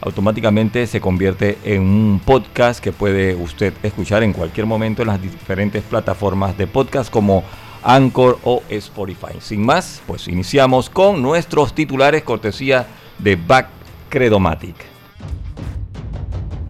automáticamente 0.00 0.86
se 0.86 1.00
convierte 1.00 1.58
en 1.64 1.82
un 1.82 2.20
podcast 2.24 2.82
que 2.82 2.92
puede 2.92 3.34
usted 3.34 3.72
escuchar 3.82 4.22
en 4.22 4.32
cualquier 4.32 4.66
momento 4.66 5.02
en 5.02 5.08
las 5.08 5.22
diferentes 5.22 5.82
plataformas 5.82 6.56
de 6.58 6.66
podcast 6.66 7.10
como 7.10 7.44
Anchor 7.82 8.38
o 8.44 8.62
Spotify. 8.68 9.38
Sin 9.40 9.64
más, 9.64 10.02
pues 10.06 10.28
iniciamos 10.28 10.90
con 10.90 11.22
nuestros 11.22 11.74
titulares 11.74 12.22
cortesía 12.22 12.86
de 13.18 13.36
Back 13.36 13.68
Credomatic. 14.08 14.76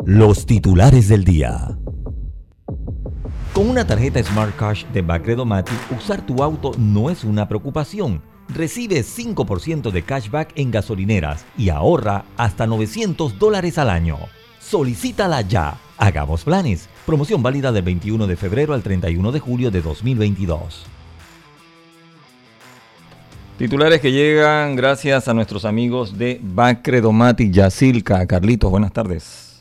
Los 0.04 0.46
titulares 0.46 1.08
del 1.08 1.24
día. 1.24 1.76
Con 3.62 3.70
una 3.70 3.86
tarjeta 3.86 4.20
Smart 4.20 4.56
Cash 4.56 4.86
de 4.86 5.02
Bacredomatic, 5.02 5.78
usar 5.96 6.26
tu 6.26 6.42
auto 6.42 6.72
no 6.78 7.10
es 7.10 7.22
una 7.22 7.46
preocupación. 7.46 8.20
Recibe 8.48 9.04
5% 9.04 9.92
de 9.92 10.02
cashback 10.02 10.50
en 10.56 10.72
gasolineras 10.72 11.44
y 11.56 11.68
ahorra 11.68 12.24
hasta 12.36 12.66
900 12.66 13.38
dólares 13.38 13.78
al 13.78 13.88
año. 13.88 14.18
Solicítala 14.58 15.42
ya. 15.42 15.78
Hagamos 15.96 16.42
planes. 16.42 16.88
Promoción 17.06 17.40
válida 17.40 17.70
del 17.70 17.84
21 17.84 18.26
de 18.26 18.34
febrero 18.34 18.74
al 18.74 18.82
31 18.82 19.30
de 19.30 19.38
julio 19.38 19.70
de 19.70 19.80
2022. 19.80 20.84
Titulares 23.58 24.00
que 24.00 24.10
llegan 24.10 24.74
gracias 24.74 25.28
a 25.28 25.34
nuestros 25.34 25.64
amigos 25.64 26.18
de 26.18 26.40
Bacredomatic 26.42 27.52
Yacilca. 27.52 28.26
Carlitos, 28.26 28.72
buenas 28.72 28.92
tardes. 28.92 29.51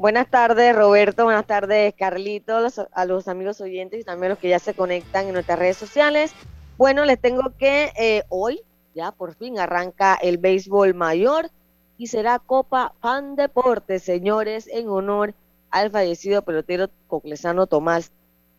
Buenas 0.00 0.30
tardes, 0.30 0.74
Roberto. 0.74 1.24
Buenas 1.24 1.46
tardes, 1.46 1.92
Carlitos, 1.92 2.80
a 2.90 3.04
los 3.04 3.28
amigos 3.28 3.60
oyentes 3.60 4.00
y 4.00 4.02
también 4.02 4.30
a 4.30 4.34
los 4.34 4.38
que 4.38 4.48
ya 4.48 4.58
se 4.58 4.72
conectan 4.72 5.26
en 5.26 5.34
nuestras 5.34 5.58
redes 5.58 5.76
sociales. 5.76 6.32
Bueno, 6.78 7.04
les 7.04 7.20
tengo 7.20 7.52
que 7.58 7.92
eh, 7.98 8.22
hoy, 8.30 8.62
ya 8.94 9.12
por 9.12 9.34
fin, 9.34 9.58
arranca 9.58 10.14
el 10.14 10.38
béisbol 10.38 10.94
mayor 10.94 11.50
y 11.98 12.06
será 12.06 12.38
Copa 12.38 12.94
Fan 13.02 13.36
Deportes, 13.36 14.02
señores, 14.02 14.68
en 14.68 14.88
honor 14.88 15.34
al 15.70 15.90
fallecido 15.90 16.40
pelotero 16.40 16.88
coclesano 17.06 17.66
Tomás 17.66 18.10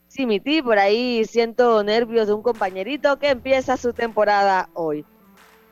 Simití. 0.10 0.62
Por 0.62 0.78
ahí 0.78 1.26
siento 1.26 1.84
nervios 1.84 2.28
de 2.28 2.34
un 2.34 2.44
compañerito 2.44 3.18
que 3.18 3.30
empieza 3.30 3.78
su 3.78 3.94
temporada 3.94 4.70
hoy. 4.76 5.06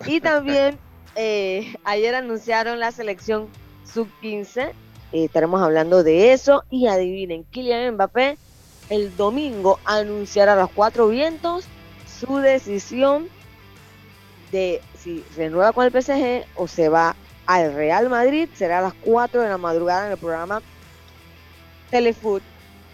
Y 0.07 0.19
también 0.19 0.79
eh, 1.15 1.75
ayer 1.83 2.15
anunciaron 2.15 2.79
la 2.79 2.91
selección 2.91 3.47
sub-15 3.83 4.73
eh, 5.11 5.25
estaremos 5.25 5.61
hablando 5.61 6.03
de 6.03 6.33
eso. 6.33 6.63
Y 6.69 6.87
adivinen, 6.87 7.43
Kylian 7.45 7.93
Mbappé 7.93 8.37
el 8.89 9.15
domingo 9.15 9.79
anunciará 9.85 10.53
a 10.53 10.55
los 10.55 10.71
cuatro 10.71 11.07
vientos 11.07 11.65
su 12.19 12.37
decisión 12.37 13.29
de 14.51 14.81
si 14.97 15.23
renueva 15.37 15.73
con 15.73 15.85
el 15.85 15.91
PSG 15.91 16.45
o 16.55 16.67
se 16.67 16.89
va 16.89 17.15
al 17.45 17.73
Real 17.73 18.09
Madrid. 18.09 18.49
Será 18.53 18.79
a 18.79 18.81
las 18.81 18.93
4 19.05 19.41
de 19.41 19.49
la 19.49 19.57
madrugada 19.57 20.07
en 20.07 20.11
el 20.13 20.17
programa 20.17 20.61
Telefoot. 21.89 22.43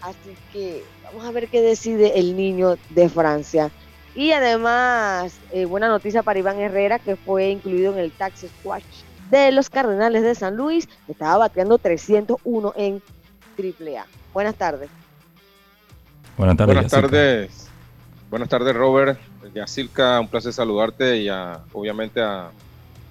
Así 0.02 0.36
que 0.52 0.84
vamos 1.04 1.24
a 1.24 1.30
ver 1.32 1.48
qué 1.48 1.60
decide 1.62 2.18
el 2.18 2.36
niño 2.36 2.76
de 2.90 3.08
Francia. 3.08 3.70
Y 4.14 4.32
además, 4.32 5.34
eh, 5.50 5.64
buena 5.64 5.88
noticia 5.88 6.22
para 6.22 6.38
Iván 6.38 6.58
Herrera, 6.58 6.98
que 6.98 7.16
fue 7.16 7.50
incluido 7.50 7.92
en 7.92 7.98
el 7.98 8.12
Taxi 8.12 8.48
Squash 8.48 8.84
de 9.30 9.52
los 9.52 9.70
Cardenales 9.70 10.22
de 10.22 10.34
San 10.34 10.56
Luis. 10.56 10.88
Estaba 11.08 11.38
bateando 11.38 11.78
301 11.78 12.72
en 12.76 13.02
AAA. 13.58 14.06
Buenas 14.32 14.54
tardes. 14.54 14.90
Buenas 16.36 16.56
tardes. 16.56 16.74
Buenas 16.74 16.90
tardes. 16.90 17.70
Buenas 18.30 18.48
tardes, 18.48 18.74
Robert. 18.74 19.18
Yacilca, 19.54 20.20
un 20.20 20.28
placer 20.28 20.52
saludarte 20.52 21.18
y 21.18 21.28
obviamente 21.72 22.20
a 22.20 22.50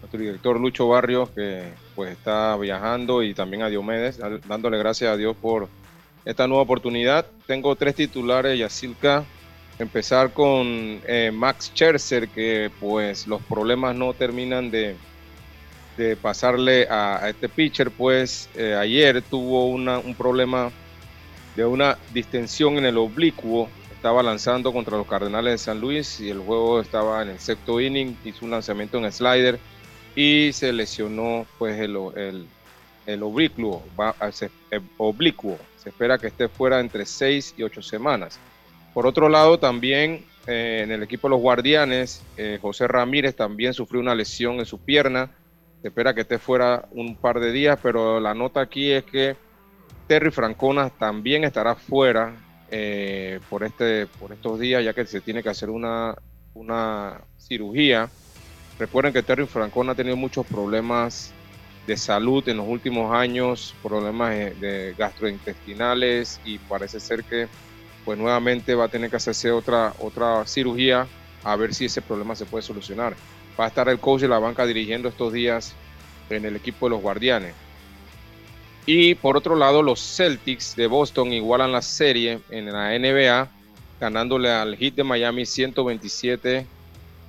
nuestro 0.02 0.20
director 0.20 0.60
Lucho 0.60 0.88
Barrios, 0.88 1.30
que 1.30 1.64
pues 1.96 2.12
está 2.12 2.56
viajando, 2.58 3.24
y 3.24 3.34
también 3.34 3.64
a 3.64 3.70
Diomedes, 3.70 4.20
dándole 4.48 4.78
gracias 4.78 5.12
a 5.12 5.18
Dios 5.18 5.36
por 5.36 5.70
esta 6.26 6.48
nueva 6.48 6.64
oportunidad. 6.64 7.26
Tengo 7.48 7.76
tres 7.76 7.96
titulares, 7.96 8.60
Yacilca. 8.60 9.24
Empezar 9.80 10.32
con 10.32 10.68
eh, 11.06 11.32
Max 11.34 11.72
Scherzer, 11.74 12.30
que 12.30 12.70
pues 12.80 13.28
los 13.28 13.42
problemas 13.42 13.96
no 13.96 14.14
terminan 14.14 14.72
de, 14.72 14.96
de 15.98 16.16
pasarle 16.16 16.88
a, 16.90 17.30
este 17.30 17.50
pitcher, 17.50 17.92
pues 17.92 18.50
eh, 18.56 18.76
ayer 18.76 19.22
tuvo 19.22 19.68
una, 19.68 20.00
un 20.00 20.16
problema 20.16 20.72
de 21.56 21.66
una 21.66 21.98
distensión 22.14 22.78
en 22.78 22.86
el 22.86 22.98
oblicuo. 22.98 23.70
Estaba 23.94 24.22
lanzando 24.22 24.72
contra 24.74 24.98
los 24.98 25.08
Cardenales 25.08 25.54
de 25.54 25.58
San 25.58 25.80
Luis 25.80 26.20
y 26.20 26.30
el 26.30 26.40
juego 26.40 26.82
estaba 26.82 27.22
en 27.24 27.30
el 27.30 27.40
sexto 27.40 27.80
inning. 27.80 28.16
Hizo 28.26 28.46
un 28.46 28.52
lanzamiento 28.52 28.98
en 28.98 29.12
slider 29.12 29.60
y 30.16 30.52
se 30.54 30.72
lesionó 30.72 31.46
pues 31.58 31.80
el, 31.80 31.98
el, 32.16 32.46
el 33.06 33.24
oblicuo, 33.24 33.84
va, 34.00 34.16
se, 34.32 34.52
oblicuo. 34.98 35.58
Se 35.78 35.90
espera 35.90 36.18
que 36.18 36.28
esté 36.28 36.48
fuera 36.48 36.80
entre 36.80 37.06
seis 37.06 37.54
y 37.58 37.64
ocho 37.64 37.82
semanas. 37.82 38.40
Por 38.94 39.08
otro 39.08 39.28
lado, 39.30 39.60
también 39.60 40.26
eh, 40.48 40.82
en 40.84 40.92
el 40.92 41.04
equipo 41.04 41.28
de 41.28 41.32
los 41.32 41.42
Guardianes, 41.42 42.22
eh, 42.38 42.60
José 42.62 42.88
Ramírez 42.88 43.36
también 43.36 43.74
sufrió 43.74 44.02
una 44.02 44.16
lesión 44.16 44.60
en 44.60 44.66
su 44.66 44.80
pierna 44.80 45.32
se 45.82 45.88
espera 45.88 46.14
que 46.14 46.22
esté 46.22 46.40
fuera 46.40 46.88
un 46.92 47.16
par 47.16 47.40
de 47.40 47.52
días, 47.52 47.80
pero 47.82 48.20
la 48.20 48.34
nota 48.34 48.62
aquí 48.62 48.92
es 48.92 49.04
que 49.06 49.36
Terry 50.08 50.32
Francona 50.32 50.90
también 50.90 51.44
estará 51.44 51.76
fuera 51.76 52.36
eh, 52.70 53.40
por, 53.50 53.64
este, 53.64 54.08
por 54.08 54.32
estos 54.32 54.60
días, 54.60 54.84
ya 54.84 54.94
que 54.94 55.06
se 55.06 55.22
tiene 55.22 55.44
que 55.44 55.50
hacer 55.50 55.70
una, 55.70 56.16
una 56.54 57.22
cirugía. 57.38 58.10
Recuerden 58.80 59.14
que 59.14 59.24
Terry 59.24 59.46
Francona 59.46 59.94
ha 59.94 59.96
tenido 59.96 60.16
muchos 60.16 60.46
problemas 60.46 61.34
de 61.88 61.98
salud 61.98 62.48
en 62.50 62.58
los 62.58 62.68
últimos 62.68 63.14
años, 63.14 63.76
problemas 63.84 64.32
de 64.32 64.96
gastrointestinales 64.98 66.42
y 66.44 66.58
parece 66.58 67.00
ser 67.00 67.24
que 67.24 67.48
pues 68.04 68.18
nuevamente 68.18 68.76
va 68.76 68.86
a 68.86 68.90
tener 68.90 69.10
que 69.10 69.16
hacerse 69.18 69.52
otra, 69.52 69.94
otra 70.00 70.46
cirugía 70.46 71.08
a 71.44 71.56
ver 71.56 71.74
si 71.74 71.86
ese 71.86 72.02
problema 72.02 72.36
se 72.36 72.46
puede 72.46 72.64
solucionar 72.64 73.16
va 73.60 73.66
a 73.66 73.68
estar 73.68 73.88
el 73.90 74.00
coach 74.00 74.22
de 74.22 74.28
la 74.28 74.40
banca 74.40 74.66
dirigiendo 74.66 75.10
estos 75.10 75.34
días 75.34 75.74
en 76.30 76.46
el 76.46 76.56
equipo 76.56 76.86
de 76.88 76.92
los 76.92 77.02
Guardianes. 77.02 77.54
Y 78.86 79.16
por 79.16 79.36
otro 79.36 79.56
lado, 79.56 79.82
los 79.82 80.00
Celtics 80.00 80.76
de 80.76 80.88
Boston 80.88 81.34
igualan 81.34 81.72
la 81.72 81.82
serie 81.82 82.40
en 82.50 82.72
la 82.72 82.98
NBA, 82.98 83.48
ganándole 84.00 84.52
al 84.52 84.76
Heat 84.78 84.96
de 84.96 85.04
Miami 85.04 85.46
127 85.46 86.68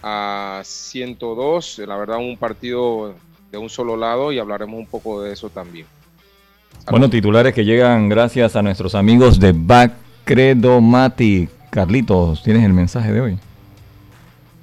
a 0.03 0.61
102. 0.63 1.79
La 1.87 1.97
verdad, 1.97 2.19
un 2.19 2.37
partido 2.37 3.15
de 3.51 3.59
un 3.59 3.71
solo 3.71 3.97
lado 3.97 4.33
y 4.33 4.39
hablaremos 4.39 4.79
un 4.79 4.87
poco 4.87 5.23
de 5.23 5.33
eso 5.33 5.49
también. 5.49 5.87
Bueno, 6.91 7.09
titulares 7.09 7.55
que 7.55 7.65
llegan 7.65 8.09
gracias 8.09 8.55
a 8.55 8.63
nuestros 8.63 8.95
amigos 8.95 9.41
de 9.41 9.53
Bacredomatic. 9.53 11.51
Carlitos, 11.71 12.43
¿tienes 12.43 12.65
el 12.65 12.73
mensaje 12.73 13.13
de 13.13 13.21
hoy? 13.21 13.39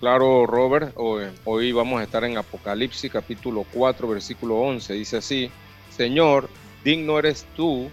Claro, 0.04 0.46
Robert, 0.46 0.94
hoy, 0.98 1.72
vamos 1.72 2.02
a 2.02 2.04
estar 2.04 2.26
en 2.26 2.38
Apocalipsis 2.38 3.10
capítulo 3.10 3.66
4, 3.72 4.06
versículo 4.06 4.58
11. 4.60 4.96
Dice 4.96 5.16
así, 5.16 5.50
Señor, 5.96 6.50
digno 6.84 7.18
eres 7.18 7.46
tú, 7.56 7.90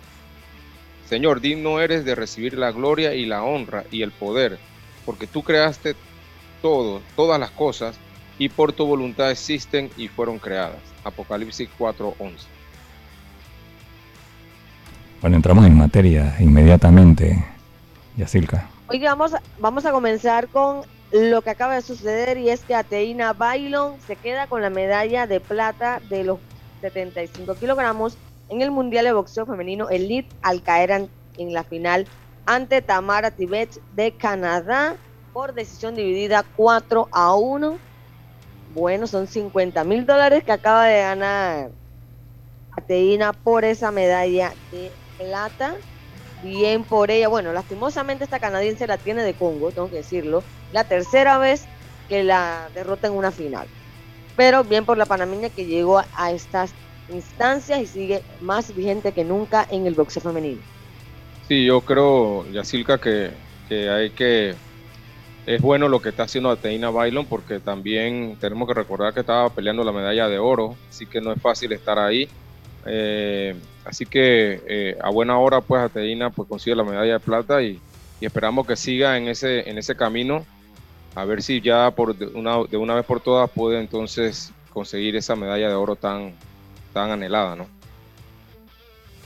Señor, 1.09 1.41
digno 1.41 1.79
eres 1.79 2.05
de 2.05 2.17
recibir 2.17 2.59
la 2.59 2.73
gloria 2.73 3.15
y 3.15 3.27
la 3.27 3.45
honra 3.45 3.85
y 3.93 4.03
el 4.03 4.11
poder, 4.11 4.59
porque 5.07 5.29
tú 5.29 5.45
creaste 5.45 5.95
todo, 6.61 7.01
todas 7.15 7.39
las 7.39 7.53
cosas, 7.53 7.97
y 8.41 8.49
por 8.49 8.73
tu 8.73 8.87
voluntad 8.87 9.31
existen 9.31 9.89
y 9.97 10.09
fueron 10.09 10.41
creadas. 10.41 10.81
Apocalipsis 11.05 11.69
4, 11.79 12.17
11. 12.19 12.47
Bueno, 15.21 15.37
entramos 15.37 15.65
en 15.65 15.79
materia 15.79 16.35
inmediatamente, 16.41 17.47
Yacilca. 18.17 18.69
Hoy 18.89 18.99
vamos, 18.99 19.31
vamos 19.61 19.87
a 19.87 19.93
comenzar 19.93 20.49
con 20.49 20.83
lo 21.13 21.43
que 21.43 21.51
acaba 21.51 21.75
de 21.75 21.83
suceder 21.83 22.39
y 22.39 22.51
es 22.51 22.61
que 22.65 22.75
Ateina 22.75 23.33
Bailon 23.33 24.01
se 24.01 24.17
queda 24.17 24.47
con 24.47 24.63
la 24.63 24.71
medalla 24.71 25.27
de 25.27 25.41
plata 25.41 26.01
de 26.09 26.25
los 26.25 26.39
75 26.81 27.57
kilogramos 27.57 28.17
en 28.49 28.63
el 28.63 28.71
Mundial 28.71 29.05
de 29.05 29.13
Boxeo 29.13 29.45
Femenino 29.45 29.89
Elite 29.89 30.35
al 30.43 30.63
caer 30.63 31.09
en, 31.37 31.53
la 31.53 31.65
final 31.65 32.07
ante 32.47 32.81
Tamara 32.81 33.33
Tibet 33.33 33.81
de 33.95 34.13
Canadá 34.13 34.97
por 35.33 35.55
decisión 35.55 35.95
dividida 35.95 36.45
4 36.57 37.09
a 37.11 37.35
1. 37.35 37.79
Bueno, 38.75 39.07
son 39.07 39.27
50 39.27 39.83
mil 39.85 40.07
dólares 40.07 40.45
que 40.45 40.53
acaba 40.53 40.87
de 40.87 41.01
ganar 41.01 41.71
Ateina 42.77 43.33
por 43.33 43.65
esa 43.65 43.91
medalla 43.91 44.53
de 44.71 44.93
plata. 45.19 45.75
Bien 46.43 46.85
por 46.85 47.11
ella. 47.11 47.29
Bueno, 47.29 47.53
lastimosamente 47.53 48.25
esta 48.25 48.39
canadiense 48.39 48.87
la 48.87 48.97
tiene 48.97 49.23
de 49.23 49.35
Congo, 49.35 49.73
tengo 49.73 49.91
que 49.91 49.97
decirlo 49.97 50.43
la 50.73 50.85
tercera 50.85 51.39
vez 51.39 51.65
que 52.09 52.25
la 52.25 52.69
derrota 52.75 53.07
en 53.07 53.15
una 53.15 53.31
final. 53.31 53.67
Pero 54.37 54.65
bien 54.65 54.85
por 54.85 54.99
la 54.99 55.07
panameña 55.07 55.49
que 55.51 55.67
llegó 55.67 56.03
a 56.17 56.33
estas 56.33 56.73
instancias 57.09 57.81
y 57.81 57.87
sigue 57.87 58.23
más 58.41 58.75
vigente 58.75 59.13
que 59.13 59.25
nunca 59.25 59.67
en 59.71 59.87
el 59.87 59.95
boxeo 59.95 60.23
femenino. 60.23 60.61
Sí, 61.49 61.65
yo 61.65 61.81
creo, 61.81 62.47
Yacilca, 62.51 62.99
que, 62.99 63.31
que 63.69 63.91
hay 63.91 64.11
que 64.11 64.55
es 65.47 65.61
bueno 65.61 65.89
lo 65.89 66.01
que 66.01 66.11
está 66.11 66.25
haciendo 66.25 66.51
Ateina 66.51 66.91
Bailon 66.91 67.27
porque 67.27 67.61
también 67.61 68.37
tenemos 68.41 68.69
que 68.69 68.75
recordar 68.75 69.15
que 69.15 69.21
estaba 69.21 69.49
peleando 69.51 69.83
la 69.83 69.93
medalla 69.93 70.29
de 70.29 70.39
oro, 70.39 70.77
así 70.89 71.07
que 71.07 71.21
no 71.21 71.33
es 71.33 71.41
fácil 71.41 71.73
estar 71.73 71.99
ahí. 71.99 72.29
Eh, 72.87 73.55
así 73.85 74.07
que 74.07 74.63
eh, 74.67 74.99
a 75.03 75.11
buena 75.11 75.39
hora 75.39 75.61
pues 75.61 75.83
Ateina 75.83 76.31
pues 76.31 76.49
consigue 76.49 76.77
la 76.77 76.85
medalla 76.85 77.15
de 77.15 77.21
plata 77.21 77.63
y, 77.63 77.81
y, 78.21 78.27
esperamos 78.27 78.67
que 78.67 78.77
siga 78.77 79.19
en 79.19 79.29
ese, 79.29 79.69
en 79.69 79.77
ese 79.77 79.97
camino 79.97 80.45
a 81.15 81.25
ver 81.25 81.43
si 81.43 81.61
ya 81.61 81.91
por 81.91 82.17
de 82.17 82.27
una, 82.27 82.63
de 82.65 82.77
una 82.77 82.95
vez 82.95 83.05
por 83.05 83.21
todas 83.21 83.51
puede 83.51 83.81
entonces 83.81 84.53
conseguir 84.73 85.17
esa 85.17 85.37
medalla 85.37 85.69
de 85.69 85.75
oro 85.75 85.97
tan, 85.97 86.35
tan 86.93 87.11
anhelada, 87.11 87.57
¿no? 87.57 87.67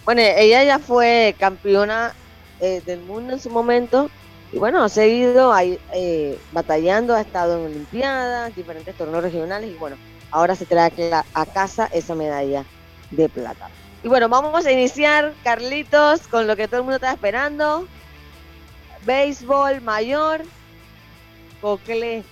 Bueno, 0.05 0.21
ella 0.21 0.65
ya 0.65 0.79
fue 0.79 1.35
campeona 1.39 2.15
eh, 2.61 2.83
del 2.85 3.01
mundo 3.01 3.33
en 3.35 3.41
su 3.41 3.51
momento 3.51 4.11
y 4.53 4.59
bueno, 4.59 4.85
ha 4.85 4.89
seguido 4.89 5.53
ahí, 5.53 5.79
eh, 5.93 6.39
batallando, 6.53 7.15
ha 7.15 7.21
estado 7.21 7.59
en 7.59 7.67
Olimpiadas, 7.67 8.55
diferentes 8.55 8.95
torneos 8.95 9.25
regionales 9.25 9.71
y 9.71 9.75
bueno, 9.75 9.97
ahora 10.31 10.55
se 10.55 10.67
trae 10.67 10.93
a 11.13 11.47
casa 11.47 11.89
esa 11.93 12.15
medalla 12.15 12.65
de 13.11 13.29
plata. 13.29 13.69
Y 14.05 14.09
bueno, 14.09 14.29
vamos 14.29 14.67
a 14.67 14.71
iniciar, 14.71 15.33
Carlitos, 15.43 16.29
con 16.29 16.47
lo 16.47 16.57
que 16.57 16.69
todo 16.69 16.79
el 16.79 16.83
mundo 16.83 16.97
está 16.97 17.13
esperando. 17.13 17.89
Béisbol 19.07 19.81
mayor, 19.81 20.43
Cocle 21.65 22.23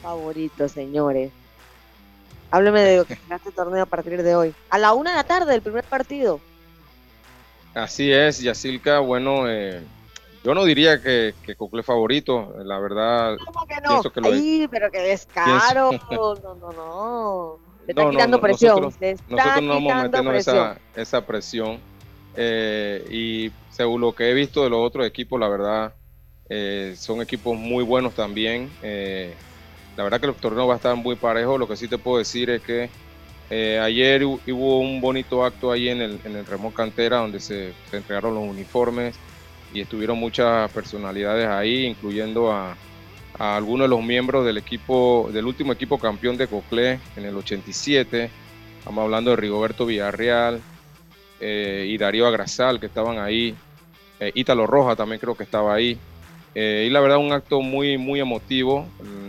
favorito, 0.00 0.66
señores. 0.66 1.30
Hábleme 2.50 2.80
de 2.80 2.96
lo 2.96 3.04
que 3.04 3.16
será 3.22 3.36
este 3.36 3.52
torneo 3.52 3.82
a 3.82 3.86
partir 3.86 4.22
de 4.22 4.34
hoy. 4.34 4.54
A 4.70 4.78
la 4.78 4.94
una 4.94 5.10
de 5.10 5.16
la 5.16 5.24
tarde, 5.24 5.54
el 5.54 5.60
primer 5.60 5.84
partido. 5.84 6.40
Así 7.74 8.10
es, 8.10 8.40
Yacilca. 8.40 9.00
Bueno, 9.00 9.46
eh, 9.46 9.82
yo 10.42 10.54
no 10.54 10.64
diría 10.64 11.02
que, 11.02 11.34
que 11.42 11.54
Cocle 11.54 11.82
favorito, 11.82 12.54
la 12.64 12.78
verdad. 12.78 13.36
¿Cómo 13.44 13.66
que 13.66 13.74
no? 13.82 14.02
Que 14.02 14.68
pero 14.70 14.90
que 14.90 15.00
descaro. 15.00 15.90
No, 16.10 16.34
no, 16.34 16.72
no. 16.72 17.58
Le 17.86 17.92
está 17.92 18.10
quitando 18.10 18.40
presión. 18.40 18.80
Nosotros, 18.80 19.20
nosotros 19.28 19.62
no 19.64 19.74
vamos 19.74 19.92
a 19.92 20.02
meternos 20.04 20.34
esa, 20.34 20.78
esa 20.94 21.26
presión. 21.26 21.78
Eh, 22.34 23.06
y 23.10 23.52
según 23.68 24.00
lo 24.00 24.14
que 24.14 24.30
he 24.30 24.32
visto 24.32 24.64
de 24.64 24.70
los 24.70 24.78
otros 24.78 25.06
equipos, 25.06 25.38
la 25.38 25.48
verdad, 25.48 25.92
eh, 26.48 26.94
son 26.96 27.20
equipos 27.20 27.56
muy 27.56 27.84
buenos 27.84 28.14
también. 28.14 28.70
Eh, 28.82 29.34
la 29.96 30.04
verdad 30.04 30.20
que 30.20 30.26
el 30.26 30.34
torneo 30.34 30.66
va 30.66 30.74
a 30.74 30.76
estar 30.76 30.94
muy 30.96 31.16
parejo. 31.16 31.58
Lo 31.58 31.68
que 31.68 31.76
sí 31.76 31.88
te 31.88 31.98
puedo 31.98 32.18
decir 32.18 32.50
es 32.50 32.62
que 32.62 32.90
eh, 33.50 33.78
ayer 33.82 34.24
hubo 34.24 34.80
un 34.80 35.00
bonito 35.00 35.44
acto 35.44 35.72
ahí 35.72 35.88
en 35.88 36.00
el, 36.00 36.20
en 36.24 36.36
el 36.36 36.46
Remo 36.46 36.72
Cantera 36.72 37.18
donde 37.18 37.40
se, 37.40 37.72
entregaron 37.92 38.34
los 38.34 38.44
uniformes 38.44 39.16
y 39.72 39.80
estuvieron 39.80 40.18
muchas 40.18 40.70
personalidades 40.72 41.48
ahí, 41.48 41.86
incluyendo 41.86 42.52
a, 42.52 42.76
algunos 43.38 43.84
de 43.84 43.88
los 43.88 44.02
miembros 44.02 44.46
del 44.46 44.56
equipo, 44.56 45.28
del 45.32 45.44
último 45.44 45.72
equipo 45.72 45.98
campeón 45.98 46.38
de 46.38 46.46
Coclé 46.46 47.00
en 47.16 47.24
el 47.26 47.36
87. 47.36 48.30
Estamos 48.78 49.02
hablando 49.02 49.30
de 49.30 49.36
Rigoberto 49.36 49.84
Villarreal 49.84 50.62
y 51.38 51.98
Darío 51.98 52.26
Agrasal 52.26 52.80
que 52.80 52.86
estaban 52.86 53.18
ahí. 53.18 53.54
Ítalo 54.34 54.66
Roja 54.66 54.96
también 54.96 55.20
creo 55.20 55.36
que 55.36 55.42
estaba 55.42 55.74
ahí. 55.74 55.98
Eh, 56.58 56.86
y 56.86 56.90
la 56.90 57.00
verdad, 57.00 57.18
un 57.18 57.32
acto 57.32 57.60
muy, 57.60 57.98
muy 57.98 58.18
emotivo. 58.18 58.86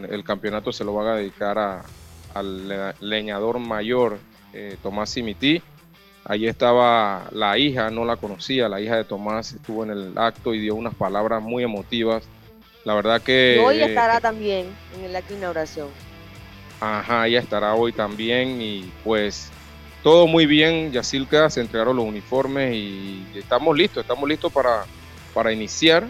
El, 0.09 0.23
campeonato 0.23 0.71
se 0.71 0.85
lo 0.85 0.93
va 0.93 1.11
a 1.11 1.15
dedicar 1.17 1.59
a, 1.59 1.83
al 2.33 2.95
leñador 3.01 3.59
mayor, 3.59 4.17
eh, 4.53 4.77
Tomás 4.81 5.09
Simití. 5.09 5.61
Allí 6.23 6.47
estaba 6.47 7.27
la 7.33 7.57
hija, 7.57 7.89
no 7.89 8.05
la 8.05 8.15
conocía, 8.15 8.69
la 8.69 8.79
hija 8.79 8.95
de 8.95 9.03
Tomás 9.03 9.51
estuvo 9.51 9.83
en 9.83 9.89
el 9.89 10.17
acto 10.17 10.53
y 10.53 10.59
dio 10.59 10.75
unas 10.75 10.95
palabras 10.95 11.43
muy 11.43 11.63
emotivas. 11.63 12.23
La 12.85 12.93
verdad 12.93 13.21
que... 13.21 13.61
hoy 13.61 13.81
estará 13.81 14.21
también 14.21 14.67
en 15.03 15.11
la 15.11 15.21
inauguración. 15.29 15.89
Ajá, 16.79 17.27
ella 17.27 17.41
estará 17.41 17.73
hoy 17.73 17.91
también 17.91 18.61
y 18.61 18.89
pues 19.03 19.51
todo 20.01 20.27
muy 20.27 20.45
bien, 20.45 20.93
Yacilca, 20.93 21.49
se 21.49 21.59
entregaron 21.59 21.97
los 21.97 22.05
uniformes 22.05 22.73
y 22.73 23.25
estamos 23.35 23.75
listos, 23.75 24.03
estamos 24.03 24.29
listos 24.29 24.49
para, 24.53 24.85
para 25.33 25.51
iniciar 25.51 26.07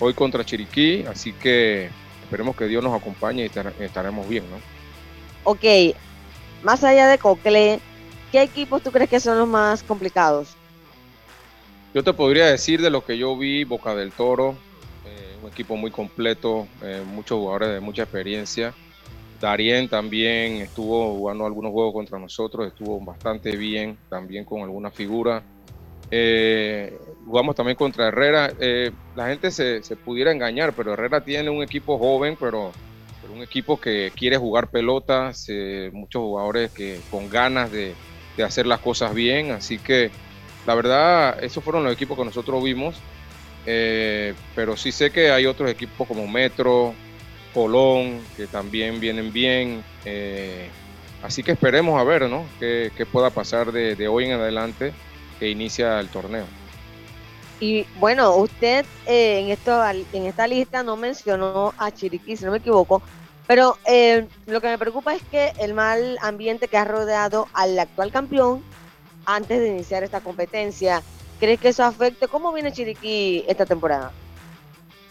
hoy 0.00 0.14
contra 0.14 0.44
Chiriquí, 0.44 1.04
así 1.06 1.32
que 1.32 1.90
esperemos 2.22 2.56
que 2.56 2.66
Dios 2.66 2.82
nos 2.82 2.94
acompañe 2.94 3.46
y 3.46 3.82
estaremos 3.82 4.28
bien, 4.28 4.44
¿no? 4.50 4.58
Ok, 5.44 5.64
más 6.62 6.84
allá 6.84 7.08
de 7.08 7.18
Cocle, 7.18 7.80
¿qué 8.30 8.42
equipos 8.42 8.82
tú 8.82 8.90
crees 8.90 9.08
que 9.08 9.20
son 9.20 9.38
los 9.38 9.48
más 9.48 9.82
complicados? 9.82 10.54
Yo 11.94 12.04
te 12.04 12.12
podría 12.12 12.46
decir 12.46 12.82
de 12.82 12.90
lo 12.90 13.04
que 13.04 13.16
yo 13.16 13.36
vi, 13.36 13.64
Boca 13.64 13.94
del 13.94 14.12
Toro, 14.12 14.56
eh, 15.06 15.36
un 15.42 15.48
equipo 15.48 15.76
muy 15.76 15.90
completo, 15.90 16.68
eh, 16.82 17.02
muchos 17.06 17.38
jugadores 17.38 17.70
de 17.70 17.80
mucha 17.80 18.02
experiencia. 18.02 18.74
Darien 19.40 19.88
también 19.88 20.56
estuvo 20.56 21.14
jugando 21.14 21.46
algunos 21.46 21.72
juegos 21.72 21.94
contra 21.94 22.18
nosotros, 22.18 22.66
estuvo 22.66 23.00
bastante 23.00 23.56
bien, 23.56 23.98
también 24.10 24.44
con 24.44 24.62
alguna 24.62 24.90
figura. 24.90 25.42
Eh, 26.10 26.98
jugamos 27.24 27.54
también 27.54 27.76
contra 27.76 28.08
Herrera. 28.08 28.52
Eh, 28.58 28.92
la 29.14 29.28
gente 29.28 29.50
se, 29.50 29.80
pudiera 29.96 30.32
engañar, 30.32 30.72
pero 30.72 30.92
Herrera 30.92 31.22
tiene 31.22 31.50
un 31.50 31.62
equipo 31.62 31.98
joven, 31.98 32.36
pero, 32.38 32.72
un 33.32 33.42
equipo 33.42 33.78
que 33.78 34.10
quiere 34.16 34.38
jugar 34.38 34.70
pelotas, 34.70 35.44
eh, 35.48 35.90
muchos 35.92 36.22
jugadores 36.22 36.70
que 36.70 36.98
con 37.10 37.28
ganas 37.28 37.70
de, 37.70 37.94
hacer 38.42 38.66
las 38.66 38.80
cosas 38.80 39.14
bien. 39.14 39.50
Así 39.50 39.78
que 39.78 40.10
la 40.66 40.74
verdad, 40.74 41.42
esos 41.42 41.62
fueron 41.62 41.84
los 41.84 41.92
equipos 41.92 42.16
que 42.16 42.24
nosotros 42.24 42.62
vimos. 42.62 42.96
pero 43.64 44.76
sí 44.76 44.92
sé 44.92 45.10
que 45.10 45.30
hay 45.30 45.44
otros 45.44 45.70
equipos 45.70 46.08
como 46.08 46.26
Metro, 46.26 46.94
Colón, 47.52 48.20
que 48.36 48.46
también 48.46 49.00
vienen 49.00 49.32
bien. 49.32 49.82
así 51.22 51.42
que 51.42 51.52
esperemos 51.52 52.00
a 52.00 52.04
ver 52.04 52.30
¿no? 52.30 52.46
qué, 52.58 53.06
pueda 53.12 53.30
pasar 53.30 53.72
de 53.72 54.08
hoy 54.08 54.26
en 54.26 54.32
adelante 54.32 54.94
que 55.38 55.48
inicia 55.48 56.00
el 56.00 56.08
torneo. 56.08 56.46
Y 57.60 57.86
bueno, 57.98 58.36
usted 58.36 58.86
eh, 59.06 59.40
en, 59.40 59.50
esto, 59.50 59.82
en 60.12 60.26
esta 60.26 60.46
lista 60.46 60.82
no 60.82 60.96
mencionó 60.96 61.74
a 61.76 61.90
Chiriquí, 61.90 62.36
si 62.36 62.44
no 62.44 62.52
me 62.52 62.58
equivoco, 62.58 63.02
pero 63.46 63.78
eh, 63.86 64.26
lo 64.46 64.60
que 64.60 64.68
me 64.68 64.78
preocupa 64.78 65.14
es 65.14 65.22
que 65.22 65.52
el 65.58 65.74
mal 65.74 66.18
ambiente 66.22 66.68
que 66.68 66.76
ha 66.76 66.84
rodeado 66.84 67.48
al 67.54 67.78
actual 67.78 68.12
campeón 68.12 68.62
antes 69.24 69.58
de 69.58 69.68
iniciar 69.68 70.04
esta 70.04 70.20
competencia, 70.20 71.02
¿crees 71.40 71.58
que 71.58 71.68
eso 71.68 71.82
afecte? 71.82 72.28
¿Cómo 72.28 72.52
viene 72.52 72.72
Chiriquí 72.72 73.44
esta 73.48 73.66
temporada? 73.66 74.12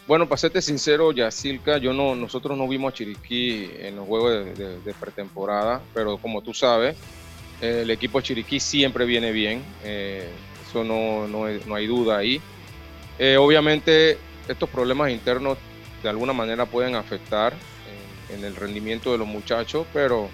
Bueno, 0.08 0.26
para 0.30 0.38
serte 0.38 0.62
sincero, 0.62 1.12
Yacilca, 1.12 1.80
yo 1.80 1.92
no, 1.92 2.16
nosotros 2.16 2.58
no 2.58 2.66
vimos 2.66 2.94
a 2.94 2.96
Chiriquí 2.96 3.70
en 3.78 3.98
los 3.98 4.08
juegos 4.08 4.58
de 4.58 4.94
pretemporada, 4.98 5.82
pero 5.94 6.18
como 6.18 6.42
tú 6.42 6.54
sabes, 6.54 6.96
el 7.62 7.90
equipo 7.90 8.22
Chiriquí 8.22 8.60
siempre 8.60 9.06
viene 9.06 9.32
bien, 9.32 9.64
eh, 9.84 10.30
eso 10.68 10.84
no, 10.84 11.28
no, 11.28 11.76
hay 11.76 11.88
duda 11.88 12.18
ahí. 12.18 12.42
Eh, 13.20 13.38
obviamente 13.38 14.18
estos 14.48 14.70
problemas 14.70 15.10
internos 15.10 15.58
de 16.04 16.10
alguna 16.10 16.34
manera 16.34 16.66
pueden 16.66 16.96
afectar. 16.96 17.54
en 18.30 18.44
el 18.44 18.58
rendimiento 18.58 19.14
de 19.14 19.18
los 19.18 19.28
muchachos, 19.28 19.88
pero 19.94 20.30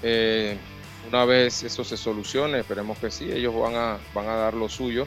eh, 0.00 0.56
una 1.08 1.24
vez 1.24 1.64
eso 1.64 1.82
se 1.82 1.96
solucione, 1.96 2.60
esperemos 2.60 2.98
que 2.98 3.10
sí, 3.10 3.24
ellos 3.32 3.52
van 3.52 3.74
a, 3.74 3.98
van 4.14 4.28
a 4.28 4.36
dar 4.36 4.54
lo 4.54 4.68
suyo. 4.68 5.06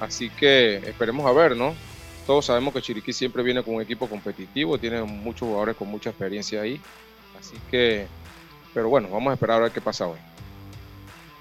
Así 0.00 0.30
que 0.30 0.76
esperemos 0.76 1.26
a 1.26 1.32
ver, 1.32 1.54
¿no? 1.56 1.74
Todos 2.26 2.46
sabemos 2.46 2.74
que 2.74 2.82
Chiriquí 2.82 3.12
siempre 3.12 3.42
viene 3.44 3.62
con 3.62 3.76
un 3.76 3.82
equipo 3.82 4.08
competitivo, 4.08 4.78
tiene 4.78 5.00
muchos 5.02 5.46
jugadores 5.46 5.76
con 5.76 5.88
mucha 5.88 6.10
experiencia 6.10 6.60
ahí. 6.60 6.80
Así 7.38 7.56
que, 7.70 8.06
pero 8.76 8.90
bueno, 8.90 9.08
vamos 9.10 9.30
a 9.30 9.34
esperar 9.34 9.56
a 9.56 9.62
ver 9.62 9.72
qué 9.72 9.80
pasa 9.80 10.06
hoy. 10.06 10.18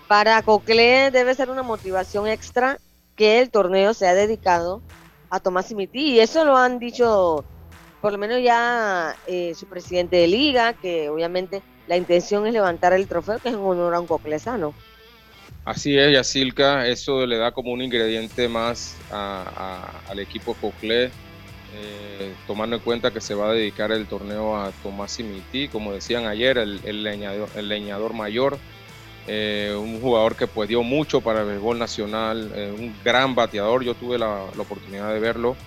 Para 0.07 0.41
Cocle 0.41 1.11
debe 1.11 1.35
ser 1.35 1.49
una 1.49 1.63
motivación 1.63 2.29
extra 2.29 2.79
que 3.17 3.41
el 3.41 3.49
torneo 3.49 3.93
sea 3.93 4.13
dedicado 4.13 4.81
a 5.29 5.41
Tomás 5.41 5.65
Simití. 5.65 6.13
Y 6.13 6.21
eso 6.21 6.45
lo 6.45 6.55
han 6.55 6.79
dicho, 6.79 7.43
por 7.99 8.13
lo 8.13 8.17
menos 8.17 8.41
ya 8.41 9.17
eh, 9.27 9.53
su 9.53 9.65
presidente 9.65 10.15
de 10.15 10.27
liga, 10.27 10.71
que 10.71 11.09
obviamente 11.09 11.61
la 11.87 11.97
intención 11.97 12.47
es 12.47 12.53
levantar 12.53 12.93
el 12.93 13.05
trofeo, 13.05 13.39
que 13.39 13.49
es 13.49 13.55
en 13.55 13.59
honor 13.59 13.95
a 13.95 13.99
un 13.99 14.07
coclesano. 14.07 14.73
Así 15.65 15.97
es, 15.97 16.13
Yacilca, 16.13 16.87
eso 16.87 17.25
le 17.25 17.35
da 17.37 17.51
como 17.51 17.73
un 17.73 17.81
ingrediente 17.81 18.47
más 18.47 18.95
al 19.11 20.19
equipo 20.19 20.53
Coclé, 20.53 21.11
eh, 21.77 22.33
tomando 22.47 22.77
en 22.77 22.81
cuenta 22.81 23.11
que 23.11 23.19
se 23.19 23.35
va 23.35 23.49
a 23.49 23.53
dedicar 23.53 23.91
el 23.91 24.05
torneo 24.07 24.55
a 24.55 24.71
Tomás 24.83 25.11
Simití, 25.11 25.67
como 25.67 25.91
decían 25.91 26.25
ayer, 26.25 26.57
el, 26.57 27.03
leñador, 27.03 27.49
el 27.55 27.67
leñador 27.67 28.13
mayor, 28.13 28.57
eh, 29.27 29.75
un 29.77 29.99
jugador 29.99 30.35
que 30.37 30.47
pues 30.47 30.69
dio 30.69 30.83
mucho 30.83 31.19
para 31.19 31.41
el 31.41 31.47
béisbol 31.47 31.77
nacional, 31.77 32.51
eh, 32.55 32.73
un 32.77 32.95
gran 33.03 33.35
bateador, 33.35 33.83
yo 33.83 33.93
tuve 33.93 34.17
la, 34.17 34.45
oportunidad 34.57 35.13
de 35.13 35.19
verlo. 35.19 35.57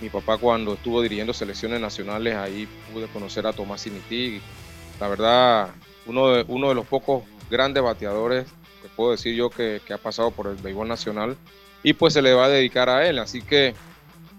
Mi 0.00 0.08
papá 0.08 0.38
cuando 0.38 0.74
estuvo 0.74 1.02
dirigiendo 1.02 1.34
selecciones 1.34 1.80
nacionales, 1.80 2.36
ahí 2.36 2.66
pude 2.92 3.06
conocer 3.08 3.46
a 3.46 3.52
Tomás 3.52 3.82
Simití. 3.82 4.40
La 4.98 5.08
verdad, 5.08 5.74
uno 6.06 6.28
de, 6.28 6.44
uno 6.48 6.68
de 6.70 6.74
los 6.74 6.86
pocos 6.86 7.24
grandes 7.50 7.82
bateadores 7.82 8.46
que 8.82 8.88
puedo 8.96 9.10
decir 9.10 9.34
yo 9.34 9.50
que, 9.50 9.80
ha 9.92 9.98
pasado 9.98 10.30
por 10.30 10.46
el 10.46 10.56
béisbol 10.56 10.88
nacional 10.88 11.36
y 11.82 11.92
pues 11.92 12.14
se 12.14 12.22
le 12.22 12.32
va 12.32 12.46
a 12.46 12.48
dedicar 12.48 12.88
a 12.88 13.06
él. 13.06 13.18
Así 13.18 13.42
que 13.42 13.74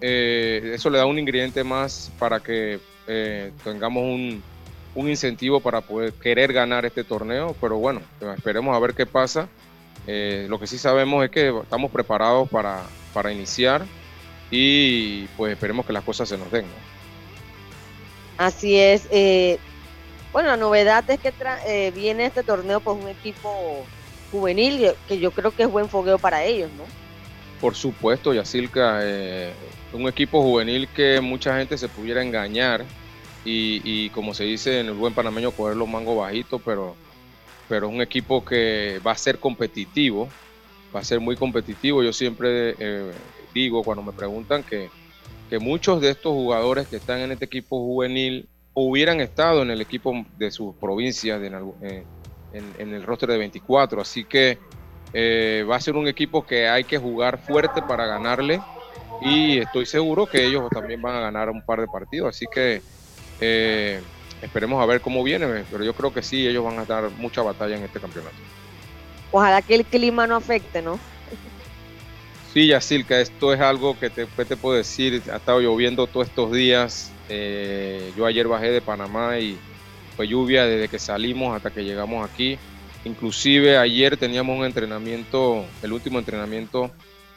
eh, 0.07 0.71
eso 0.75 0.89
le 0.89 0.97
da 0.97 1.05
un 1.05 1.17
ingrediente 1.17 1.63
más 1.63 2.11
para 2.19 2.39
que 2.39 2.79
tengamos 3.63 4.03
un, 4.03 4.43
un 4.95 5.09
incentivo 5.09 5.59
para 5.59 5.81
poder 5.81 6.13
querer 6.13 6.53
ganar 6.53 6.85
este 6.85 7.03
torneo, 7.03 7.55
pero 7.59 7.77
bueno, 7.77 8.01
esperemos 8.35 8.75
a 8.75 8.79
ver 8.79 8.93
qué 8.93 9.05
pasa. 9.05 9.47
Eh, 10.07 10.47
lo 10.49 10.59
que 10.59 10.67
sí 10.67 10.77
sabemos 10.77 11.23
es 11.25 11.31
que 11.31 11.49
estamos 11.49 11.91
preparados 11.91 12.49
para, 12.49 12.83
para 13.13 13.31
iniciar 13.31 13.85
y 14.49 15.25
pues 15.37 15.53
esperemos 15.53 15.85
que 15.85 15.93
las 15.93 16.03
cosas 16.03 16.29
se 16.29 16.37
nos 16.37 16.49
den. 16.51 16.65
Así 18.37 18.77
es. 18.77 19.07
Eh, 19.11 19.59
bueno, 20.31 20.49
la 20.49 20.57
novedad 20.57 21.03
es 21.09 21.19
que 21.19 21.33
eh, 21.67 21.91
viene 21.93 22.25
este 22.25 22.43
torneo 22.43 22.79
por 22.79 22.95
un 22.95 23.07
equipo 23.07 23.85
juvenil 24.31 24.91
que 25.07 25.19
yo 25.19 25.31
creo 25.31 25.51
que 25.51 25.63
es 25.63 25.71
buen 25.71 25.89
fogueo 25.89 26.19
para 26.19 26.43
ellos, 26.43 26.69
¿no? 26.77 26.83
Por 27.59 27.75
supuesto, 27.75 28.33
Yacilca, 28.33 28.99
un 29.95 30.07
equipo 30.07 30.41
juvenil 30.41 30.87
que 30.87 31.21
mucha 31.21 31.57
gente 31.57 31.77
se 31.77 31.87
pudiera 31.89 32.21
engañar 32.21 32.85
y, 33.47 34.09
como 34.09 34.33
se 34.33 34.43
dice 34.43 34.79
en 34.79 34.87
el 34.87 34.93
buen 34.93 35.13
panameño, 35.13 35.51
coger 35.51 35.77
los 35.77 35.87
mangos 35.87 36.17
bajitos, 36.17 36.59
pero, 36.65 36.95
pero 37.69 37.87
es 37.87 37.93
un 37.93 38.01
equipo 38.01 38.43
que 38.43 38.99
va 39.05 39.11
a 39.11 39.17
ser 39.17 39.37
competitivo, 39.39 40.27
va 40.95 41.01
a 41.01 41.03
ser 41.03 41.19
muy 41.19 41.35
competitivo. 41.35 42.01
Yo 42.01 42.11
siempre 42.11 42.75
eh, 42.79 43.11
digo 43.53 43.83
cuando 43.83 44.01
me 44.01 44.13
preguntan 44.13 44.63
que, 44.63 44.89
que 45.47 45.59
muchos 45.59 46.01
de 46.01 46.09
estos 46.09 46.33
jugadores 46.33 46.87
que 46.87 46.95
están 46.95 47.19
en 47.19 47.31
este 47.33 47.45
equipo 47.45 47.77
juvenil 47.77 48.47
hubieran 48.73 49.21
estado 49.21 49.61
en 49.61 49.69
el 49.69 49.79
equipo 49.79 50.25
de 50.37 50.49
sus 50.49 50.75
provincias, 50.75 51.39
eh, 51.41 52.03
en, 52.51 52.93
el 52.93 53.03
roster 53.03 53.29
de 53.29 53.37
24. 53.37 54.01
Así 54.01 54.25
que 54.25 54.57
eh, 55.13 55.63
va 55.69 55.75
a 55.75 55.81
ser 55.81 55.95
un 55.95 56.07
equipo 56.07 56.45
que 56.45 56.67
hay 56.67 56.83
que 56.83 56.97
jugar 56.97 57.37
fuerte 57.37 57.81
para 57.83 58.07
ganarle 58.07 58.59
y 59.21 59.57
estoy 59.59 59.85
seguro 59.85 60.25
que 60.25 60.45
ellos 60.45 60.69
también 60.69 61.01
van 61.01 61.15
a 61.15 61.19
ganar 61.19 61.49
un 61.49 61.61
par 61.61 61.81
de 61.81 61.87
partidos. 61.87 62.29
Así 62.29 62.45
que 62.51 62.81
eh, 63.41 64.01
esperemos 64.41 64.81
a 64.81 64.85
ver 64.85 65.01
cómo 65.01 65.23
viene, 65.23 65.47
pero 65.71 65.83
yo 65.83 65.93
creo 65.93 66.13
que 66.13 66.21
sí, 66.21 66.47
ellos 66.47 66.63
van 66.63 66.79
a 66.79 66.85
dar 66.85 67.09
mucha 67.11 67.41
batalla 67.41 67.75
en 67.77 67.83
este 67.83 67.99
campeonato. 67.99 68.35
Ojalá 69.31 69.61
que 69.61 69.75
el 69.75 69.85
clima 69.85 70.27
no 70.27 70.35
afecte, 70.35 70.81
¿no? 70.81 70.99
Sí, 72.53 72.67
Yacilca, 72.67 73.19
esto 73.19 73.53
es 73.53 73.59
algo 73.59 73.99
que 73.99 74.09
te, 74.09 74.25
te 74.25 74.55
puedo 74.55 74.77
decir, 74.77 75.21
ha 75.31 75.37
estado 75.37 75.59
lloviendo 75.59 76.07
todos 76.07 76.27
estos 76.27 76.53
días. 76.53 77.11
Eh, 77.27 78.13
yo 78.15 78.25
ayer 78.25 78.47
bajé 78.47 78.71
de 78.71 78.81
Panamá 78.81 79.37
y 79.39 79.57
fue 80.15 80.27
lluvia 80.27 80.65
desde 80.65 80.87
que 80.87 80.99
salimos 80.99 81.55
hasta 81.55 81.69
que 81.69 81.83
llegamos 81.83 82.29
aquí. 82.29 82.57
Inclusive 83.03 83.77
ayer 83.77 84.15
teníamos 84.15 84.57
un 84.57 84.65
entrenamiento, 84.65 85.65
el 85.83 85.91
último 85.91 86.17
entrenamiento 86.17 86.91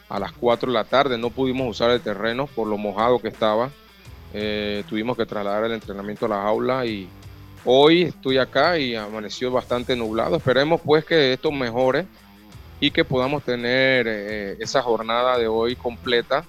a 0.09 0.19
las 0.19 0.31
4 0.33 0.71
de 0.71 0.73
la 0.73 0.83
tarde. 0.83 1.17
No 1.17 1.29
pudimos 1.29 1.69
usar 1.69 1.91
el 1.91 2.01
terreno 2.01 2.47
por 2.47 2.67
lo 2.67 2.77
mojado 2.77 3.19
que 3.19 3.29
estaba. 3.29 3.69
Eh, 4.33 4.83
tuvimos 4.89 5.15
que 5.15 5.25
trasladar 5.25 5.65
el 5.65 5.71
entrenamiento 5.73 6.25
a 6.25 6.29
la 6.29 6.41
jaula 6.41 6.85
y 6.85 7.07
hoy 7.65 8.03
estoy 8.03 8.37
acá 8.37 8.77
y 8.77 8.95
amaneció 8.95 9.51
bastante 9.51 9.95
nublado. 9.95 10.35
Esperemos 10.35 10.81
pues 10.81 11.05
que 11.05 11.33
esto 11.33 11.51
mejore 11.51 12.05
y 12.79 12.91
que 12.91 13.03
podamos 13.03 13.43
tener 13.43 14.07
eh, 14.07 14.57
esa 14.59 14.81
jornada 14.81 15.37
de 15.37 15.47
hoy 15.47 15.75
completa. 15.75 16.43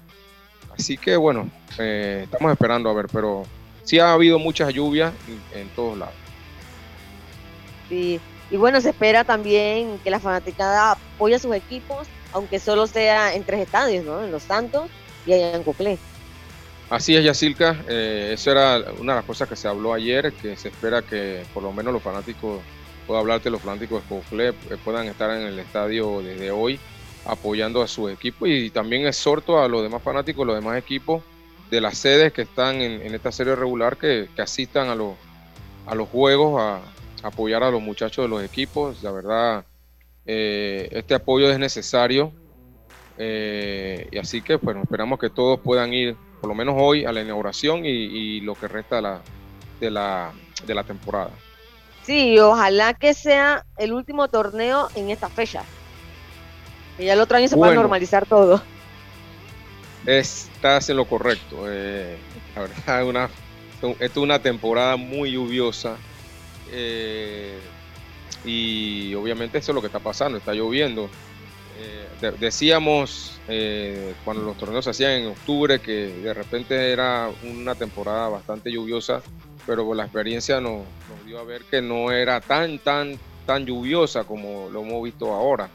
Así 0.79 0.97
que 0.97 1.17
bueno, 1.17 1.51
eh, 1.79 2.23
estamos 2.25 2.53
esperando 2.53 2.89
a 2.91 2.95
ver, 2.95 3.07
pero 3.13 3.45
sí 3.83 3.99
ha 3.99 4.13
habido 4.13 4.39
muchas 4.39 4.73
lluvias 4.73 5.13
en, 5.55 5.69
todos 5.71 5.99
lados. 5.99 6.15
Sí, 7.89 8.21
y 8.51 8.57
bueno, 8.57 8.81
se 8.81 8.91
espera 8.91 9.25
también 9.25 9.99
que 10.05 10.11
la 10.11 10.21
fanaticada 10.21 10.93
apoye 10.93 11.35
a 11.35 11.39
sus 11.39 11.55
equipos, 11.55 12.07
aunque 12.33 12.59
solo 12.59 12.87
sea 12.87 13.35
en 13.35 13.45
tres 13.45 13.61
estadios, 13.61 14.05
¿no? 14.05 14.23
En 14.23 14.31
Los 14.31 14.45
Santos 14.45 14.91
y 15.27 15.33
allá 15.33 15.57
en 15.57 15.63
Coclé. 15.63 15.99
Así 16.89 17.17
es, 17.17 17.25
Yacilca. 17.25 17.85
Eh, 17.89 18.33
eso 18.35 18.51
era 18.51 18.79
una 18.99 19.13
de 19.13 19.19
las 19.19 19.25
cosas 19.25 19.49
que 19.49 19.57
se 19.57 19.69
habló 19.69 19.95
ayer, 19.95 20.33
que 20.33 20.57
se 20.57 20.69
espera 20.69 21.03
que 21.03 21.45
por 21.55 21.63
lo 21.63 21.73
menos 21.73 21.93
los 21.93 22.03
fanáticos, 22.03 22.61
puedo 23.07 23.21
hablarte, 23.21 23.49
los 23.51 23.63
fanáticos 23.63 24.03
de 24.03 24.09
Coclé 24.09 24.49
eh, 24.49 24.55
puedan 24.85 25.07
estar 25.07 25.31
en 25.31 25.47
el 25.47 25.59
estadio 25.59 26.21
desde 26.21 26.51
hoy 26.51 26.81
apoyando 27.25 27.83
a 27.83 27.87
su 27.87 28.09
equipo 28.09 28.47
y 28.47 28.71
también 28.71 29.07
exhorto 29.07 29.63
a 29.63 29.69
los 29.69 29.83
demás 29.83 30.03
fanáticos, 30.03 30.47
los 30.47 30.57
demás 30.57 30.79
equipos 30.79 31.23
de 31.71 31.81
las 31.81 31.99
sedes 31.99 32.33
que 32.33 32.43
están 32.43 32.77
en, 32.77 33.15
esta 33.15 33.31
serie 33.31 33.55
regular 33.55 33.97
que, 33.97 34.29
asistan 34.39 34.89
a, 34.89 34.95
los, 34.95 35.15
a 35.87 35.95
los 35.95 36.09
juegos, 36.09 36.61
a, 36.61 36.81
apoyar 37.23 37.63
a 37.63 37.71
los 37.71 37.81
muchachos 37.81 38.25
de 38.25 38.29
los 38.29 38.43
equipos. 38.43 39.03
La 39.03 39.13
verdad, 39.13 39.65
eh, 40.27 40.89
este 40.93 41.15
apoyo 41.15 41.51
es 41.51 41.59
necesario 41.59 42.33
y 43.19 44.17
así 44.17 44.41
que 44.41 44.57
bueno, 44.57 44.81
esperamos 44.83 45.19
que 45.19 45.29
todos 45.29 45.61
puedan 45.61 45.93
ir 45.93 46.17
por 46.41 46.49
lo 46.49 46.55
menos 46.55 46.75
hoy 46.79 47.05
a 47.05 47.13
la 47.13 47.21
inauguración 47.21 47.83
y, 47.85 48.41
lo 48.41 48.55
que 48.55 48.67
resta 48.67 48.97
de 48.97 49.03
la, 49.03 49.21
de, 49.79 49.91
la, 49.91 50.33
de 50.67 50.75
la 50.75 50.85
temporada. 50.85 51.31
Sí, 52.03 52.39
ojalá 52.39 52.95
que 52.95 53.15
sea 53.15 53.67
el 53.77 53.93
último 53.93 54.29
torneo 54.29 54.89
en 54.95 55.11
esta 55.11 55.29
fecha. 55.29 55.63
Que 56.97 57.05
ya 57.05 57.13
el 57.13 57.21
otro 57.21 57.37
año 57.37 57.49
se 57.49 57.57
pueda 57.57 57.75
normalizar 57.75 58.27
todo. 58.27 58.63
Estás 60.07 60.89
en 60.89 60.97
lo 60.97 61.05
correcto. 61.05 61.65
Eh, 61.69 62.17
la 62.55 62.63
verdad, 62.63 63.05
una, 63.07 63.31
es 63.99 64.17
una 64.17 64.41
temporada 64.41 64.97
muy 64.97 65.33
lluviosa. 65.33 65.97
Eh, 66.73 67.59
y 68.45 69.15
obviamente 69.15 69.59
eso 69.59 69.73
es 69.73 69.75
lo 69.75 69.81
que 69.81 69.89
está 69.89 69.99
pasando, 70.01 70.39
está 70.39 70.53
lloviendo. 70.53 71.11
Eh, 71.79 72.33
decíamos 72.39 73.41
eh, 73.49 74.15
cuando 74.25 74.43
los 74.43 74.57
torneos 74.59 74.85
se 74.85 74.91
hacían 74.91 75.13
en 75.13 75.29
octubre, 75.29 75.81
que 75.81 76.09
de 76.09 76.35
repente 76.35 76.93
era 76.93 77.31
una 77.43 77.75
temporada 77.75 78.29
bastante 78.29 78.71
lluviosa, 78.71 79.23
pero 79.67 79.95
la 79.95 80.05
experiencia 80.05 80.61
nos, 80.61 80.83
dio 81.25 81.39
a 81.39 81.45
ver 81.45 81.63
que 81.65 81.81
no 81.81 82.13
era 82.13 82.41
tan, 82.41 82.79
tan, 82.81 83.19
tan 83.47 83.65
lluviosa 83.65 84.25
como 84.25 84.69
lo 84.71 84.83
hemos 84.83 85.03
visto 85.03 85.33
ahora. 85.33 85.71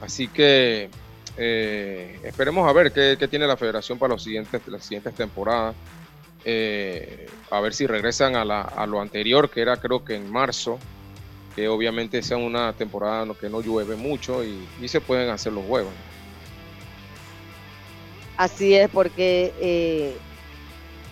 Así 0.00 0.28
que 0.28 0.88
eh, 1.36 2.18
esperemos 2.24 2.68
a 2.68 2.72
ver 2.72 2.92
qué, 2.92 3.28
tiene 3.28 3.46
la 3.46 3.58
federación 3.58 3.98
para 3.98 4.14
los 4.14 4.22
siguientes, 4.22 4.66
las 4.68 4.84
siguientes 4.84 5.14
temporadas. 5.14 5.74
A 7.50 7.60
ver 7.60 7.74
si 7.74 7.86
regresan 7.86 8.36
a, 8.36 8.86
lo 8.86 9.00
anterior, 9.00 9.50
que 9.50 9.60
era 9.60 9.76
creo 9.76 10.04
que 10.04 10.14
en 10.14 10.30
marzo, 10.30 10.78
que 11.56 11.68
obviamente 11.68 12.22
sea 12.22 12.36
una 12.36 12.74
temporada 12.74 13.26
que 13.40 13.48
no 13.48 13.62
llueve 13.62 13.96
mucho 13.96 14.44
y, 14.44 14.68
y 14.78 14.88
se 14.88 15.00
pueden 15.00 15.30
hacer 15.30 15.54
los 15.54 15.64
juegos. 15.64 15.92
Así 18.36 18.74
es, 18.74 18.90
porque 18.90 19.54
eh, 19.58 20.14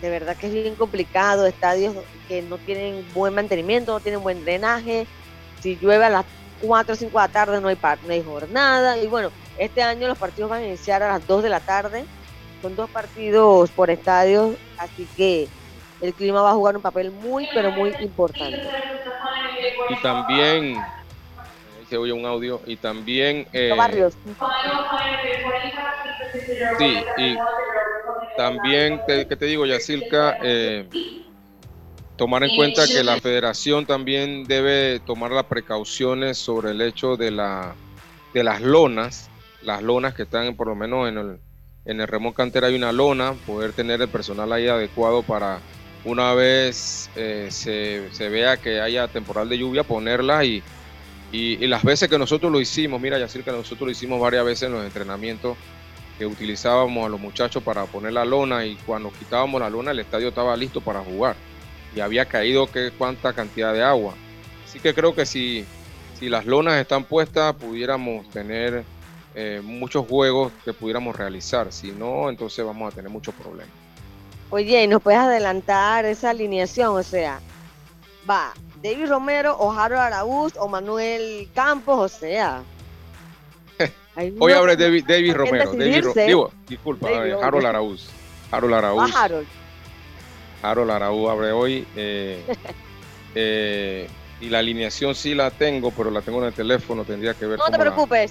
de 0.02 0.10
verdad 0.10 0.36
que 0.36 0.48
es 0.48 0.52
bien 0.52 0.74
complicado, 0.74 1.46
estadios 1.46 1.94
que 2.28 2.42
no 2.42 2.58
tienen 2.58 3.02
buen 3.14 3.34
mantenimiento, 3.34 3.92
no 3.92 4.00
tienen 4.00 4.22
buen 4.22 4.44
drenaje, 4.44 5.06
si 5.62 5.76
llueve 5.76 6.04
a 6.04 6.10
las 6.10 6.26
4 6.60 6.92
o 6.92 6.96
5 6.96 7.18
de 7.18 7.24
la 7.24 7.32
tarde 7.32 7.60
no 7.62 7.68
hay, 7.68 7.78
no 8.06 8.12
hay 8.12 8.22
jornada, 8.22 8.98
y 8.98 9.06
bueno, 9.06 9.30
este 9.58 9.82
año 9.82 10.08
los 10.08 10.18
partidos 10.18 10.50
van 10.50 10.62
a 10.62 10.66
iniciar 10.66 11.02
a 11.02 11.08
las 11.08 11.26
2 11.26 11.42
de 11.42 11.48
la 11.48 11.60
tarde, 11.60 12.04
son 12.60 12.76
dos 12.76 12.90
partidos 12.90 13.70
por 13.70 13.88
estadio, 13.88 14.54
así 14.76 15.08
que 15.16 15.48
el 16.00 16.12
clima 16.12 16.42
va 16.42 16.50
a 16.50 16.54
jugar 16.54 16.76
un 16.76 16.82
papel 16.82 17.10
muy, 17.10 17.46
pero 17.46 17.72
muy 17.72 17.94
importante. 18.00 18.68
Y 19.90 19.97
también, 20.02 20.76
ahí 20.76 21.87
se 21.88 21.97
oye 21.97 22.12
un 22.12 22.26
audio, 22.26 22.61
y 22.66 22.76
también... 22.76 23.47
Eh, 23.52 23.75
Barrios. 23.76 24.14
Sí, 26.78 27.04
y 27.18 27.37
también, 28.37 29.00
¿qué 29.06 29.37
te 29.37 29.47
digo, 29.47 29.66
Yacilca? 29.66 30.38
Eh, 30.42 30.88
tomar 32.16 32.44
en 32.44 32.56
cuenta 32.56 32.87
que 32.87 33.02
la 33.02 33.21
federación 33.21 33.87
también 33.87 34.44
debe 34.44 35.00
tomar 35.00 35.30
las 35.30 35.44
precauciones 35.44 36.38
sobre 36.38 36.71
el 36.71 36.80
hecho 36.80 37.16
de, 37.16 37.30
la, 37.30 37.75
de 38.33 38.44
las 38.44 38.61
lonas, 38.61 39.30
las 39.62 39.83
lonas 39.83 40.14
que 40.14 40.23
están 40.23 40.54
por 40.56 40.68
lo 40.68 40.75
menos 40.75 41.09
en 41.09 41.18
el, 41.18 41.38
en 41.87 42.00
el 42.00 42.06
Remón 42.06 42.33
Cantera 42.33 42.68
hay 42.68 42.76
una 42.76 42.92
lona, 42.92 43.35
poder 43.47 43.73
tener 43.73 44.00
el 44.00 44.09
personal 44.09 44.52
ahí 44.52 44.68
adecuado 44.68 45.23
para 45.23 45.61
una 46.04 46.34
vez 46.34 47.11
eh, 47.16 47.49
se, 47.50 48.08
se, 48.12 48.28
vea 48.28 48.56
que 48.56 48.80
haya 48.80 49.08
temporal 49.08 49.49
de 49.49 49.58
lluvia, 49.58 49.84
ponerla 49.84 50.44
y, 50.44 50.62
y, 51.32 51.64
y, 51.64 51.66
las 51.66 51.82
veces 51.82 52.08
que 52.08 52.18
nosotros 52.18 52.52
lo 52.52 52.61
hicimos, 52.61 53.00
mira 53.00 53.18
Yacir, 53.18 53.42
que 53.42 53.50
nosotros 53.50 53.87
lo 53.87 53.90
hicimos 53.90 54.20
varias 54.20 54.44
veces 54.44 54.64
en 54.64 54.75
los 54.75 54.84
entrenamientos, 54.84 55.56
que 56.18 56.26
utilizábamos 56.26 57.06
a 57.06 57.08
los 57.08 57.20
muchachos 57.20 57.62
para 57.62 57.87
poner 57.87 58.12
la 58.12 58.25
lona 58.25 58.64
y 58.66 58.76
cuando 58.87 59.11
quitábamos 59.11 59.61
la 59.61 59.70
lona 59.70 59.90
el 59.90 59.99
estadio 59.99 60.28
estaba 60.28 60.56
listo 60.56 60.80
para 60.80 61.00
jugar 61.00 61.37
y 61.94 62.00
había 62.00 62.26
caído 62.26 62.70
que 62.70 62.90
cuánta 62.96 63.32
cantidad 63.32 63.73
de 63.73 63.82
agua. 63.82 64.14
Así 64.64 64.80
que 64.80 64.94
creo 64.94 65.14
que 65.14 65.26
si, 65.26 65.64
si 66.18 66.28
las 66.28 66.46
lonas 66.46 66.80
están 66.80 67.04
puestas 67.04 67.54
pudiéramos 67.54 68.28
tener 68.30 68.84
eh, 69.34 69.61
muchos 69.62 70.06
juegos 70.06 70.52
que 70.64 70.73
pudiéramos 70.73 71.16
realizar. 71.16 71.73
Si 71.73 71.92
no, 71.92 72.28
entonces 72.30 72.64
vamos 72.64 72.92
a 72.92 72.96
tener 72.96 73.11
muchos 73.11 73.34
problemas. 73.34 73.84
Oye, 74.54 74.84
¿y 74.84 74.87
nos 74.87 75.02
puedes 75.02 75.18
adelantar 75.18 76.04
esa 76.04 76.30
alineación? 76.30 76.96
O 76.96 77.02
sea, 77.02 77.40
va 78.30 78.54
David 78.80 79.08
Romero 79.08 79.56
o 79.56 79.73
Harold 79.73 80.00
Araúz 80.00 80.52
o 80.56 80.68
Manuel 80.68 81.49
Campos, 81.52 81.99
o 81.99 82.08
sea. 82.08 82.62
Hoy 84.38 84.52
abre 84.52 84.76
David, 84.76 85.06
David 85.08 85.34
Romero. 85.34 85.73
David, 85.73 86.04
digo, 86.26 86.52
disculpa, 86.68 87.11
David 87.11 87.32
Harold 87.42 87.66
Araúz. 87.66 88.08
Harold 88.52 88.75
Araúz. 88.78 89.12
Va 89.12 89.25
Harold. 89.25 89.49
Harold 90.62 90.90
Araúz 90.92 91.30
abre 91.30 91.50
hoy. 91.50 91.84
Eh, 91.96 92.40
eh, 93.34 94.08
y 94.40 94.50
la 94.50 94.61
alineación 94.61 95.16
sí 95.16 95.34
la 95.34 95.50
tengo, 95.50 95.90
pero 95.90 96.12
la 96.12 96.20
tengo 96.23 96.38
en 96.38 96.44
el 96.44 96.54
teléfono, 96.54 97.04
tendría 97.04 97.34
que 97.34 97.46
ver. 97.46 97.58
No 97.58 97.66
te 97.66 97.78
preocupes. 97.80 98.30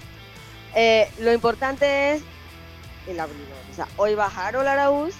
Eh, 0.73 1.05
lo 1.19 1.33
importante 1.33 2.13
es 2.13 2.23
el 3.09 3.19
abridor. 3.19 3.57
O 3.69 3.75
sea, 3.75 3.89
hoy 3.97 4.15
va 4.15 4.27
Harold 4.27 4.69
Araúz, 4.69 5.15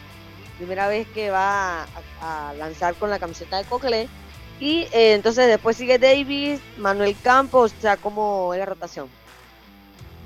primera 0.58 0.88
vez 0.88 1.08
que 1.14 1.30
va 1.30 1.84
a, 1.84 2.50
a 2.50 2.54
lanzar 2.54 2.96
con 2.96 3.10
la 3.10 3.20
camiseta 3.20 3.58
de 3.58 3.66
Cocle. 3.66 4.08
Y 4.60 4.88
eh, 4.94 5.14
entonces 5.14 5.48
después 5.48 5.76
sigue 5.76 6.00
Davis, 6.00 6.62
Manuel 6.78 7.16
Campos, 7.22 7.74
o 7.78 7.82
sea, 7.82 7.98
¿cómo 7.98 8.54
es 8.54 8.60
la 8.60 8.66
rotación? 8.66 9.10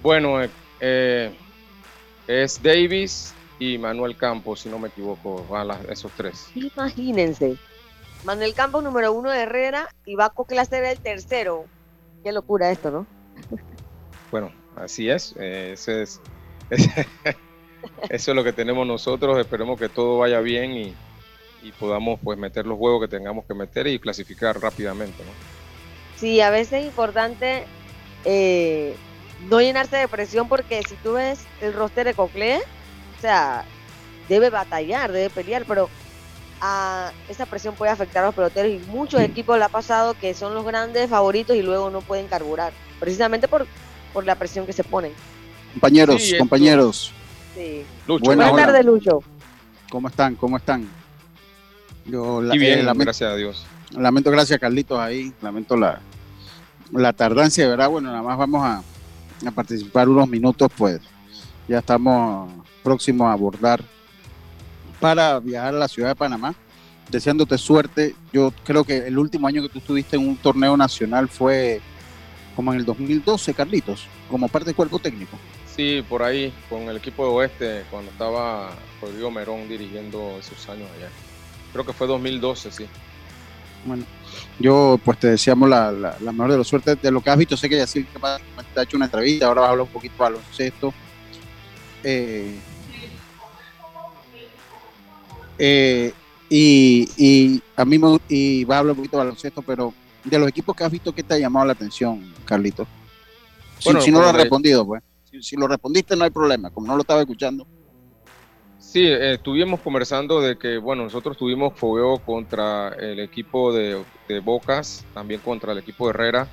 Bueno, 0.03 0.39
eh, 0.79 1.35
es 2.27 2.61
Davis 2.61 3.33
y 3.57 3.77
Manuel 3.77 4.15
Campos, 4.15 4.61
si 4.61 4.69
no 4.69 4.77
me 4.77 4.89
equivoco, 4.89 5.45
van 5.49 5.69
las, 5.69 5.83
esos 5.85 6.11
tres. 6.11 6.49
Imagínense. 6.53 7.57
Manuel 8.23 8.53
Campos, 8.53 8.83
número 8.83 9.13
uno 9.13 9.31
de 9.31 9.41
Herrera, 9.41 9.89
y 10.05 10.15
va 10.15 10.29
Cocle 10.29 10.59
a 10.59 10.65
ser 10.65 10.83
el 10.83 10.99
tercero. 10.99 11.65
Qué 12.23 12.31
locura 12.31 12.71
esto, 12.71 12.91
¿no? 12.91 13.07
Bueno, 14.29 14.51
así 14.75 15.09
es. 15.09 15.33
Eh, 15.39 15.71
ese 15.71 16.01
es 16.01 16.19
ese, 16.69 17.07
eso 18.09 18.31
es 18.31 18.35
lo 18.35 18.43
que 18.43 18.53
tenemos 18.53 18.85
nosotros. 18.85 19.39
Esperemos 19.39 19.79
que 19.79 19.89
todo 19.89 20.19
vaya 20.19 20.39
bien 20.39 20.73
y, 20.73 20.93
y, 21.63 21.71
podamos 21.73 22.19
pues 22.23 22.37
meter 22.37 22.65
los 22.65 22.77
juegos 22.77 23.01
que 23.01 23.07
tengamos 23.07 23.45
que 23.45 23.53
meter 23.53 23.87
y 23.87 23.99
clasificar 23.99 24.59
rápidamente. 24.59 25.23
¿no? 25.23 25.31
Sí, 26.17 26.41
a 26.41 26.49
veces 26.49 26.81
es 26.81 26.85
importante 26.85 27.65
eh, 28.25 28.95
no 29.49 29.61
llenarse 29.61 29.97
de 29.97 30.07
presión 30.07 30.49
porque 30.49 30.81
si 30.83 30.95
tú 30.95 31.13
ves 31.13 31.39
el 31.61 31.73
roster 31.73 32.05
de 32.05 32.13
Cocle, 32.13 32.57
o 32.57 33.21
sea, 33.21 33.65
debe 34.27 34.49
batallar, 34.49 35.11
debe 35.11 35.29
pelear, 35.29 35.65
pero 35.67 35.89
a 36.59 37.11
esa 37.29 37.45
presión 37.45 37.75
puede 37.75 37.91
afectar 37.91 38.23
a 38.23 38.27
los 38.27 38.35
peloteros 38.35 38.71
y 38.71 38.79
muchos 38.89 39.21
equipos 39.21 39.57
le 39.57 39.63
ha 39.63 39.69
pasado 39.69 40.15
que 40.15 40.33
son 40.33 40.55
los 40.55 40.65
grandes 40.65 41.09
favoritos 41.09 41.55
y 41.55 41.61
luego 41.61 41.89
no 41.89 42.01
pueden 42.01 42.27
carburar, 42.27 42.73
precisamente 42.99 43.47
por, 43.47 43.67
por 44.11 44.25
la 44.25 44.35
presión 44.35 44.65
que 44.65 44.73
se 44.73 44.83
ponen. 44.83 45.13
Compañeros, 45.73 46.23
sí, 46.23 46.37
compañeros. 46.37 47.13
Sí. 47.57 47.83
Lucho, 48.07 48.25
Buenas 48.25 48.55
tardes, 48.55 48.85
Lucho. 48.85 49.23
¿Cómo 49.89 50.09
están? 50.09 50.35
¿Cómo 50.35 50.57
están? 50.57 50.87
Yo 52.05 52.41
la, 52.41 52.55
y 52.55 52.59
bien, 52.59 52.79
eh, 52.79 52.83
lamento, 52.83 53.05
gracias 53.05 53.31
a 53.31 53.35
Dios. 53.35 53.65
Lamento, 53.91 54.29
gracias 54.31 54.59
Carlitos 54.59 54.99
ahí, 54.99 55.33
lamento 55.41 55.75
la, 55.75 55.99
la 56.91 57.13
tardancia, 57.13 57.67
¿verdad? 57.67 57.89
Bueno, 57.89 58.09
nada 58.09 58.21
más 58.21 58.37
vamos 58.37 58.63
a, 58.63 58.83
a 59.45 59.51
participar 59.51 60.07
unos 60.07 60.29
minutos, 60.29 60.69
pues 60.77 60.99
ya 61.67 61.79
estamos 61.79 62.51
próximos 62.83 63.27
a 63.27 63.31
abordar 63.31 63.83
para 64.99 65.39
viajar 65.39 65.73
a 65.73 65.79
la 65.79 65.87
ciudad 65.87 66.09
de 66.09 66.15
Panamá. 66.15 66.53
Deseándote 67.09 67.57
suerte. 67.57 68.15
Yo 68.33 68.53
creo 68.65 68.83
que 68.83 69.07
el 69.07 69.17
último 69.17 69.47
año 69.47 69.61
que 69.61 69.69
tú 69.69 69.79
estuviste 69.79 70.17
en 70.17 70.27
un 70.27 70.35
torneo 70.35 70.75
nacional 70.75 71.29
fue 71.29 71.79
como 72.55 72.73
en 72.73 72.79
el 72.79 72.85
2012, 72.85 73.53
Carlitos, 73.53 74.07
como 74.29 74.49
parte 74.49 74.67
del 74.67 74.75
cuerpo 74.75 74.99
técnico. 74.99 75.37
Sí, 75.77 76.03
por 76.09 76.23
ahí, 76.23 76.51
con 76.69 76.89
el 76.89 76.97
equipo 76.97 77.23
de 77.23 77.29
Oeste, 77.29 77.83
cuando 77.91 78.09
estaba 78.09 78.71
Rodrigo 78.99 79.29
Merón 79.29 79.69
dirigiendo 79.69 80.35
esos 80.39 80.67
años 80.69 80.89
allá. 80.97 81.09
Creo 81.71 81.85
que 81.85 81.93
fue 81.93 82.07
2012, 82.07 82.71
sí. 82.71 82.87
Bueno, 83.85 84.03
yo 84.57 84.99
pues 85.05 85.19
te 85.19 85.27
deseamos 85.27 85.69
la, 85.69 85.91
la, 85.91 86.17
la 86.19 86.31
mejor 86.31 86.53
de 86.53 86.57
las 86.57 86.67
suertes 86.67 86.99
de 86.99 87.11
lo 87.11 87.21
que 87.21 87.29
has 87.29 87.37
visto. 87.37 87.55
Sé 87.55 87.69
que 87.69 87.77
ya 87.77 87.85
sí 87.85 88.03
te 88.73 88.79
ha 88.79 88.83
hecho 88.83 88.97
una 88.97 89.05
entrevista, 89.05 89.45
ahora 89.45 89.61
vas 89.61 89.67
a 89.67 89.71
hablar 89.73 89.85
un 89.85 89.93
poquito 89.93 90.15
de 90.15 90.19
baloncesto. 90.19 90.93
Eh, 92.03 92.55
eh, 95.59 96.13
y, 96.49 97.09
y, 97.17 97.61
a 97.75 97.85
mí 97.85 97.99
me, 97.99 98.17
y 98.27 98.63
va 98.63 98.77
a 98.77 98.79
hablar 98.79 98.93
un 98.93 98.97
poquito 98.97 99.17
de 99.17 99.23
baloncesto, 99.25 99.61
pero 99.61 99.93
de 100.23 100.39
los 100.39 100.49
equipos 100.49 100.75
que 100.75 100.83
has 100.83 100.91
visto, 100.91 101.13
¿qué 101.13 101.21
te 101.21 101.35
ha 101.35 101.37
llamado 101.37 101.67
la 101.67 101.73
atención, 101.73 102.33
Carlito? 102.45 102.87
Bueno, 103.85 103.99
si, 103.99 104.05
si 104.05 104.11
no 104.11 104.21
lo 104.21 104.29
has 104.29 104.35
respondido, 104.35 104.83
pues. 104.83 105.03
Si, 105.41 105.55
lo 105.55 105.67
respondiste, 105.67 106.15
no 106.15 106.23
hay 106.23 106.29
problema, 106.29 106.69
como 106.69 106.87
no 106.87 106.95
lo 106.95 107.01
estaba 107.01 107.21
escuchando. 107.21 107.67
Sí, 108.79 109.05
eh, 109.05 109.33
estuvimos 109.33 109.81
conversando 109.81 110.41
de 110.41 110.57
que, 110.57 110.77
bueno, 110.77 111.03
nosotros 111.03 111.37
tuvimos 111.37 111.77
fogueo 111.77 112.19
contra 112.19 112.89
el 112.89 113.19
equipo 113.19 113.73
de, 113.73 114.03
de, 114.27 114.39
Bocas, 114.39 115.05
también 115.13 115.41
contra 115.41 115.73
el 115.73 115.79
equipo 115.79 116.05
de 116.05 116.11
Herrera. 116.11 116.47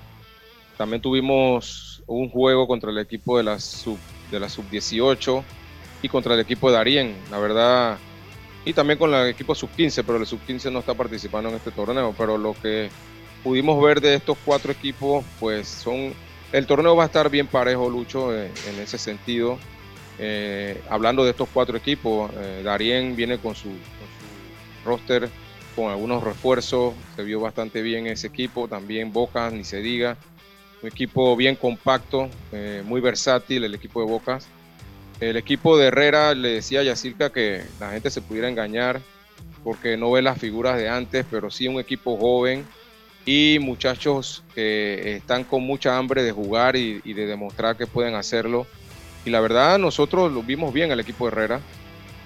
También 0.77 1.01
tuvimos 1.01 2.03
un 2.07 2.29
juego 2.29 2.67
contra 2.67 2.91
el 2.91 2.99
equipo 2.99 3.39
de 3.39 3.45
la 3.45 3.59
sub 3.61 3.99
de 4.31 4.41
la 4.41 4.49
sub-18 4.49 5.45
y 6.03 6.09
contra 6.09 6.35
el 6.35 6.41
equipo 6.41 6.69
de 6.69 6.77
Darien. 6.77 7.17
La 7.31 7.39
verdad, 7.39 7.99
y 8.65 8.73
también 8.73 8.99
con 8.99 9.13
el 9.13 9.29
equipo 9.29 9.55
sub-15, 9.55 10.03
pero 10.05 10.19
el 10.19 10.27
sub-15 10.27 10.73
no 10.73 10.79
está 10.81 10.95
participando 10.95 11.51
en 11.51 11.57
este 11.57 11.71
torneo. 11.71 12.15
Pero 12.17 12.39
lo 12.39 12.55
que 12.55 12.89
pudimos 13.43 13.83
ver 13.83 14.01
de 14.01 14.15
estos 14.15 14.39
cuatro 14.45 14.73
equipos, 14.73 15.25
pues 15.39 15.69
son. 15.69 16.15
El 16.55 16.69
torneo 16.69 16.95
va 16.95 17.03
a 17.03 17.07
estar 17.07 17.29
bien 17.31 17.49
parejo, 17.49 17.91
Lucho, 17.91 18.33
eh, 18.33 18.49
en 18.69 18.81
ese 18.81 18.97
sentido. 18.97 19.59
Eh, 20.21 20.81
hablando 20.89 21.25
de 21.25 21.31
estos 21.31 21.49
cuatro 21.53 21.77
equipos, 21.77 22.31
eh, 22.39 22.61
Darien 22.63 23.17
viene 23.17 23.39
con 23.39 23.57
su, 23.57 23.71
roster 24.85 25.29
con 25.75 25.91
algunos 25.91 26.23
refuerzos, 26.23 26.95
se 27.17 27.25
vio 27.25 27.41
bastante 27.41 27.83
bien 27.83 28.07
ese 28.07 28.29
equipo, 28.29 28.69
también 28.69 29.13
Bocas, 29.13 29.53
ni 29.53 29.65
se 29.65 29.79
diga, 29.79 30.17
un 30.81 30.91
equipo 30.91 31.35
bien 31.35 31.57
compacto, 31.57 32.29
eh, 32.53 32.85
muy 32.87 33.01
versátil 33.01 33.65
el 33.65 33.75
equipo 33.75 33.99
de 33.99 34.07
Bocas. 34.07 34.47
El 35.19 35.37
equipo 35.37 35.77
de 35.77 35.87
Herrera 35.87 36.35
le 36.35 36.51
decía 36.51 36.81
a 36.81 36.83
Yacirca 36.85 37.31
que 37.31 37.65
la 37.81 37.91
gente 37.91 38.11
se 38.11 38.21
pudiera 38.21 38.49
engañar 38.49 39.01
porque 39.65 39.97
no 39.97 40.13
ve 40.13 40.23
las 40.23 40.39
figuras 40.39 40.77
de 40.77 40.89
antes, 40.89 41.27
pero 41.29 41.51
sí 41.51 41.67
un 41.67 41.81
equipo 41.81 42.17
joven 42.17 42.65
y 43.27 43.59
muchachos 43.61 44.43
que 44.55 45.17
están 45.17 45.45
con 45.45 45.63
mucha 45.63 45.97
hambre 45.97 46.23
de 46.23 46.33
jugar 46.33 46.77
y, 46.77 47.01
y 47.05 47.15
de 47.15 47.27
demostrar 47.27 47.77
que 47.77 47.87
pueden 47.87 48.15
hacerlo. 48.15 48.67
Y 49.25 49.31
la 49.31 49.41
verdad, 49.41 49.79
nosotros 49.79 50.31
lo 50.33 50.43
vimos 50.43 50.73
bien 50.73 50.91
el 50.91 51.01
equipo 51.01 51.25
de 51.25 51.33
Herrera 51.33 51.61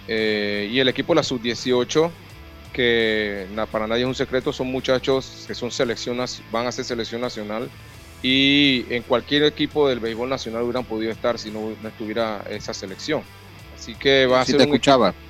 eh, 0.09 0.69
y 0.71 0.81
el 0.81 0.89
equipo 0.89 1.13
de 1.13 1.17
la 1.17 1.23
sub-18, 1.23 2.11
que 2.73 3.47
para 3.71 3.87
nadie 3.87 4.03
es 4.03 4.09
un 4.09 4.15
secreto, 4.15 4.53
son 4.53 4.69
muchachos 4.69 5.45
que 5.47 5.55
son 5.55 5.71
seleccionas, 5.71 6.43
van 6.51 6.67
a 6.67 6.73
ser 6.73 6.87
selección 6.87 7.21
nacional 7.21 7.69
y 8.23 8.85
en 8.89 9.03
cualquier 9.03 9.45
equipo 9.45 9.89
del 9.89 10.01
béisbol 10.01 10.29
nacional 10.29 10.63
hubieran 10.63 10.85
podido 10.85 11.13
estar 11.13 11.39
si 11.39 11.51
no, 11.51 11.73
no 11.83 11.89
estuviera 11.89 12.43
esa 12.51 12.73
selección. 12.73 13.23
Así 13.77 13.95
que 13.95 14.27
va 14.27 14.41
a 14.41 14.45
sí 14.45 14.53
ser 14.53 14.61
te 14.61 14.67
un 14.67 14.75
escuchaba. 14.75 15.11
Equipo, 15.11 15.23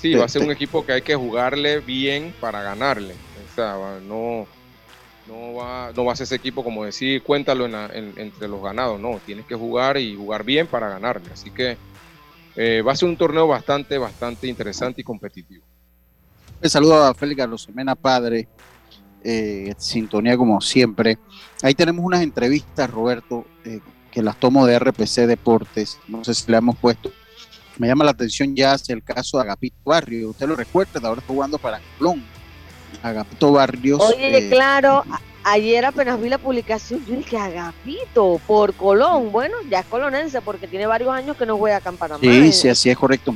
sí, 0.00 0.14
va 0.14 0.24
a 0.24 0.28
ser 0.28 0.42
un 0.42 0.50
equipo 0.50 0.84
que 0.84 0.92
hay 0.92 1.02
que 1.02 1.14
jugarle 1.14 1.78
bien 1.78 2.34
para 2.40 2.62
ganarle. 2.62 3.14
No, 3.56 4.46
no, 5.28 5.54
va, 5.54 5.92
no 5.94 6.04
va 6.04 6.12
a 6.12 6.16
ser 6.16 6.24
ese 6.24 6.36
equipo 6.36 6.64
como 6.64 6.84
decir, 6.84 7.22
cuéntalo 7.22 7.66
en 7.66 7.72
la, 7.72 7.86
en, 7.86 8.12
entre 8.16 8.48
los 8.48 8.62
ganados. 8.62 9.00
No, 9.00 9.20
tienes 9.24 9.46
que 9.46 9.54
jugar 9.54 9.96
y 9.98 10.16
jugar 10.16 10.44
bien 10.44 10.66
para 10.66 10.88
ganarle. 10.88 11.30
Así 11.32 11.50
que 11.50 11.76
eh, 12.56 12.82
va 12.82 12.92
a 12.92 12.96
ser 12.96 13.08
un 13.08 13.16
torneo 13.16 13.46
bastante, 13.46 13.98
bastante 13.98 14.46
interesante 14.46 15.00
y 15.00 15.04
competitivo. 15.04 15.64
Un 16.62 16.70
saludo 16.70 17.04
a 17.04 17.14
Félix 17.14 17.48
Rosemena 17.48 17.94
Padre, 17.94 18.48
eh, 19.24 19.74
sintonía 19.78 20.36
como 20.36 20.60
siempre. 20.60 21.18
Ahí 21.62 21.74
tenemos 21.74 22.04
unas 22.04 22.22
entrevistas, 22.22 22.88
Roberto, 22.90 23.46
eh, 23.64 23.80
que 24.10 24.22
las 24.22 24.38
tomo 24.38 24.66
de 24.66 24.78
RPC 24.78 25.26
Deportes. 25.26 25.98
No 26.08 26.22
sé 26.24 26.34
si 26.34 26.50
le 26.50 26.58
hemos 26.58 26.76
puesto. 26.76 27.10
Me 27.78 27.88
llama 27.88 28.04
la 28.04 28.10
atención 28.10 28.54
ya 28.54 28.76
el 28.88 29.02
caso 29.02 29.38
de 29.38 29.44
Agapito 29.44 29.76
Barrio. 29.84 30.30
Usted 30.30 30.46
lo 30.46 30.54
recuerda, 30.54 31.00
ahora 31.08 31.20
está 31.20 31.32
jugando 31.32 31.58
para 31.58 31.80
Colón. 31.98 32.22
Agapito 33.02 33.52
Barrios. 33.52 34.00
Oye, 34.00 34.46
eh, 34.46 34.50
claro, 34.50 35.04
ayer 35.44 35.84
apenas 35.84 36.20
vi 36.20 36.28
la 36.28 36.38
publicación, 36.38 37.04
yo 37.06 37.16
dije 37.16 37.36
Agapito 37.36 38.40
por 38.46 38.74
Colón. 38.74 39.32
Bueno, 39.32 39.56
ya 39.68 39.80
es 39.80 39.86
colonense 39.86 40.40
porque 40.40 40.66
tiene 40.66 40.86
varios 40.86 41.10
años 41.10 41.36
que 41.36 41.46
no 41.46 41.56
juega 41.56 41.78
acá 41.78 41.90
en 41.90 41.96
Panamá. 41.96 42.20
Sí, 42.20 42.52
sí, 42.52 42.68
así 42.68 42.90
es 42.90 42.98
correcto. 42.98 43.34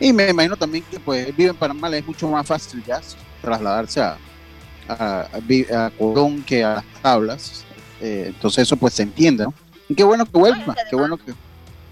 Y 0.00 0.12
me 0.12 0.28
imagino 0.28 0.56
también 0.56 0.84
que 0.90 0.98
pues 0.98 1.34
vive 1.36 1.50
en 1.50 1.56
Panamá, 1.56 1.94
es 1.96 2.06
mucho 2.06 2.28
más 2.28 2.46
fácil 2.46 2.82
ya 2.84 3.00
trasladarse 3.40 4.00
a, 4.00 4.18
a, 4.88 5.90
Colón 5.96 6.42
que 6.42 6.64
a 6.64 6.74
las 6.74 6.84
tablas. 7.02 7.64
Eh, 8.00 8.24
entonces 8.28 8.62
eso 8.62 8.76
pues 8.76 8.94
se 8.94 9.02
entiende, 9.02 9.44
¿no? 9.44 9.54
Y 9.88 9.94
qué 9.94 10.02
bueno 10.02 10.24
que 10.26 10.38
vuelva, 10.38 10.74
qué 10.90 10.96
bueno 10.96 11.16
que... 11.16 11.32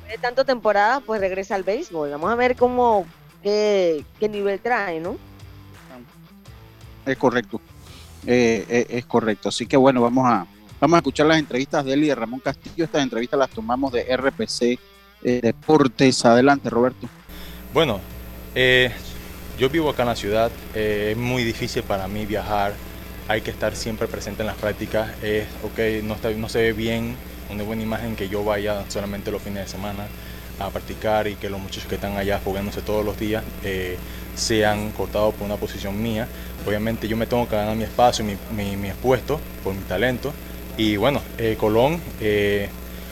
De 0.09 0.19
tanto 0.21 0.45
temporada, 0.45 1.01
pues 1.01 1.21
regresa 1.21 1.55
al 1.55 1.63
béisbol. 1.63 2.11
Vamos 2.11 2.31
a 2.31 2.35
ver 2.35 2.57
cómo, 2.57 3.07
qué, 3.43 4.05
qué 4.19 4.29
nivel 4.29 4.61
trae, 4.61 5.01
¿no? 5.01 5.17
Es 7.07 7.17
correcto, 7.17 7.61
eh, 8.27 8.65
eh, 8.69 8.87
es 8.91 9.05
correcto. 9.07 9.49
Así 9.49 9.67
que 9.67 9.77
bueno, 9.77 10.01
vamos 10.03 10.27
a, 10.27 10.47
vamos 10.81 10.95
a 10.97 10.99
escuchar 10.99 11.27
las 11.27 11.39
entrevistas 11.39 11.85
de 11.85 11.95
él 11.95 12.05
y 12.05 12.09
de 12.09 12.15
Ramón 12.15 12.41
Castillo. 12.41 12.85
Estas 12.85 13.03
entrevistas 13.03 13.39
las 13.39 13.51
tomamos 13.51 13.93
de 13.93 14.17
RPC 14.17 14.79
Deportes. 15.23 16.25
Adelante, 16.25 16.69
Roberto. 16.69 17.09
Bueno, 17.73 18.01
eh, 18.55 18.93
yo 19.59 19.71
vivo 19.71 19.89
acá 19.89 20.03
en 20.03 20.09
la 20.09 20.17
ciudad, 20.17 20.51
eh, 20.75 21.11
es 21.13 21.17
muy 21.17 21.43
difícil 21.43 21.83
para 21.83 22.09
mí 22.09 22.27
viajar, 22.27 22.75
hay 23.29 23.41
que 23.41 23.51
estar 23.51 23.75
siempre 23.77 24.07
presente 24.09 24.43
en 24.43 24.49
las 24.49 24.57
prácticas, 24.57 25.11
es, 25.23 25.47
ok, 25.63 26.03
no, 26.03 26.17
no 26.37 26.49
se 26.49 26.59
ve 26.59 26.73
bien, 26.73 27.17
una 27.49 27.63
buena 27.63 27.83
imagen 27.83 28.17
que 28.17 28.29
yo 28.29 28.45
vaya 28.45 28.85
solamente 28.89 29.31
los 29.31 29.41
fines 29.41 29.65
de 29.65 29.69
semana 29.71 30.07
a 30.59 30.71
practicar 30.71 31.27
y 31.29 31.35
que 31.37 31.51
los 31.51 31.61
muchachos 31.61 31.87
que 31.87 31.97
están 31.97 32.17
allá 32.17 32.41
jugándose 32.43 32.83
todos 32.83 33.05
los 33.05 33.19
días 33.19 33.43
eh, 33.65 33.97
sean 34.35 34.91
cortados 34.93 35.35
por 35.35 35.47
una 35.47 35.57
posición 35.57 36.01
mía. 36.03 36.29
Obviamente 36.67 37.09
yo 37.09 37.17
me 37.17 37.27
tengo 37.27 37.49
que 37.49 37.57
ganar 37.57 37.77
mi 37.77 37.85
espacio, 37.85 38.25
mi, 38.25 38.37
mi, 38.77 38.89
expuesto 38.89 39.41
por 39.65 39.75
mi 39.75 39.83
talento. 39.83 40.33
Y 40.77 40.97
bueno, 40.97 41.21
Colón, 41.59 42.01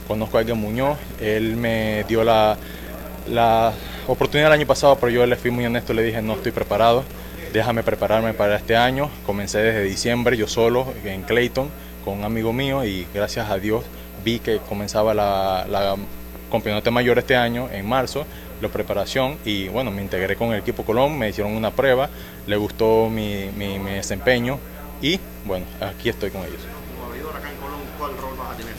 conozco 0.08 0.38
a 0.38 0.40
alguien 0.40 0.58
Muñoz, 0.58 0.98
él 1.20 1.56
me 1.56 2.04
dio 2.08 2.24
la, 2.24 2.56
la 3.28 3.72
oportunidad 4.06 4.48
el 4.48 4.60
año 4.60 4.66
pasado, 4.66 4.96
pero 4.98 5.10
yo 5.10 5.26
le 5.26 5.36
fui 5.36 5.50
muy 5.50 5.66
honesto, 5.66 5.92
le 5.92 6.02
dije 6.02 6.22
no 6.22 6.34
estoy 6.34 6.52
preparado, 6.52 7.04
déjame 7.52 7.82
prepararme 7.82 8.34
para 8.34 8.56
este 8.56 8.76
año. 8.76 9.10
Comencé 9.26 9.58
desde 9.58 9.82
diciembre 9.82 10.36
yo 10.36 10.46
solo 10.46 10.92
en 11.04 11.22
Clayton 11.22 11.68
con 12.04 12.18
un 12.18 12.24
amigo 12.24 12.52
mío 12.52 12.84
y 12.84 13.06
gracias 13.12 13.50
a 13.50 13.58
Dios 13.58 13.84
vi 14.24 14.38
que 14.38 14.58
comenzaba 14.68 15.14
la 15.14 15.96
campeonato 16.50 16.90
mayor 16.90 17.18
este 17.18 17.36
año 17.36 17.68
en 17.72 17.86
marzo, 17.88 18.26
la 18.60 18.68
preparación 18.68 19.38
y 19.44 19.68
bueno, 19.68 19.90
me 19.90 20.02
integré 20.02 20.36
con 20.36 20.52
el 20.52 20.60
equipo 20.60 20.84
Colón, 20.84 21.18
me 21.18 21.28
hicieron 21.28 21.52
una 21.52 21.70
prueba, 21.70 22.10
le 22.46 22.56
gustó 22.56 23.08
mi, 23.08 23.50
mi, 23.56 23.78
desempeño 23.78 24.58
y 25.00 25.18
bueno, 25.44 25.66
aquí 25.80 26.08
estoy 26.08 26.30
con 26.30 26.42
ellos. 26.42 26.60
Como 26.94 27.06
abridor 27.06 27.36
acá 27.36 27.50
en 27.50 27.56
Colón, 27.56 27.80
¿cuál 27.98 28.12
rol 28.16 28.38
vas 28.38 28.54
a 28.54 28.56
tener? 28.56 28.74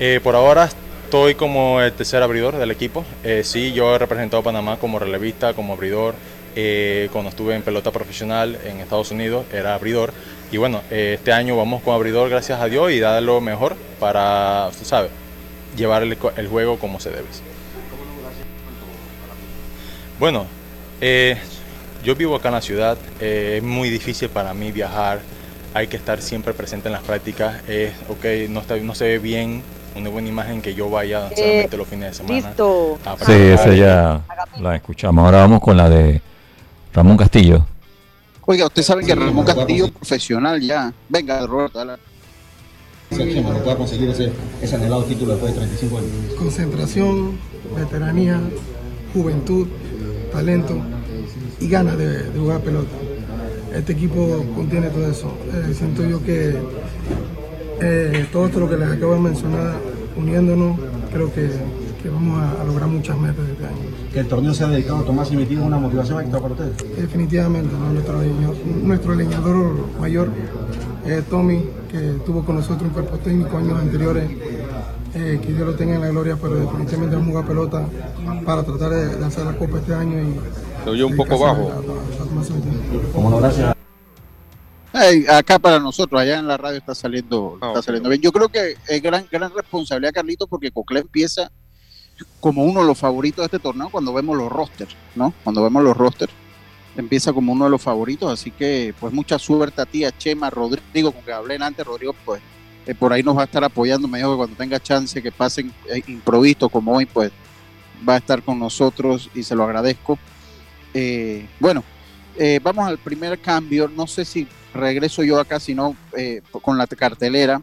Eh, 0.00 0.20
por 0.22 0.34
ahora 0.34 0.68
Estoy 1.14 1.36
como 1.36 1.80
el 1.80 1.92
tercer 1.92 2.24
abridor 2.24 2.56
del 2.56 2.72
equipo. 2.72 3.04
Eh, 3.22 3.42
sí, 3.44 3.72
yo 3.72 3.94
he 3.94 3.98
representado 3.98 4.40
a 4.40 4.42
Panamá 4.42 4.78
como 4.78 4.98
relevista, 4.98 5.54
como 5.54 5.74
abridor. 5.74 6.16
Eh, 6.56 7.08
cuando 7.12 7.30
estuve 7.30 7.54
en 7.54 7.62
pelota 7.62 7.92
profesional 7.92 8.58
en 8.64 8.80
Estados 8.80 9.12
Unidos 9.12 9.46
era 9.52 9.76
abridor. 9.76 10.12
Y 10.50 10.56
bueno, 10.56 10.80
eh, 10.90 11.14
este 11.16 11.32
año 11.32 11.56
vamos 11.56 11.82
con 11.82 11.94
abridor, 11.94 12.30
gracias 12.30 12.60
a 12.60 12.66
Dios, 12.66 12.90
y 12.90 12.98
dar 12.98 13.22
lo 13.22 13.40
mejor 13.40 13.76
para, 14.00 14.70
tú 14.76 14.84
sabes, 14.84 15.12
llevar 15.76 16.02
el, 16.02 16.48
juego 16.48 16.78
como 16.78 17.00
se 17.00 17.10
debe. 17.10 17.26
Bueno, 20.18 20.46
yo 22.04 22.14
vivo 22.14 22.36
acá 22.36 22.48
en 22.48 22.54
la 22.54 22.60
ciudad, 22.60 22.98
es 23.20 23.62
muy 23.62 23.90
difícil 23.90 24.28
para 24.28 24.54
mí 24.54 24.72
viajar, 24.72 25.20
hay 25.74 25.88
que 25.88 25.96
estar 25.96 26.22
siempre 26.22 26.54
presente 26.54 26.88
en 26.88 26.92
las 26.92 27.02
prácticas, 27.02 27.68
es, 27.68 27.92
ok, 28.08 28.48
no, 28.48 28.60
está, 28.60 28.76
no 28.76 28.94
se 28.94 29.04
ve 29.04 29.18
bien 29.18 29.62
una 29.96 30.10
buena 30.10 30.28
imagen 30.28 30.60
que 30.60 30.74
yo 30.74 30.90
vaya 30.90 31.28
eh, 31.30 31.36
solamente 31.36 31.76
los 31.76 31.88
fines 31.88 32.10
de 32.10 32.14
semana. 32.14 32.48
Listo. 32.48 32.98
Sí, 33.24 33.32
esa 33.32 33.72
ya 33.74 34.20
la 34.60 34.76
escuchamos. 34.76 35.24
Ahora 35.24 35.38
vamos 35.38 35.60
con 35.60 35.76
la 35.76 35.88
de 35.88 36.20
Ramón 36.92 37.16
Castillo. 37.16 37.66
Oiga, 38.46 38.66
usted 38.66 38.82
sabe 38.82 39.04
que 39.04 39.14
Ramón 39.14 39.44
Castillo 39.44 39.86
es 39.86 39.92
profesional 39.92 40.60
ya. 40.60 40.92
Venga, 41.08 41.46
Roberto, 41.46 41.78
dale. 41.78 42.00
Pueda 43.10 43.76
conseguir 43.76 44.08
ese, 44.08 44.30
ese 44.62 44.78
título 45.08 45.32
después 45.32 45.54
de 45.54 45.60
35 45.60 45.98
años. 45.98 46.10
Concentración, 46.38 47.32
veteranía, 47.76 48.40
juventud, 49.12 49.66
talento 50.32 50.76
y 51.60 51.68
ganas 51.68 51.96
de, 51.98 52.24
jugar 52.36 52.60
pelota. 52.60 52.90
Este 53.74 53.92
equipo 53.92 54.44
contiene 54.54 54.88
todo 54.88 55.10
eso. 55.10 55.32
Eh, 55.52 55.74
siento 55.74 56.06
yo 56.06 56.22
que 56.22 56.54
eh, 57.80 58.26
todo 58.32 58.46
esto 58.46 58.60
lo 58.60 58.68
que 58.68 58.76
les 58.76 58.88
acabo 58.88 59.14
de 59.14 59.20
mencionar, 59.20 59.74
uniéndonos, 60.16 60.78
creo 61.12 61.32
que, 61.32 61.50
vamos 62.08 62.40
a, 62.42 62.64
lograr 62.64 62.88
muchas 62.88 63.18
metas 63.18 63.44
este 63.48 63.66
año. 63.66 63.76
¿Que 64.12 64.20
el 64.20 64.28
torneo 64.28 64.54
sea 64.54 64.68
dedicado 64.68 64.98
a 64.98 65.04
Tomás 65.04 65.30
y 65.32 65.36
metido 65.36 65.64
una 65.64 65.78
motivación 65.78 66.20
extra 66.20 66.40
para 66.40 66.54
ustedes? 66.54 66.96
Definitivamente, 66.96 67.74
nuestro, 68.82 69.14
leñador, 69.14 69.98
mayor, 70.00 70.30
eh, 71.06 71.22
Tommy, 71.28 71.64
que 71.90 72.16
estuvo 72.16 72.44
con 72.44 72.56
nosotros 72.56 72.82
en 72.82 72.90
cuerpo 72.90 73.16
técnico 73.18 73.56
años 73.56 73.78
anteriores, 73.78 74.30
eh, 75.14 75.40
que 75.42 75.52
Dios 75.52 75.66
lo 75.66 75.74
tenga 75.74 75.94
en 75.94 76.00
la 76.00 76.08
gloria, 76.08 76.36
pero 76.40 76.56
definitivamente 76.56 77.16
vamos 77.16 77.28
a 77.28 77.30
jugar 77.30 77.46
pelota 77.46 77.86
para 78.44 78.62
tratar 78.62 78.90
de, 78.90 79.24
hacer 79.24 79.44
la 79.44 79.56
Copa 79.56 79.78
este 79.78 79.94
año. 79.94 80.20
y 80.20 80.84
Se 80.84 80.90
oyó 80.90 81.06
un 81.06 81.16
poco 81.16 81.38
bajo. 81.38 81.70
Como 83.12 83.30
no, 83.30 83.38
gracias 83.38 83.74
acá 85.28 85.58
para 85.58 85.80
nosotros, 85.80 86.20
allá 86.20 86.38
en 86.38 86.46
la 86.46 86.56
radio 86.56 86.78
está 86.78 86.94
saliendo, 86.94 87.58
ah, 87.60 87.68
está 87.68 87.82
saliendo 87.82 88.08
bien. 88.08 88.22
Yo 88.22 88.32
creo 88.32 88.48
que 88.48 88.76
es 88.86 89.02
gran, 89.02 89.26
gran 89.30 89.52
responsabilidad, 89.54 90.12
Carlito, 90.12 90.46
porque 90.46 90.70
Cocle 90.70 91.00
empieza 91.00 91.50
como 92.40 92.64
uno 92.64 92.80
de 92.80 92.86
los 92.86 92.98
favoritos 92.98 93.42
de 93.42 93.46
este 93.46 93.58
torneo 93.58 93.88
cuando 93.90 94.12
vemos 94.12 94.36
los 94.36 94.50
rosters, 94.50 94.94
¿no? 95.14 95.32
Cuando 95.42 95.62
vemos 95.62 95.82
los 95.82 95.96
rosters, 95.96 96.32
empieza 96.96 97.32
como 97.32 97.52
uno 97.52 97.64
de 97.64 97.70
los 97.70 97.82
favoritos, 97.82 98.32
así 98.32 98.50
que 98.50 98.94
pues 98.98 99.12
mucha 99.12 99.38
suerte 99.38 99.82
a 99.82 99.86
ti, 99.86 100.04
a 100.04 100.16
Chema, 100.16 100.50
Rodrigo, 100.50 101.12
con 101.12 101.22
que 101.22 101.32
hablé 101.32 101.56
antes, 101.60 101.84
Rodrigo, 101.84 102.14
pues 102.24 102.40
eh, 102.86 102.94
por 102.94 103.12
ahí 103.12 103.22
nos 103.22 103.36
va 103.36 103.42
a 103.42 103.46
estar 103.46 103.64
apoyando, 103.64 104.06
me 104.06 104.18
dijo 104.18 104.32
que 104.32 104.36
cuando 104.36 104.56
tenga 104.56 104.80
chance 104.80 105.22
que 105.22 105.32
pasen 105.32 105.72
eh, 105.88 106.02
improvisto 106.06 106.68
como 106.68 106.92
hoy, 106.92 107.06
pues 107.06 107.32
va 108.06 108.14
a 108.14 108.18
estar 108.18 108.42
con 108.42 108.58
nosotros 108.58 109.30
y 109.34 109.42
se 109.42 109.54
lo 109.54 109.64
agradezco. 109.64 110.18
Eh, 110.92 111.46
bueno, 111.58 111.82
vamos 112.62 112.86
al 112.86 112.98
primer 112.98 113.40
cambio, 113.40 113.88
no 113.88 114.06
sé 114.06 114.24
si 114.24 114.46
regreso 114.74 115.22
yo 115.22 115.40
acá, 115.40 115.60
sino 115.60 115.96
eh, 116.16 116.42
con 116.50 116.76
la 116.76 116.86
cartelera. 116.86 117.62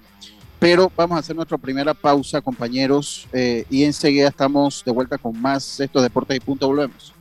Pero 0.62 0.92
vamos 0.96 1.16
a 1.16 1.22
hacer 1.22 1.36
nuestra 1.36 1.58
primera 1.58 1.96
pausa, 1.96 2.40
compañeros, 2.40 3.28
eh, 3.34 3.66
y 3.68 3.84
enseguida 3.84 4.28
estamos 4.28 4.84
de 4.86 4.92
vuelta 4.92 5.18
con 5.18 5.42
más 5.42 5.80
estos 5.80 6.04
deportes 6.04 6.38
y 6.38 6.40
punto. 6.40 6.68
Volvemos. 6.68 7.16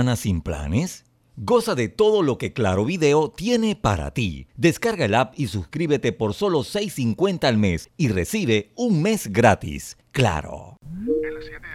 Semana 0.00 0.16
sin 0.16 0.40
planes? 0.40 1.04
Goza 1.36 1.74
de 1.74 1.88
todo 1.88 2.22
lo 2.22 2.38
que 2.38 2.54
Claro 2.54 2.86
Video 2.86 3.30
tiene 3.30 3.76
para 3.76 4.12
ti. 4.12 4.46
Descarga 4.56 5.04
el 5.04 5.14
app 5.14 5.34
y 5.36 5.48
suscríbete 5.48 6.12
por 6.12 6.32
solo 6.32 6.60
$6.50 6.60 7.44
al 7.44 7.58
mes 7.58 7.90
y 7.98 8.08
recibe 8.08 8.72
un 8.76 9.02
mes 9.02 9.30
gratis. 9.30 9.98
Claro. 10.12 10.78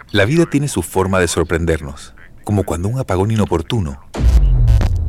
La 0.10 0.26
vida 0.26 0.48
tiene 0.50 0.68
su 0.68 0.82
forma 0.82 1.20
de 1.20 1.28
sorprendernos, 1.28 2.16
como 2.44 2.64
cuando 2.64 2.88
un 2.88 2.98
apagón 2.98 3.30
inoportuno 3.30 4.02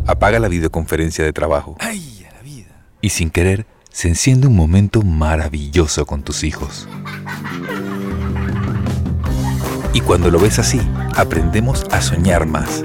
apaga 0.07 0.39
la 0.39 0.49
videoconferencia 0.49 1.25
de 1.25 1.33
trabajo. 1.33 1.77
¡Ay, 1.81 2.27
a 2.31 2.35
la 2.35 2.43
vida! 2.43 2.85
Y 3.01 3.09
sin 3.09 3.31
querer, 3.31 3.67
se 3.91 4.09
enciende 4.09 4.47
un 4.47 4.57
momento 4.57 5.01
maravilloso 5.01 6.05
con 6.05 6.23
tus 6.23 6.45
hijos. 6.45 6.87
Y 9.95 10.03
cuando 10.03 10.31
lo 10.31 10.39
ves 10.39 10.59
así, 10.59 10.83
aprendemos 11.15 11.87
a 11.91 12.03
soñar 12.03 12.45
más 12.45 12.85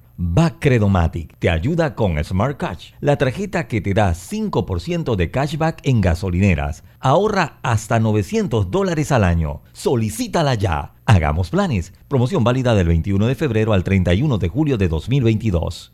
Bacredomatic 0.23 1.35
te 1.39 1.49
ayuda 1.49 1.95
con 1.95 2.23
Smart 2.23 2.55
Cash, 2.55 2.91
la 2.99 3.17
tarjeta 3.17 3.67
que 3.67 3.81
te 3.81 3.95
da 3.95 4.11
5% 4.11 5.15
de 5.15 5.31
cashback 5.31 5.79
en 5.81 5.99
gasolineras. 5.99 6.83
Ahorra 6.99 7.57
hasta 7.63 7.99
900 7.99 8.69
dólares 8.69 9.11
al 9.11 9.23
año. 9.23 9.63
Solicítala 9.73 10.53
ya. 10.53 10.93
Hagamos 11.07 11.49
planes. 11.49 11.93
Promoción 12.07 12.43
válida 12.43 12.75
del 12.75 12.87
21 12.87 13.25
de 13.25 13.33
febrero 13.33 13.73
al 13.73 13.83
31 13.83 14.37
de 14.37 14.47
julio 14.47 14.77
de 14.77 14.89
2022. 14.89 15.91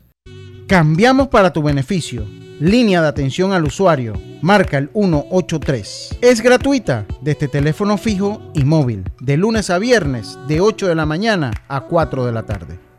Cambiamos 0.66 1.28
para 1.28 1.50
tu 1.50 1.62
beneficio. 1.62 2.26
Línea 2.60 3.00
de 3.00 3.08
atención 3.08 3.54
al 3.54 3.64
usuario. 3.64 4.12
Marca 4.42 4.76
el 4.76 4.90
183. 4.92 6.18
Es 6.20 6.42
gratuita 6.42 7.06
desde 7.22 7.48
teléfono 7.48 7.96
fijo 7.96 8.42
y 8.52 8.64
móvil. 8.64 9.04
De 9.20 9.38
lunes 9.38 9.70
a 9.70 9.78
viernes, 9.78 10.38
de 10.48 10.60
8 10.60 10.86
de 10.86 10.94
la 10.94 11.06
mañana 11.06 11.50
a 11.68 11.80
4 11.80 12.26
de 12.26 12.32
la 12.32 12.42
tarde. 12.42 12.87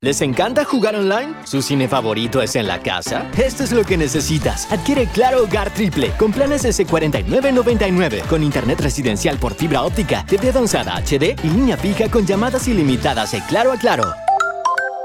¿Les 0.00 0.22
encanta 0.22 0.64
jugar 0.64 0.94
online? 0.94 1.34
¿Su 1.42 1.60
cine 1.60 1.88
favorito 1.88 2.40
es 2.40 2.54
en 2.54 2.68
la 2.68 2.80
casa? 2.80 3.28
Esto 3.36 3.64
es 3.64 3.72
lo 3.72 3.82
que 3.82 3.96
necesitas. 3.96 4.70
Adquiere 4.70 5.08
Claro 5.08 5.42
Hogar 5.42 5.74
Triple 5.74 6.12
con 6.16 6.30
planes 6.30 6.64
S4999 6.64 8.24
con 8.28 8.44
internet 8.44 8.80
residencial 8.80 9.38
por 9.38 9.54
fibra 9.54 9.82
óptica, 9.82 10.24
TV 10.24 10.50
avanzada 10.50 10.94
HD 11.02 11.34
y 11.42 11.50
línea 11.50 11.76
fija 11.76 12.08
con 12.08 12.24
llamadas 12.24 12.68
ilimitadas 12.68 13.32
de 13.32 13.42
Claro 13.48 13.72
a 13.72 13.76
Claro. 13.76 14.04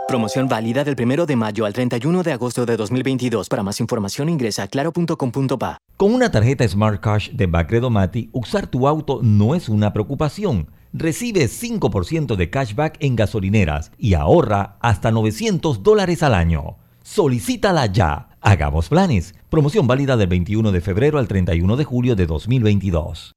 Promoción 0.08 0.48
válida 0.48 0.84
del 0.84 0.96
1 0.96 1.26
de 1.26 1.36
mayo 1.38 1.66
al 1.66 1.74
31 1.74 2.22
de 2.22 2.34
agosto 2.34 2.64
de 2.64 2.78
2022. 2.78 3.50
Para 3.50 3.64
más 3.64 3.80
información 3.80 4.30
ingresa 4.30 4.62
a 4.62 4.68
claro.com.pa. 4.68 5.80
Con 5.98 6.14
una 6.14 6.30
tarjeta 6.30 6.68
Smart 6.68 7.02
Cash 7.02 7.32
de 7.32 7.48
Bacredo 7.48 7.90
Mati, 7.90 8.30
usar 8.32 8.68
tu 8.68 8.88
auto 8.88 9.22
no 9.24 9.56
es 9.56 9.70
una 9.70 9.92
preocupación. 9.92 10.68
Recibe 10.94 11.46
5% 11.46 12.36
de 12.36 12.50
cashback 12.52 12.98
en 13.00 13.16
gasolineras 13.16 13.92
y 13.98 14.14
ahorra 14.14 14.78
hasta 14.80 15.12
900 15.12 15.82
dólares 15.82 16.22
al 16.22 16.36
año. 16.36 16.78
Solicítala 17.02 17.88
ya. 17.88 18.30
Hagamos 18.42 18.90
planes. 18.90 19.34
Promoción 19.50 19.88
válida 19.88 20.18
del 20.18 20.28
21 20.28 20.72
de 20.72 20.82
febrero 20.82 21.18
al 21.18 21.28
31 21.28 21.78
de 21.78 21.84
julio 21.84 22.16
de 22.16 22.28
2022. 22.28 23.34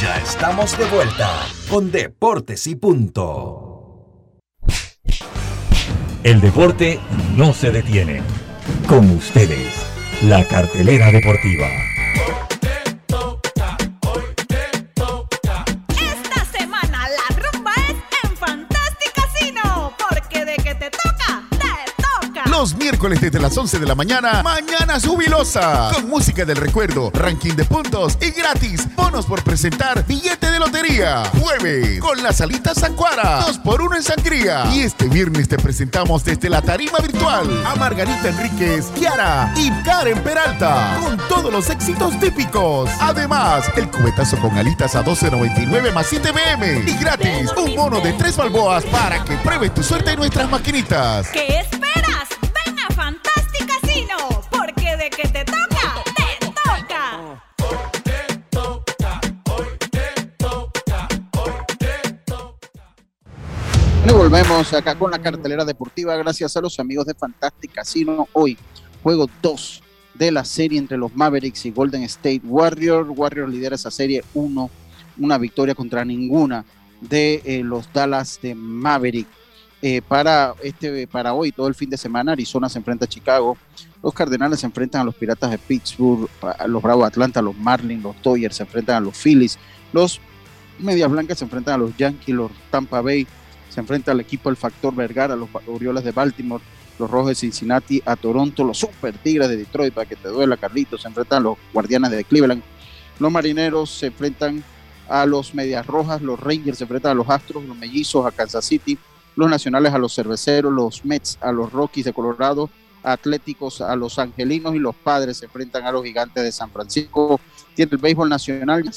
Ya 0.00 0.16
estamos 0.18 0.78
de 0.78 0.84
vuelta 0.86 1.30
con 1.68 1.90
Deportes 1.90 2.66
y 2.68 2.76
Punto. 2.76 4.40
El 6.22 6.40
deporte 6.40 7.00
no 7.36 7.52
se 7.52 7.72
detiene. 7.72 8.22
Con 8.88 9.10
ustedes, 9.10 9.84
la 10.22 10.44
cartelera 10.44 11.10
deportiva. 11.10 11.68
Los 22.64 22.76
miércoles 22.76 23.20
desde 23.20 23.38
las 23.38 23.54
11 23.58 23.78
de 23.78 23.84
la 23.84 23.94
mañana, 23.94 24.42
Mañana 24.42 24.98
Jubilosa. 24.98 25.90
Con 25.92 26.08
música 26.08 26.46
del 26.46 26.56
recuerdo, 26.56 27.10
ranking 27.12 27.52
de 27.56 27.64
puntos 27.66 28.16
y 28.22 28.30
gratis. 28.30 28.88
Bonos 28.96 29.26
por 29.26 29.44
presentar 29.44 30.02
billete 30.06 30.50
de 30.50 30.58
lotería. 30.58 31.24
Jueves, 31.38 32.00
con 32.00 32.22
las 32.22 32.40
alitas 32.40 32.78
Sancuara. 32.78 33.42
2 33.48 33.58
por 33.58 33.82
1 33.82 33.96
en 33.96 34.02
sangría. 34.02 34.64
Y 34.72 34.80
este 34.80 35.08
viernes 35.08 35.46
te 35.46 35.58
presentamos 35.58 36.24
desde 36.24 36.48
la 36.48 36.62
tarima 36.62 37.00
virtual 37.00 37.46
a 37.66 37.74
Margarita 37.74 38.30
Enríquez, 38.30 38.86
Kiara 38.98 39.52
y 39.58 39.70
Karen 39.82 40.22
Peralta. 40.22 40.96
Con 41.02 41.18
todos 41.28 41.52
los 41.52 41.68
éxitos 41.68 42.18
típicos. 42.18 42.88
Además, 42.98 43.70
el 43.76 43.90
cubetazo 43.90 44.38
con 44.38 44.56
alitas 44.56 44.96
a 44.96 45.04
12.99 45.04 45.92
más 45.92 46.06
7 46.06 46.32
BM. 46.32 46.90
Y 46.90 46.96
gratis, 46.96 47.50
un 47.58 47.76
bono 47.76 48.00
de 48.00 48.14
3 48.14 48.38
balboas 48.38 48.84
para 48.84 49.22
que 49.22 49.36
pruebes 49.36 49.74
tu 49.74 49.82
suerte 49.82 50.12
en 50.12 50.16
nuestras 50.16 50.48
maquinitas. 50.48 51.28
¿Qué 51.28 51.58
esperas? 51.60 52.03
Bueno, 64.04 64.18
volvemos 64.18 64.70
acá 64.74 64.94
con 64.96 65.10
la 65.10 65.18
cartelera 65.18 65.64
deportiva 65.64 66.14
gracias 66.16 66.54
a 66.58 66.60
los 66.60 66.78
amigos 66.78 67.06
de 67.06 67.14
Fantastic 67.14 67.72
Casino. 67.72 68.28
Hoy, 68.34 68.58
juego 69.02 69.30
2 69.40 69.82
de 70.12 70.30
la 70.30 70.44
serie 70.44 70.78
entre 70.78 70.98
los 70.98 71.16
Mavericks 71.16 71.64
y 71.64 71.70
Golden 71.70 72.02
State 72.02 72.42
Warriors. 72.44 73.08
Warriors 73.08 73.50
lidera 73.50 73.76
esa 73.76 73.90
serie 73.90 74.22
1, 74.34 74.70
una 75.16 75.38
victoria 75.38 75.74
contra 75.74 76.04
ninguna 76.04 76.66
de 77.00 77.40
eh, 77.46 77.62
los 77.64 77.90
Dallas 77.94 78.38
de 78.42 78.54
Maverick. 78.54 79.26
Eh, 79.80 80.02
para, 80.06 80.54
este, 80.62 81.06
para 81.06 81.32
hoy, 81.32 81.50
todo 81.50 81.68
el 81.68 81.74
fin 81.74 81.88
de 81.88 81.96
semana, 81.96 82.32
Arizona 82.32 82.68
se 82.68 82.78
enfrenta 82.78 83.06
a 83.06 83.08
Chicago, 83.08 83.56
los 84.02 84.12
Cardenales 84.12 84.60
se 84.60 84.66
enfrentan 84.66 85.00
a 85.00 85.04
los 85.04 85.14
Piratas 85.14 85.50
de 85.50 85.56
Pittsburgh, 85.56 86.28
los 86.66 86.82
Bravos 86.82 87.04
de 87.04 87.08
Atlanta, 87.08 87.40
los 87.40 87.56
Marlins, 87.56 88.02
los 88.02 88.20
Dodgers 88.22 88.56
se 88.56 88.64
enfrentan 88.64 88.96
a 88.96 89.00
los 89.00 89.16
Phillies, 89.16 89.58
los 89.94 90.20
Medias 90.78 91.10
Blancas 91.10 91.38
se 91.38 91.44
enfrentan 91.44 91.76
a 91.76 91.78
los 91.78 91.96
Yankees, 91.96 92.34
los 92.34 92.50
Tampa 92.70 93.00
Bay 93.00 93.26
se 93.74 93.80
enfrenta 93.80 94.12
al 94.12 94.20
equipo 94.20 94.48
del 94.48 94.56
Factor 94.56 94.94
Vergara, 94.94 95.34
los 95.34 95.48
Orioles 95.66 96.04
de 96.04 96.12
Baltimore, 96.12 96.62
los 96.96 97.10
Rojos 97.10 97.30
de 97.30 97.34
Cincinnati, 97.34 98.00
a 98.06 98.14
Toronto, 98.14 98.62
los 98.62 98.78
Super 98.78 99.18
Tigres 99.18 99.48
de 99.48 99.56
Detroit, 99.56 99.92
para 99.92 100.08
que 100.08 100.14
te 100.14 100.28
duela, 100.28 100.56
Carlitos, 100.56 101.02
se 101.02 101.08
enfrentan 101.08 101.38
a 101.38 101.40
los 101.40 101.58
Guardianes 101.72 102.12
de 102.12 102.22
Cleveland, 102.22 102.62
los 103.18 103.32
Marineros 103.32 103.90
se 103.90 104.06
enfrentan 104.06 104.62
a 105.08 105.26
los 105.26 105.54
Medias 105.56 105.84
Rojas, 105.86 106.22
los 106.22 106.38
Rangers 106.38 106.78
se 106.78 106.84
enfrentan 106.84 107.12
a 107.12 107.14
los 107.14 107.28
Astros, 107.28 107.64
los 107.64 107.76
Mellizos 107.76 108.24
a 108.24 108.30
Kansas 108.30 108.64
City, 108.64 108.96
los 109.34 109.50
Nacionales 109.50 109.92
a 109.92 109.98
los 109.98 110.14
Cerveceros, 110.14 110.72
los 110.72 111.04
Mets 111.04 111.36
a 111.40 111.50
los 111.50 111.72
Rockies 111.72 112.04
de 112.04 112.12
Colorado, 112.12 112.70
Atléticos 113.02 113.80
a 113.80 113.96
los 113.96 114.20
Angelinos 114.20 114.76
y 114.76 114.78
los 114.78 114.94
Padres 114.94 115.38
se 115.38 115.46
enfrentan 115.46 115.84
a 115.84 115.90
los 115.90 116.04
Gigantes 116.04 116.44
de 116.44 116.52
San 116.52 116.70
Francisco. 116.70 117.40
Tiene 117.74 117.90
el 117.92 117.98
béisbol 117.98 118.28
nacional. 118.28 118.88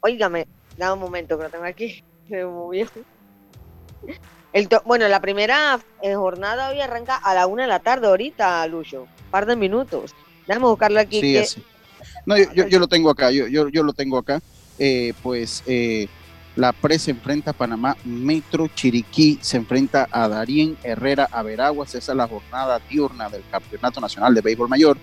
Óigame, 0.00 0.48
da 0.78 0.94
un 0.94 1.00
momento 1.00 1.36
que 1.36 1.44
lo 1.44 1.50
tengo 1.50 1.64
aquí. 1.66 2.02
Me 2.28 2.44
movió. 2.44 2.86
El 4.52 4.68
bueno, 4.84 5.08
la 5.08 5.20
primera 5.20 5.80
eh, 6.02 6.14
jornada 6.14 6.70
hoy 6.70 6.80
arranca 6.80 7.16
a 7.16 7.34
la 7.34 7.46
una 7.46 7.62
de 7.62 7.68
la 7.68 7.80
tarde, 7.80 8.06
ahorita, 8.06 8.66
Lucho. 8.68 9.02
Un 9.02 9.30
par 9.30 9.46
de 9.46 9.56
minutos. 9.56 10.14
Déjame 10.46 10.66
buscarlo 10.66 11.00
aquí. 11.00 11.20
Sí, 11.20 11.32
que- 11.32 11.40
así. 11.40 11.64
No, 12.26 12.36
yo, 12.36 12.52
yo, 12.52 12.66
yo 12.68 12.78
lo 12.78 12.86
tengo 12.86 13.10
acá, 13.10 13.30
yo, 13.30 13.46
yo, 13.48 13.68
yo 13.68 13.82
lo 13.82 13.92
tengo 13.92 14.18
acá. 14.18 14.40
eh, 14.78 15.12
pues 15.22 15.62
eh, 15.66 16.08
la 16.56 16.72
presa 16.72 17.10
enfrenta 17.10 17.50
a 17.50 17.54
Panamá 17.54 17.96
Metro, 18.04 18.68
Chiriquí 18.68 19.38
se 19.42 19.56
enfrenta 19.56 20.08
a 20.10 20.28
Darien 20.28 20.76
Herrera 20.82 21.28
a 21.30 21.42
Veraguas, 21.42 21.94
esa 21.94 22.12
es 22.12 22.16
la 22.16 22.28
jornada 22.28 22.80
diurna 22.88 23.28
del 23.28 23.42
Campeonato 23.50 24.00
Nacional 24.00 24.34
de 24.34 24.40
Béisbol 24.40 24.68
Mayor. 24.68 24.96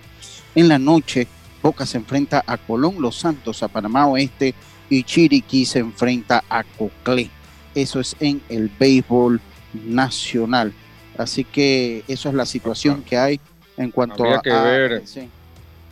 En 0.54 0.68
la 0.68 0.78
noche, 0.78 1.26
Boca 1.62 1.84
se 1.86 1.98
enfrenta 1.98 2.42
a 2.46 2.56
Colón 2.56 2.96
Los 3.00 3.16
Santos, 3.18 3.62
a 3.62 3.68
Panamá 3.68 4.06
Oeste 4.06 4.54
y 4.92 5.04
Chiriquí 5.04 5.64
se 5.64 5.78
enfrenta 5.78 6.44
a 6.50 6.64
Coclé. 6.64 7.30
Eso 7.74 7.98
es 8.00 8.14
en 8.20 8.42
el 8.50 8.68
béisbol 8.78 9.40
nacional. 9.86 10.70
Así 11.16 11.44
que 11.44 12.04
eso 12.08 12.28
es 12.28 12.34
la 12.34 12.44
situación 12.44 13.02
que 13.02 13.16
hay 13.16 13.40
en 13.78 13.90
cuanto 13.90 14.22
habría 14.22 14.36
a... 14.38 14.42
que 14.42 14.50
a- 14.50 14.62
ver, 14.62 15.06
sí. 15.06 15.28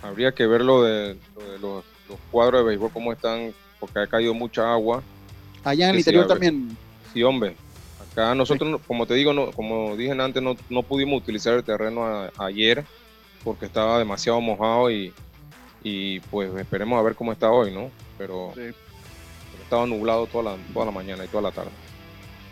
habría 0.02 0.32
que 0.32 0.46
ver 0.46 0.60
lo 0.60 0.82
de, 0.82 1.16
lo 1.34 1.50
de 1.52 1.58
los, 1.58 1.84
los 2.10 2.18
cuadros 2.30 2.60
de 2.60 2.68
béisbol, 2.68 2.90
cómo 2.92 3.10
están, 3.12 3.54
porque 3.78 4.00
ha 4.00 4.06
caído 4.06 4.34
mucha 4.34 4.70
agua. 4.70 5.02
Allá 5.64 5.86
en 5.88 5.90
el 5.92 5.96
Sí, 5.96 6.02
sí, 6.02 6.10
interior 6.10 6.26
también. 6.26 6.76
Sí, 7.12 7.22
hombre. 7.22 7.56
Acá 8.12 8.34
nosotros, 8.34 8.68
no- 8.68 8.78
como 8.80 9.06
te 9.06 9.14
digo, 9.14 9.32
no, 9.32 9.50
como 9.52 9.96
dije 9.96 10.12
antes, 10.12 10.42
no, 10.42 10.56
no 10.68 10.82
pudimos 10.82 11.22
utilizar 11.22 11.54
el 11.54 11.64
terreno 11.64 12.04
a- 12.04 12.30
ayer 12.36 12.84
porque 13.44 13.64
estaba 13.64 13.98
demasiado 13.98 14.42
mojado 14.42 14.90
y, 14.90 15.10
y 15.82 16.20
pues 16.20 16.50
esperemos 16.58 16.98
a 16.98 17.02
ver 17.02 17.14
cómo 17.14 17.32
está 17.32 17.50
hoy, 17.50 17.72
¿no? 17.72 17.90
Pero, 18.18 18.52
pero 18.54 18.74
estaba 19.70 19.86
nublado 19.86 20.26
toda 20.26 20.42
la, 20.42 20.56
toda 20.74 20.86
la 20.86 20.90
mañana 20.90 21.24
y 21.24 21.28
toda 21.28 21.44
la 21.44 21.52
tarde. 21.52 21.70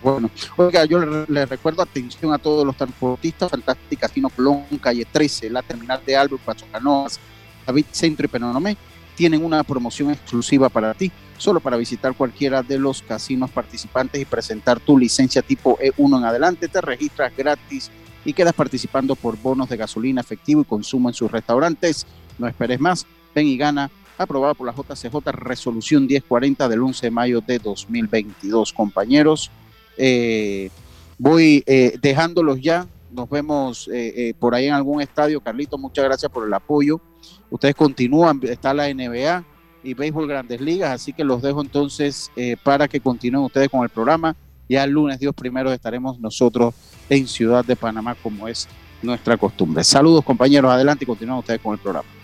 Bueno, 0.00 0.30
oiga, 0.56 0.84
yo 0.84 1.00
le, 1.00 1.46
recuerdo 1.46 1.82
atención 1.82 2.32
a 2.32 2.38
todos 2.38 2.64
los 2.64 2.76
transportistas, 2.76 3.50
Fantástica 3.50 4.06
Casino 4.06 4.28
Colón, 4.28 4.62
Calle 4.80 5.04
13, 5.04 5.50
la 5.50 5.62
terminal 5.62 6.00
de 6.06 6.16
Albert, 6.16 6.40
Paso 6.42 6.64
Canoas, 6.70 7.18
David 7.66 7.86
Centro 7.90 8.26
y 8.26 8.28
Penonomé, 8.28 8.76
tienen 9.16 9.44
una 9.44 9.64
promoción 9.64 10.12
exclusiva 10.12 10.68
para 10.68 10.94
ti, 10.94 11.10
solo 11.36 11.58
para 11.58 11.76
visitar 11.76 12.14
cualquiera 12.14 12.62
de 12.62 12.78
los 12.78 13.02
casinos 13.02 13.50
participantes 13.50 14.20
y 14.20 14.24
presentar 14.24 14.78
tu 14.78 14.96
licencia 14.96 15.42
tipo 15.42 15.76
E1 15.78 16.18
en 16.18 16.24
adelante, 16.24 16.68
te 16.68 16.80
registras 16.80 17.36
gratis 17.36 17.90
y 18.24 18.32
quedas 18.32 18.54
participando 18.54 19.16
por 19.16 19.36
bonos 19.36 19.68
de 19.68 19.76
gasolina 19.76 20.20
efectivo 20.20 20.60
y 20.60 20.64
consumo 20.64 21.08
en 21.08 21.14
sus 21.14 21.32
restaurantes. 21.32 22.06
No 22.38 22.46
esperes 22.46 22.78
más, 22.78 23.06
ven 23.34 23.48
y 23.48 23.56
gana 23.56 23.90
aprobada 24.18 24.54
por 24.54 24.66
la 24.66 24.74
JCJ 24.74 25.16
Resolución 25.32 26.06
1040 26.06 26.68
del 26.68 26.82
11 26.82 27.06
de 27.06 27.10
mayo 27.10 27.40
de 27.40 27.58
2022. 27.58 28.72
Compañeros, 28.72 29.50
eh, 29.96 30.70
voy 31.18 31.62
eh, 31.66 31.96
dejándolos 32.00 32.60
ya. 32.60 32.86
Nos 33.10 33.30
vemos 33.30 33.88
eh, 33.92 34.34
por 34.38 34.54
ahí 34.54 34.66
en 34.66 34.74
algún 34.74 35.00
estadio. 35.00 35.40
Carlito, 35.40 35.78
muchas 35.78 36.04
gracias 36.04 36.30
por 36.30 36.46
el 36.46 36.52
apoyo. 36.52 37.00
Ustedes 37.50 37.74
continúan, 37.74 38.40
está 38.42 38.74
la 38.74 38.92
NBA 38.92 39.44
y 39.82 39.94
Béisbol 39.94 40.28
Grandes 40.28 40.60
Ligas, 40.60 40.90
así 40.90 41.12
que 41.12 41.24
los 41.24 41.40
dejo 41.40 41.62
entonces 41.62 42.30
para 42.62 42.88
que 42.88 43.00
continúen 43.00 43.44
ustedes 43.44 43.70
con 43.70 43.82
el 43.82 43.88
programa. 43.88 44.36
Ya 44.68 44.84
el 44.84 44.90
lunes, 44.90 45.18
Dios 45.18 45.34
primero, 45.34 45.72
estaremos 45.72 46.20
nosotros 46.20 46.74
en 47.08 47.26
Ciudad 47.26 47.64
de 47.64 47.74
Panamá, 47.74 48.14
como 48.14 48.46
es 48.46 48.68
nuestra 49.00 49.38
costumbre. 49.38 49.82
Saludos, 49.84 50.24
compañeros. 50.24 50.70
Adelante 50.70 51.04
y 51.04 51.06
continúen 51.06 51.38
ustedes 51.38 51.60
con 51.60 51.72
el 51.72 51.78
programa. 51.78 52.17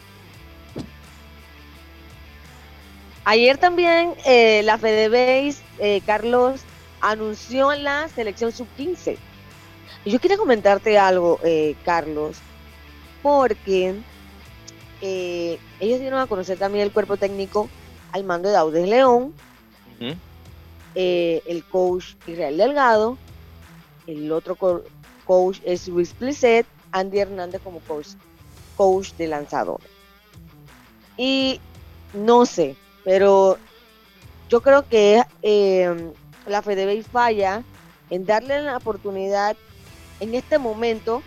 Ayer 3.25 3.59
también 3.59 4.15
eh, 4.27 4.63
la 4.65 4.79
FedeBase, 4.79 5.63
eh, 5.79 6.03
Carlos, 6.05 6.63
anunció 7.01 7.73
la 7.75 8.09
selección 8.09 8.53
sub-15. 8.53 9.19
Y 10.05 10.11
yo 10.13 10.21
quería 10.21 10.37
comentarte 10.37 10.99
algo, 10.99 11.39
eh, 11.45 11.77
Carlos, 11.85 12.39
porque 13.23 13.95
eh, 15.01 15.59
ellos 15.81 16.01
dieron 16.01 16.21
a 16.21 16.27
conocer 16.27 16.59
también 16.59 16.85
el 16.85 16.93
cuerpo 16.93 17.17
técnico 17.17 17.69
al 18.13 18.25
mando 18.25 18.49
de 18.49 18.55
Daudes 18.55 18.89
León, 18.89 19.35
el 20.95 21.65
coach 21.69 22.15
Israel 22.27 22.57
Delgado, 22.57 23.19
el 24.07 24.31
otro 24.33 24.57
co- 24.57 24.85
coach 25.25 25.61
es 25.65 25.87
Luis 25.89 26.13
Plisset, 26.15 26.67
Andy 26.93 27.19
Hernández 27.21 27.61
como 27.63 27.81
coach, 27.81 28.09
coach 28.75 29.13
de 29.15 29.29
lanzador. 29.29 29.81
Y 31.17 31.61
no 32.13 32.47
sé, 32.47 32.77
pero 33.05 33.59
yo 34.49 34.61
creo 34.61 34.89
que 34.89 35.23
eh, 35.43 36.13
la 36.47 36.63
FedeBase 36.63 37.03
falla 37.03 37.63
en 38.11 38.27
darle 38.27 38.63
la 38.63 38.77
oportunidad 38.77 39.57
en 40.21 40.35
este 40.35 40.59
momento 40.59 41.23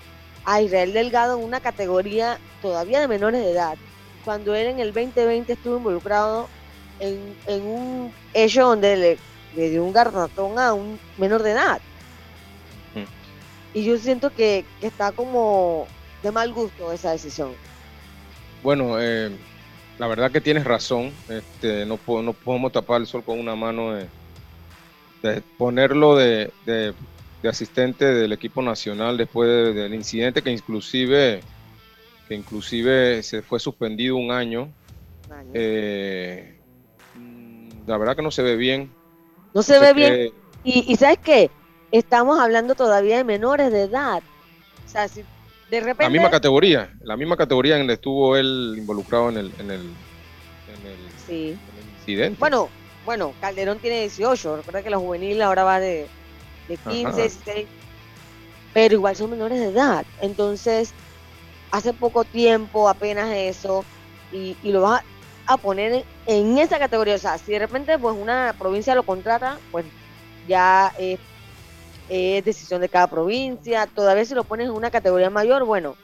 a 0.45 0.61
Israel 0.61 0.93
Delgado 0.93 1.37
en 1.37 1.43
una 1.43 1.59
categoría 1.59 2.39
todavía 2.61 2.99
de 2.99 3.07
menores 3.07 3.41
de 3.41 3.51
edad, 3.51 3.77
cuando 4.23 4.55
él 4.55 4.67
en 4.67 4.79
el 4.79 4.93
2020 4.93 5.53
estuvo 5.53 5.77
involucrado 5.77 6.47
en, 6.99 7.35
en 7.47 7.65
un 7.65 8.13
hecho 8.33 8.65
donde 8.65 8.95
le, 8.95 9.17
le 9.55 9.69
dio 9.69 9.83
un 9.83 9.93
garnatón 9.93 10.57
a 10.57 10.73
un 10.73 10.99
menor 11.17 11.43
de 11.43 11.51
edad. 11.51 11.81
Y 13.73 13.83
yo 13.83 13.97
siento 13.97 14.33
que, 14.33 14.65
que 14.79 14.87
está 14.87 15.11
como 15.11 15.87
de 16.23 16.31
mal 16.31 16.51
gusto 16.51 16.91
esa 16.91 17.11
decisión. 17.11 17.51
Bueno, 18.63 18.99
eh, 18.99 19.31
la 19.97 20.07
verdad 20.07 20.31
que 20.31 20.41
tienes 20.41 20.63
razón. 20.65 21.23
Este, 21.27 21.85
no, 21.85 22.01
no 22.23 22.33
podemos 22.37 22.71
tapar 22.71 23.01
el 23.01 23.07
sol 23.07 23.23
con 23.23 23.39
una 23.39 23.55
mano 23.55 23.93
de, 23.95 24.11
de 25.21 25.43
ponerlo 25.57 26.15
de, 26.15 26.53
de- 26.61 26.95
de 27.41 27.49
asistente 27.49 28.05
del 28.05 28.33
equipo 28.33 28.61
nacional 28.61 29.17
después 29.17 29.47
de- 29.49 29.73
del 29.73 29.93
incidente 29.93 30.41
que 30.43 30.51
inclusive 30.51 31.43
que 32.25 32.35
inclusive 32.35 33.23
se 33.23 33.41
fue 33.43 33.59
suspendido 33.59 34.17
un 34.17 34.31
año. 34.31 34.73
Eh, 35.53 36.61
la 37.85 37.97
verdad 37.97 38.15
que 38.15 38.21
no 38.21 38.31
se 38.31 38.43
ve 38.43 38.55
bien. 38.55 38.95
No 39.53 39.63
se 39.63 39.79
ve 39.79 39.93
bien. 39.93 40.33
Y, 40.63 40.91
y 40.91 40.95
¿sabes 40.97 41.19
qué? 41.23 41.51
Estamos 41.91 42.39
hablando 42.39 42.75
todavía 42.75 43.17
de 43.17 43.23
menores 43.23 43.71
de 43.71 43.83
edad. 43.83 44.23
O 44.85 44.87
sea, 44.89 45.07
si 45.07 45.23
de 45.69 45.79
repente... 45.79 46.03
La 46.03 46.09
misma 46.09 46.29
categoría, 46.29 46.89
la 47.01 47.17
misma 47.17 47.35
categoría 47.37 47.75
en 47.75 47.81
donde 47.81 47.93
estuvo 47.95 48.35
él 48.37 48.75
involucrado 48.77 49.29
en 49.29 49.37
el, 49.37 49.53
en 49.59 49.71
el, 49.71 49.81
en 50.67 50.85
el 50.87 50.97
Sí. 51.25 51.57
incidente. 51.99 52.39
Bueno, 52.39 52.69
bueno, 53.05 53.33
Calderón 53.41 53.79
tiene 53.79 54.01
18. 54.01 54.57
Recuerda 54.57 54.83
que 54.83 54.89
la 54.89 54.97
juvenil 54.97 55.41
ahora 55.41 55.63
va 55.63 55.79
de, 55.79 56.07
de 56.67 56.77
15, 56.77 57.07
Ajá. 57.07 57.15
16. 57.17 57.67
Pero 58.73 58.93
igual 58.95 59.15
son 59.15 59.31
menores 59.31 59.59
de 59.59 59.67
edad. 59.67 60.05
Entonces, 60.21 60.93
hace 61.71 61.93
poco 61.93 62.23
tiempo 62.23 62.87
apenas 62.89 63.33
eso. 63.33 63.83
Y, 64.31 64.55
y 64.61 64.71
lo 64.71 64.81
vas 64.81 65.01
a, 65.45 65.53
a 65.53 65.57
poner 65.57 65.93
en, 65.93 66.03
en 66.25 66.57
esa 66.57 66.77
categoría. 66.79 67.15
O 67.15 67.19
sea, 67.19 67.37
si 67.37 67.53
de 67.53 67.59
repente 67.59 67.97
pues 67.97 68.15
una 68.15 68.53
provincia 68.57 68.93
lo 68.95 69.03
contrata, 69.03 69.57
pues 69.71 69.85
ya 70.47 70.93
es, 70.97 71.19
es 72.09 72.43
decisión 72.45 72.81
de 72.81 72.89
cada 72.89 73.07
provincia. 73.07 73.87
Todavía 73.87 74.25
si 74.25 74.33
lo 74.35 74.43
pones 74.43 74.67
en 74.67 74.73
una 74.73 74.91
categoría 74.91 75.29
mayor, 75.29 75.63
bueno. 75.65 75.95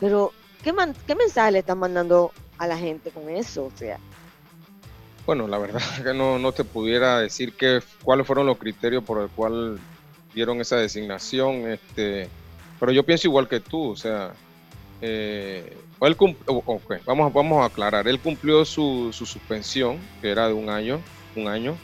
Pero, 0.00 0.32
¿qué, 0.62 0.72
man- 0.72 0.94
qué 1.06 1.14
mensaje 1.14 1.52
le 1.52 1.58
están 1.60 1.78
mandando 1.78 2.32
a 2.58 2.66
la 2.66 2.76
gente 2.78 3.10
con 3.10 3.28
eso? 3.28 3.64
O 3.66 3.72
sea, 3.76 3.98
Bueno, 5.26 5.48
la 5.48 5.58
verdad 5.58 5.80
que 6.04 6.12
no, 6.14 6.38
no 6.38 6.52
te 6.52 6.64
pudiera 6.64 7.20
decir 7.20 7.52
que, 7.54 7.80
cuáles 8.02 8.26
fueron 8.26 8.46
los 8.46 8.58
criterios 8.58 9.02
por 9.04 9.22
el 9.22 9.28
cual 9.30 9.78
dieron 10.34 10.60
esa 10.60 10.76
designación, 10.76 11.70
este, 11.70 12.28
pero 12.80 12.92
yo 12.92 13.04
pienso 13.04 13.28
igual 13.28 13.48
que 13.48 13.60
tú, 13.60 13.90
o 13.92 13.96
sea, 13.96 14.32
eh, 15.00 15.76
él 16.00 16.16
cum- 16.16 16.36
o- 16.46 16.62
ok, 16.66 16.94
vamos, 17.06 17.32
vamos 17.32 17.62
a 17.62 17.66
aclarar, 17.66 18.08
él 18.08 18.18
cumplió 18.20 18.64
su, 18.64 19.10
su 19.12 19.26
suspensión, 19.26 19.98
que 20.20 20.30
era 20.30 20.48
de 20.48 20.52
un 20.54 20.68
año, 20.68 21.00
un 21.36 21.48
año, 21.48 21.76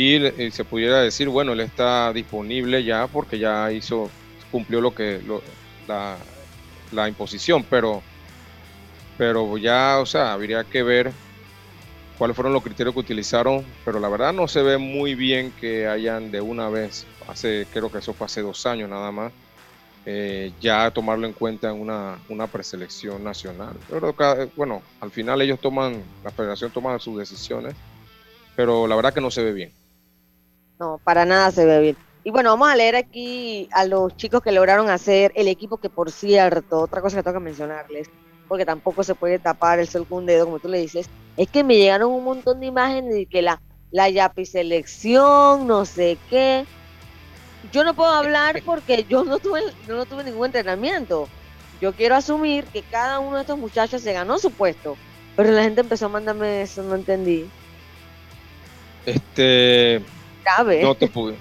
y, 0.00 0.50
se 0.52 0.64
pudiera 0.64 1.00
decir, 1.02 1.28
bueno, 1.28 1.52
él 1.52 1.60
está 1.60 2.12
disponible 2.12 2.84
ya 2.84 3.08
porque 3.08 3.38
ya 3.38 3.72
hizo, 3.72 4.16
cumplió 4.50 4.80
lo 4.80 4.94
que, 4.94 5.20
lo- 5.22 5.44
la, 5.86 6.26
la 6.90 7.08
imposición, 7.08 7.66
pero, 7.68 8.08
pero 9.16 9.56
ya, 9.58 9.98
o 10.00 10.06
sea, 10.06 10.32
habría 10.32 10.64
que 10.68 10.82
ver 10.82 11.18
cuáles 12.16 12.36
fueron 12.36 12.52
los 12.52 12.62
criterios 12.62 12.94
que 12.94 13.00
utilizaron, 13.00 13.78
pero 13.84 14.00
la 14.00 14.08
verdad 14.08 14.32
no 14.32 14.48
se 14.48 14.62
ve 14.62 14.78
muy 14.78 15.14
bien 15.14 15.54
que 15.54 15.86
hayan 15.88 16.30
de 16.30 16.40
una 16.40 16.70
vez, 16.70 17.10
hace, 17.26 17.68
creo 17.70 17.90
que 17.90 17.98
eso 17.98 18.14
fue 18.14 18.26
hace 18.26 18.42
dos 18.42 18.66
años 18.66 18.88
nada 18.90 19.12
más, 19.12 19.34
eh, 20.06 20.56
ya 20.60 20.90
tomarlo 20.92 21.26
en 21.26 21.34
cuenta 21.34 21.70
en 21.70 21.80
una, 21.80 22.24
una 22.28 22.50
preselección 22.50 23.24
nacional. 23.24 23.84
Pero 23.88 24.14
bueno, 24.56 24.88
al 25.00 25.12
final 25.12 25.42
ellos 25.42 25.60
toman, 25.60 26.16
la 26.22 26.32
federación 26.32 26.72
toma 26.72 26.98
sus 27.00 27.18
decisiones, 27.18 27.84
pero 28.56 28.88
la 28.88 28.96
verdad 28.96 29.14
que 29.14 29.22
no 29.22 29.32
se 29.32 29.44
ve 29.44 29.54
bien. 29.54 29.77
No, 30.78 31.00
para 31.04 31.24
nada 31.24 31.50
se 31.50 31.64
ve 31.64 31.80
bien. 31.80 31.96
Y 32.22 32.30
bueno, 32.30 32.50
vamos 32.50 32.68
a 32.68 32.76
leer 32.76 32.94
aquí 32.96 33.68
a 33.72 33.84
los 33.86 34.16
chicos 34.16 34.42
que 34.42 34.52
lograron 34.52 34.90
hacer 34.90 35.32
el 35.34 35.48
equipo, 35.48 35.78
que 35.78 35.88
por 35.90 36.12
cierto, 36.12 36.80
otra 36.80 37.00
cosa 37.00 37.16
que 37.16 37.22
tengo 37.22 37.38
que 37.38 37.44
mencionarles, 37.44 38.08
porque 38.46 38.66
tampoco 38.66 39.02
se 39.02 39.14
puede 39.14 39.38
tapar 39.38 39.78
el 39.78 39.88
sol 39.88 40.06
con 40.06 40.18
un 40.18 40.26
dedo, 40.26 40.44
como 40.44 40.58
tú 40.60 40.68
le 40.68 40.78
dices, 40.78 41.06
es 41.36 41.48
que 41.48 41.64
me 41.64 41.76
llegaron 41.76 42.12
un 42.12 42.24
montón 42.24 42.60
de 42.60 42.66
imágenes 42.66 43.14
de 43.14 43.26
que 43.26 43.42
la, 43.42 43.60
la 43.90 44.08
Yapi 44.08 44.44
selección, 44.46 45.66
no 45.66 45.84
sé 45.84 46.18
qué. 46.28 46.66
Yo 47.72 47.84
no 47.84 47.94
puedo 47.94 48.10
hablar 48.10 48.62
porque 48.66 49.04
yo 49.04 49.24
no 49.24 49.38
tuve, 49.38 49.62
yo 49.86 49.96
no 49.96 50.04
tuve 50.04 50.24
ningún 50.24 50.46
entrenamiento. 50.46 51.28
Yo 51.80 51.92
quiero 51.94 52.16
asumir 52.16 52.64
que 52.66 52.82
cada 52.82 53.20
uno 53.20 53.36
de 53.36 53.42
estos 53.42 53.58
muchachos 53.58 54.02
se 54.02 54.12
ganó 54.12 54.38
su 54.38 54.50
puesto, 54.50 54.96
pero 55.36 55.50
la 55.52 55.62
gente 55.62 55.80
empezó 55.80 56.06
a 56.06 56.10
mandarme 56.10 56.62
eso, 56.62 56.82
no 56.82 56.96
entendí. 56.96 57.48
Este. 59.06 60.02
No 60.82 60.94
te 60.94 61.08
pude. 61.08 61.36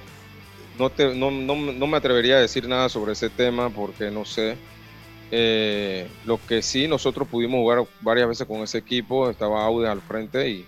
No, 0.77 0.89
te, 0.89 1.15
no, 1.15 1.31
no, 1.31 1.55
no 1.55 1.87
me 1.87 1.97
atrevería 1.97 2.37
a 2.37 2.41
decir 2.41 2.67
nada 2.67 2.87
sobre 2.89 3.13
ese 3.13 3.29
tema 3.29 3.69
porque 3.69 4.11
no 4.11 4.25
sé. 4.25 4.57
Eh, 5.31 6.07
lo 6.25 6.39
que 6.47 6.61
sí, 6.61 6.87
nosotros 6.87 7.27
pudimos 7.27 7.59
jugar 7.59 7.83
varias 8.01 8.29
veces 8.29 8.47
con 8.47 8.61
ese 8.61 8.77
equipo, 8.77 9.29
estaba 9.29 9.65
Aude 9.65 9.89
al 9.89 10.01
frente 10.01 10.49
y, 10.49 10.65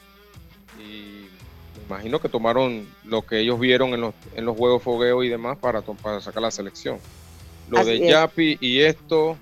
y 0.77 1.29
me 1.77 1.83
imagino 1.87 2.19
que 2.19 2.27
tomaron 2.27 2.87
lo 3.05 3.21
que 3.21 3.39
ellos 3.39 3.59
vieron 3.59 3.93
en 3.93 4.01
los, 4.01 4.13
en 4.35 4.45
los 4.45 4.57
juegos 4.57 4.83
fogueo 4.83 5.23
y 5.23 5.29
demás 5.29 5.57
para, 5.57 5.81
para 5.81 6.19
sacar 6.19 6.41
la 6.41 6.51
selección. 6.51 6.99
Lo 7.69 7.79
Así 7.79 7.91
de 7.91 7.95
es. 8.03 8.09
Yapi 8.09 8.57
y 8.59 8.81
esto, 8.81 9.37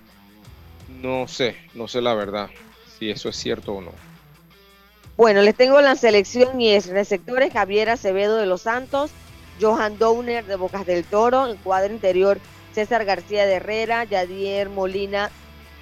no 1.02 1.28
sé, 1.28 1.56
no 1.74 1.88
sé 1.88 2.02
la 2.02 2.14
verdad, 2.14 2.50
si 3.00 3.10
eso 3.10 3.30
es 3.30 3.38
cierto 3.38 3.74
o 3.74 3.82
no. 3.82 3.92
Bueno, 5.18 5.42
les 5.42 5.56
tengo 5.56 5.82
la 5.82 5.96
selección 5.96 6.62
y 6.62 6.70
es 6.70 6.86
receptores 6.86 7.52
Javier 7.52 7.90
Acevedo 7.90 8.36
de 8.38 8.46
Los 8.46 8.62
Santos, 8.62 9.10
Johan 9.60 9.98
Downer 9.98 10.46
de 10.46 10.56
Bocas 10.58 10.86
del 10.86 11.06
Toro, 11.06 11.48
en 11.48 11.58
cuadro 11.58 11.92
interior 11.92 12.38
César 12.72 13.04
García 13.04 13.48
de 13.48 13.56
Herrera, 13.56 14.04
Yadier 14.04 14.70
Molina 14.70 15.32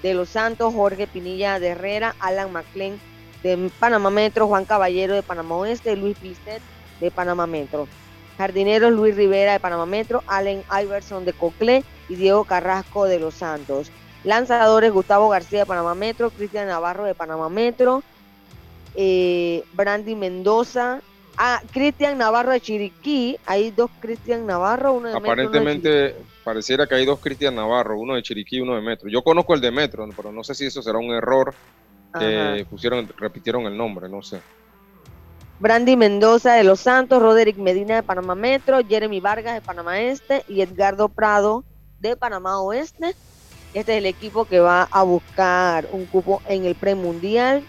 de 0.02 0.14
Los 0.14 0.30
Santos, 0.30 0.74
Jorge 0.74 1.06
Pinilla 1.06 1.60
de 1.60 1.68
Herrera, 1.68 2.16
Alan 2.22 2.54
McLean 2.54 2.98
de 3.44 3.70
Panamá 3.78 4.10
Metro, 4.10 4.48
Juan 4.48 4.64
Caballero 4.64 5.16
de 5.16 5.22
Panamá 5.22 5.58
Oeste, 5.58 5.98
Luis 5.98 6.18
Plistet 6.18 6.62
de 7.02 7.12
Panamá 7.12 7.46
Metro. 7.46 7.90
Jardineros 8.38 8.94
Luis 8.94 9.18
Rivera 9.18 9.52
de 9.52 9.60
Panamá 9.60 9.86
Metro, 9.86 10.24
Allen 10.28 10.64
Iverson 10.82 11.26
de 11.26 11.34
Coclé 11.34 11.84
y 12.08 12.16
Diego 12.16 12.46
Carrasco 12.46 13.04
de 13.04 13.20
Los 13.20 13.36
Santos. 13.36 13.92
Lanzadores 14.24 14.94
Gustavo 14.94 15.28
García 15.28 15.60
de 15.60 15.66
Panamá 15.66 15.94
Metro, 15.94 16.30
Cristian 16.30 16.68
Navarro 16.70 17.04
de 17.04 17.16
Panamá 17.16 17.50
Metro, 17.50 18.02
eh, 18.96 19.64
Brandy 19.74 20.16
Mendoza, 20.16 21.02
ah, 21.38 21.62
Cristian 21.72 22.18
Navarro 22.18 22.52
de 22.52 22.62
Chiriquí, 22.62 23.38
hay 23.46 23.72
dos 23.72 23.90
Cristian 24.00 24.46
Navarro, 24.46 24.94
uno 24.94 25.10
de 25.10 25.14
Metro, 25.16 25.20
uno 25.20 25.36
de 25.36 25.48
Aparentemente 25.48 26.16
pareciera 26.44 26.88
que 26.88 26.96
hay 26.96 27.06
dos 27.06 27.20
Cristian 27.20 27.56
Navarro, 27.56 28.00
uno 28.00 28.16
de 28.16 28.24
Chiriquí 28.24 28.58
y 28.58 28.62
uno 28.62 28.76
de 28.76 28.82
Metro. 28.82 29.10
Yo 29.10 29.24
conozco 29.24 29.54
el 29.54 29.62
de 29.62 29.72
Metro, 29.72 30.08
pero 30.16 30.32
no 30.32 30.44
sé 30.44 30.56
si 30.56 30.66
eso 30.66 30.82
será 30.82 30.98
un 30.98 31.12
error 31.12 31.54
que 32.18 32.66
pusieron, 32.70 33.10
repitieron 33.18 33.64
el 33.64 33.76
nombre, 33.76 34.08
no 34.08 34.22
sé. 34.22 34.40
Brandy 35.60 35.96
Mendoza 35.96 36.54
de 36.54 36.64
Los 36.64 36.82
Santos, 36.82 37.22
Roderick 37.22 37.58
Medina 37.58 37.96
de 37.96 38.04
Panamá 38.04 38.36
Metro, 38.36 38.80
Jeremy 38.86 39.20
Vargas 39.20 39.54
de 39.54 39.62
Panamá 39.62 40.02
Este 40.02 40.44
y 40.48 40.62
Edgardo 40.62 41.10
Prado 41.10 41.64
de 42.00 42.16
Panamá 42.16 42.60
Oeste. 42.62 43.16
Este 43.74 43.94
es 43.94 43.98
el 43.98 44.06
equipo 44.06 44.46
que 44.46 44.60
va 44.60 44.88
a 44.90 45.04
buscar 45.04 45.88
un 45.92 46.06
cupo 46.06 46.42
en 46.48 46.66
el 46.66 46.76
premundial 46.76 47.64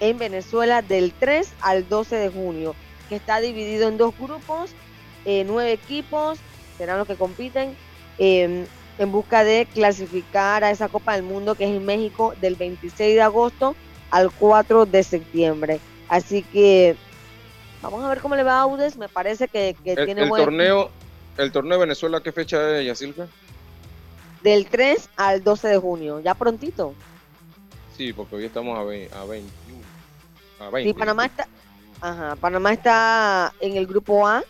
en 0.00 0.18
Venezuela 0.18 0.82
del 0.82 1.12
3 1.12 1.52
al 1.60 1.88
12 1.88 2.16
de 2.16 2.28
junio, 2.28 2.74
que 3.08 3.16
está 3.16 3.40
dividido 3.40 3.88
en 3.88 3.96
dos 3.98 4.14
grupos, 4.18 4.72
eh, 5.24 5.44
nueve 5.46 5.72
equipos, 5.72 6.38
serán 6.76 6.98
los 6.98 7.06
que 7.06 7.16
compiten, 7.16 7.76
eh, 8.18 8.66
en 8.98 9.12
busca 9.12 9.44
de 9.44 9.66
clasificar 9.72 10.64
a 10.64 10.70
esa 10.70 10.88
Copa 10.88 11.14
del 11.14 11.22
Mundo 11.22 11.54
que 11.54 11.64
es 11.64 11.70
en 11.70 11.84
México 11.84 12.34
del 12.40 12.56
26 12.56 13.14
de 13.14 13.22
agosto 13.22 13.76
al 14.10 14.30
4 14.32 14.86
de 14.86 15.02
septiembre. 15.02 15.80
Así 16.08 16.42
que 16.42 16.96
vamos 17.82 18.04
a 18.04 18.08
ver 18.08 18.20
cómo 18.20 18.34
le 18.34 18.42
va 18.42 18.54
a 18.58 18.62
Audes, 18.62 18.96
me 18.96 19.08
parece 19.08 19.46
que, 19.48 19.76
que 19.84 19.92
El, 19.92 20.04
tiene 20.06 20.22
el 20.22 20.28
buen 20.28 20.42
torneo, 20.42 20.90
el 21.36 21.52
torneo 21.52 21.74
de 21.78 21.84
Venezuela, 21.86 22.20
¿qué 22.22 22.32
fecha 22.32 22.78
es, 22.78 22.86
Yacilca? 22.86 23.26
del 24.42 24.66
3 24.66 25.08
al 25.16 25.42
12 25.42 25.68
de 25.68 25.78
junio, 25.78 26.20
ya 26.20 26.34
prontito. 26.34 26.94
Sí, 27.96 28.12
porque 28.12 28.36
hoy 28.36 28.44
estamos 28.44 28.78
a, 28.78 28.82
vein- 28.84 29.08
a 29.12 29.24
21. 29.24 29.67
A 30.60 30.70
20. 30.70 30.88
Sí, 30.88 30.94
Panamá 30.98 31.26
está, 31.26 31.48
ajá, 32.00 32.36
Panamá 32.36 32.72
está 32.72 33.54
en 33.60 33.76
el 33.76 33.86
grupo 33.86 34.26
A 34.26 34.42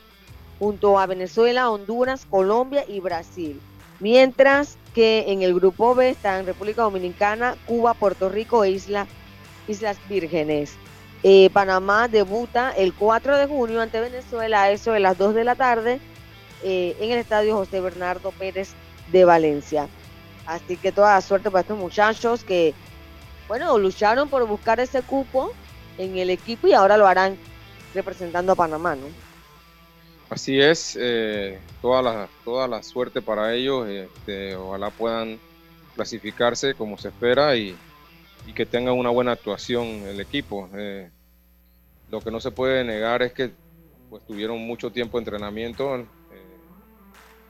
junto 0.58 0.98
a 0.98 1.06
Venezuela, 1.06 1.70
Honduras, 1.70 2.26
Colombia 2.28 2.84
y 2.88 3.00
Brasil. 3.00 3.60
Mientras 4.00 4.76
que 4.94 5.24
en 5.28 5.42
el 5.42 5.54
grupo 5.54 5.94
B 5.94 6.10
están 6.10 6.46
República 6.46 6.82
Dominicana, 6.82 7.56
Cuba, 7.66 7.94
Puerto 7.94 8.28
Rico 8.28 8.64
e 8.64 8.70
Isla- 8.70 9.06
Islas 9.66 9.98
Vírgenes. 10.08 10.74
Eh, 11.24 11.50
Panamá 11.52 12.06
debuta 12.08 12.70
el 12.70 12.94
4 12.94 13.36
de 13.36 13.46
junio 13.46 13.80
ante 13.80 14.00
Venezuela 14.00 14.62
a 14.62 14.70
eso 14.70 14.92
de 14.92 15.00
las 15.00 15.18
2 15.18 15.34
de 15.34 15.44
la 15.44 15.56
tarde 15.56 16.00
eh, 16.62 16.96
en 17.00 17.10
el 17.10 17.18
estadio 17.18 17.56
José 17.56 17.80
Bernardo 17.80 18.30
Pérez 18.32 18.70
de 19.10 19.24
Valencia. 19.24 19.88
Así 20.46 20.76
que 20.76 20.92
toda 20.92 21.14
la 21.14 21.20
suerte 21.20 21.50
para 21.50 21.62
estos 21.62 21.78
muchachos 21.78 22.44
que, 22.44 22.72
bueno, 23.48 23.76
lucharon 23.78 24.28
por 24.28 24.46
buscar 24.46 24.78
ese 24.80 25.02
cupo 25.02 25.52
en 25.98 26.16
el 26.16 26.30
equipo 26.30 26.68
y 26.68 26.72
ahora 26.72 26.96
lo 26.96 27.06
harán 27.06 27.36
representando 27.94 28.52
a 28.52 28.56
Panamá, 28.56 28.94
¿no? 28.96 29.06
Así 30.30 30.60
es, 30.60 30.96
eh, 31.00 31.58
toda, 31.80 32.02
la, 32.02 32.28
toda 32.44 32.68
la 32.68 32.82
suerte 32.82 33.22
para 33.22 33.54
ellos, 33.54 33.88
este, 33.88 34.54
ojalá 34.56 34.90
puedan 34.90 35.38
clasificarse 35.94 36.74
como 36.74 36.98
se 36.98 37.08
espera 37.08 37.56
y, 37.56 37.74
y 38.46 38.52
que 38.52 38.66
tengan 38.66 38.94
una 38.94 39.10
buena 39.10 39.32
actuación 39.32 39.86
el 39.86 40.20
equipo. 40.20 40.68
Eh, 40.74 41.10
lo 42.10 42.20
que 42.20 42.30
no 42.30 42.40
se 42.40 42.50
puede 42.50 42.84
negar 42.84 43.22
es 43.22 43.32
que 43.32 43.50
pues, 44.10 44.22
tuvieron 44.26 44.58
mucho 44.60 44.90
tiempo 44.90 45.18
de 45.18 45.22
entrenamiento, 45.22 45.96
eh, 45.96 46.06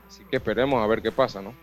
así 0.09 0.23
que 0.31 0.37
esperemos 0.37 0.83
a 0.83 0.87
ver 0.87 1.03
qué 1.03 1.13
pasa, 1.13 1.43
¿no? 1.43 1.55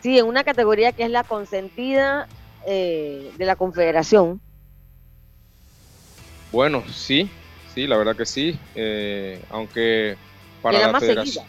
Sí, 0.00 0.18
en 0.18 0.26
una 0.26 0.44
categoría 0.44 0.92
que 0.92 1.04
es 1.04 1.10
la 1.10 1.24
consentida 1.24 2.28
eh, 2.66 3.32
de 3.36 3.44
la 3.46 3.56
Confederación. 3.56 4.40
Bueno, 6.54 6.84
sí, 6.88 7.28
sí, 7.74 7.88
la 7.88 7.96
verdad 7.96 8.16
que 8.16 8.24
sí, 8.24 8.56
eh, 8.76 9.42
aunque 9.50 10.16
para 10.62 10.78
la 10.86 11.00
federación... 11.00 11.44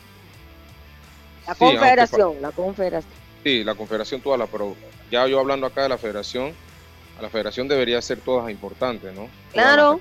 La 1.45 1.53
Sí, 1.53 1.60
Confederación, 1.60 2.41
la 2.41 2.51
Confederación. 2.51 3.14
Sí, 3.43 3.64
la 3.64 3.76
confederación 3.76 4.20
toda 4.22 4.36
la, 4.36 4.47
pero 4.47 4.76
ya 5.12 5.28
yo 5.28 5.39
hablando 5.39 5.68
acá 5.68 5.84
de 5.84 5.89
la 5.89 5.99
federación, 5.99 6.56
a 7.20 7.22
la 7.22 7.30
federación 7.30 7.68
debería 7.68 8.01
ser 8.01 8.20
todas 8.22 8.49
importantes, 8.49 9.14
¿no? 9.14 9.30
Claro. 9.53 9.99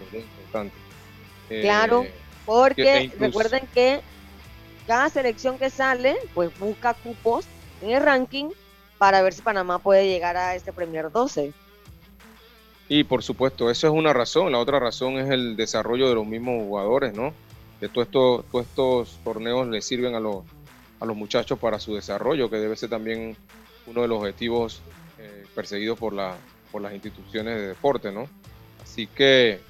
Eh, 1.51 1.61
Claro, 1.61 2.07
porque 2.47 3.03
incluso- 3.03 3.41
recuerden 3.41 3.69
que 3.75 4.01
cada 4.87 5.11
selección 5.11 5.59
que 5.59 5.69
sale, 5.69 6.17
pues 6.33 6.59
busca 6.59 6.95
cupos 6.95 7.47
en 7.83 7.91
el 7.91 8.03
ranking 8.03 8.49
para 8.97 9.21
ver 9.21 9.35
si 9.35 9.43
Panamá 9.43 9.79
puede 9.79 10.07
llegar 10.07 10.39
a 10.39 10.55
este 10.55 10.73
Premier 10.73 11.11
12. 11.13 11.53
Y 12.89 13.05
por 13.05 13.23
supuesto, 13.23 13.71
eso 13.71 13.87
es 13.87 13.93
una 13.93 14.13
razón. 14.13 14.53
La 14.53 14.59
otra 14.59 14.79
razón 14.79 15.19
es 15.19 15.31
el 15.31 15.57
desarrollo 15.57 16.09
de 16.09 16.15
los 16.15 16.27
mismos 16.27 16.63
jugadores, 16.63 17.15
¿no? 17.15 17.33
Que 17.81 17.89
todos 17.89 18.07
estos, 18.07 18.45
todos 18.51 18.67
estos 18.67 19.19
torneos 19.25 19.67
les 19.69 19.85
sirven 19.85 20.15
a 20.15 20.21
los, 20.21 20.45
a 21.01 21.07
los 21.07 21.17
muchachos 21.17 21.59
para 21.59 21.79
su 21.79 21.95
desarrollo, 21.95 22.51
que 22.51 22.57
debe 22.57 22.77
ser 22.77 22.91
también 22.91 23.37
uno 23.87 24.03
de 24.03 24.09
los 24.09 24.19
objetivos 24.19 24.83
eh, 25.19 25.45
perseguidos 25.55 25.99
por, 25.99 26.13
la, 26.13 26.37
por 26.71 26.83
las 26.83 26.93
instituciones 26.93 27.57
de 27.57 27.69
deporte, 27.69 28.13
¿no? 28.13 28.29
Así 28.83 29.07
que 29.07 29.61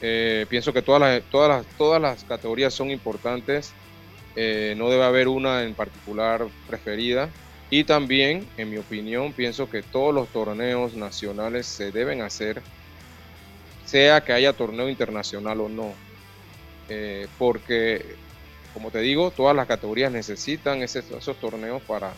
eh, 0.00 0.46
pienso 0.48 0.72
que 0.72 0.82
todas 0.82 1.00
las, 1.00 1.22
todas, 1.30 1.48
las, 1.48 1.76
todas 1.76 2.00
las 2.00 2.24
categorías 2.24 2.74
son 2.74 2.90
importantes. 2.90 3.72
Eh, 4.36 4.74
no 4.76 4.88
debe 4.90 5.04
haber 5.04 5.28
una 5.28 5.64
en 5.64 5.74
particular 5.74 6.46
preferida. 6.68 7.28
Y 7.70 7.84
también, 7.84 8.52
en 8.58 8.68
mi 8.68 8.76
opinión, 8.76 9.32
pienso 9.32 9.70
que 9.70 9.82
todos 9.82 10.14
los 10.14 10.30
torneos 10.32 10.94
nacionales 10.94 11.66
se 11.66 11.92
deben 11.92 12.20
hacer, 12.20 12.62
sea 13.84 14.20
que 14.24 14.32
haya 14.32 14.52
torneo 14.56 14.88
internacional 14.88 15.60
o 15.60 15.68
no. 15.68 15.94
Eh, 16.88 17.28
porque, 17.38 18.16
como 18.72 18.90
te 18.90 19.00
digo, 19.00 19.30
todas 19.32 19.56
las 19.56 19.66
categorías 19.66 20.12
necesitan 20.12 20.82
esos 20.82 21.38
torneos 21.40 21.82
para, 21.84 22.14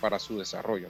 para, 0.00 0.18
su- 0.18 0.38
desarrollo. 0.38 0.88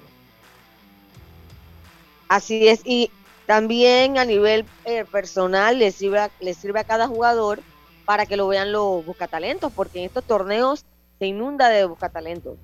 Así 2.28 2.68
es, 2.68 2.80
y 2.84 3.14
también 3.46 4.18
a 4.18 4.24
nivel 4.24 4.70
eh, 4.84 5.04
personal 5.04 5.78
le 5.78 5.92
sirve, 5.92 6.18
a, 6.20 6.34
le 6.40 6.54
sirve 6.54 6.80
a 6.80 6.84
cada 6.84 7.06
jugador 7.08 7.64
para 8.04 8.26
que 8.26 8.36
lo 8.36 8.48
vean 8.48 8.72
los 8.72 9.04
buscatalentos, 9.04 9.72
porque 9.74 10.00
en 10.00 10.06
estos 10.06 10.24
torneos 10.26 10.86
se 11.18 11.26
inunda 11.26 11.68
de 11.68 11.84
buscatalentos. 11.84 12.58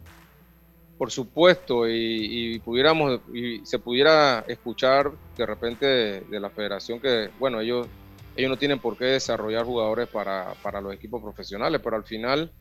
Por 0.98 1.12
supuesto, 1.12 1.88
y, 1.88 2.58
pudiéramos, 2.64 3.20
y 3.32 3.64
se 3.64 3.78
pudiera 3.78 4.44
escuchar 4.48 5.12
de 5.36 5.46
repente 5.46 5.86
de, 5.86 6.40
la 6.40 6.50
federación 6.50 7.00
que, 7.00 7.30
bueno, 7.38 7.60
ellos, 7.60 7.86
ellos 8.34 8.50
no 8.50 8.58
tienen 8.58 8.80
por 8.80 8.98
qué 8.98 9.04
desarrollar 9.04 9.64
jugadores 9.64 10.08
para, 10.08 10.54
para 10.60 10.80
los 10.80 10.92
equipos 10.92 11.22
profesionales, 11.22 11.80
pero 11.84 11.94
al 11.94 12.04
final 12.04 12.52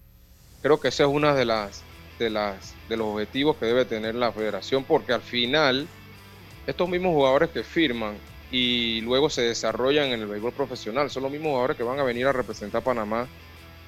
creo 0.62 0.80
que 0.80 0.90
esa 0.90 1.04
es 1.04 1.10
una 1.10 1.34
de 1.34 1.46
las, 1.46 1.84
de 2.20 2.30
las 2.30 2.76
de 2.88 2.98
los 2.98 3.08
objetivos 3.08 3.58
que 3.58 3.66
debe 3.66 3.86
tener 3.86 4.14
la 4.14 4.32
federación, 4.32 4.84
porque 4.84 5.14
al 5.14 5.22
final 5.22 5.88
estos 6.68 6.88
mismos 6.88 7.14
jugadores 7.14 7.50
que 7.50 7.64
firman 7.64 8.18
y 8.52 9.02
luego 9.02 9.32
se 9.32 9.42
desarrollan 9.42 10.10
en 10.10 10.22
el 10.22 10.28
béisbol 10.28 10.54
profesional 10.54 11.10
son 11.10 11.24
los 11.24 11.32
mismos 11.32 11.50
jugadores 11.50 11.76
que 11.76 11.84
van 11.84 12.00
a 12.00 12.04
venir 12.04 12.28
a 12.28 12.34
representar 12.34 12.82
a 12.82 12.84
Panamá 12.84 13.28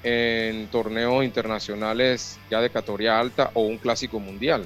en 0.02 0.68
torneos 0.68 1.24
internacionales 1.24 2.38
ya 2.50 2.60
de 2.60 2.70
categoría 2.70 3.18
alta 3.18 3.50
o 3.54 3.62
un 3.62 3.78
clásico 3.78 4.18
mundial. 4.18 4.64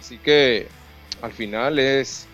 Así 0.00 0.18
que 0.18 0.68
al 1.22 1.32
final 1.32 1.78
es 1.78 2.26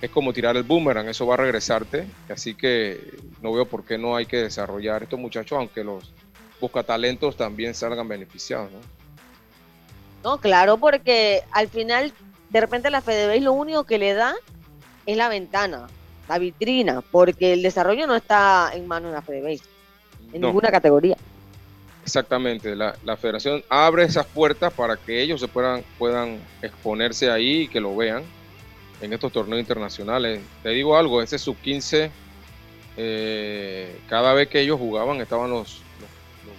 es 0.00 0.10
como 0.10 0.34
tirar 0.34 0.54
el 0.56 0.64
boomerang, 0.64 1.08
eso 1.08 1.26
va 1.26 1.34
a 1.34 1.38
regresarte. 1.38 2.06
Así 2.28 2.54
que 2.54 3.00
no 3.40 3.52
veo 3.54 3.64
por 3.66 3.84
qué 3.84 3.96
no 3.96 4.16
hay 4.16 4.26
que 4.26 4.36
desarrollar 4.36 5.02
estos 5.02 5.18
muchachos, 5.18 5.56
aunque 5.56 5.82
los 5.82 6.12
buscatalentos 6.60 7.36
también 7.36 7.74
salgan 7.74 8.06
beneficiados. 8.06 8.70
¿no? 8.70 8.80
No, 10.22 10.38
claro, 10.40 10.76
porque 10.76 11.42
al 11.52 11.68
final, 11.68 12.12
de 12.50 12.60
repente 12.60 12.90
la 12.90 13.00
FedeBase 13.00 13.40
lo 13.40 13.52
único 13.52 13.84
que 13.84 13.96
le 13.98 14.12
da 14.12 14.34
es 15.06 15.16
la 15.16 15.28
ventana, 15.30 15.86
la 16.28 16.38
vitrina, 16.38 17.02
porque 17.10 17.54
el 17.54 17.62
desarrollo 17.62 18.06
no 18.06 18.14
está 18.16 18.72
en 18.74 18.86
manos 18.86 19.10
de 19.10 19.16
la 19.16 19.22
FedeBase, 19.22 19.64
en 20.34 20.40
No. 20.42 20.48
ninguna 20.48 20.70
categoría. 20.70 21.16
Exactamente, 22.04 22.76
la, 22.76 23.16
federación 23.16 23.64
abre 23.70 24.04
esas 24.04 24.26
puertas 24.26 24.70
para 24.74 24.98
que 24.98 25.22
ellos 25.22 25.40
se 25.40 25.48
puedan, 25.48 25.82
puedan 25.96 26.38
exponerse 26.60 27.30
ahí 27.30 27.62
y 27.62 27.68
que 27.68 27.80
lo 27.80 27.96
vean 27.96 28.24
en 29.00 29.14
estos 29.14 29.32
torneos 29.32 29.58
internacionales. 29.60 30.42
Te 30.62 30.68
digo 30.68 30.98
algo, 30.98 31.22
ese 31.22 31.38
sub-15, 31.38 32.10
eh, 32.98 33.98
cada 34.06 34.34
vez 34.34 34.48
que 34.48 34.60
ellos 34.60 34.78
jugaban 34.78 35.18
estaban 35.22 35.48
los, 35.48 35.80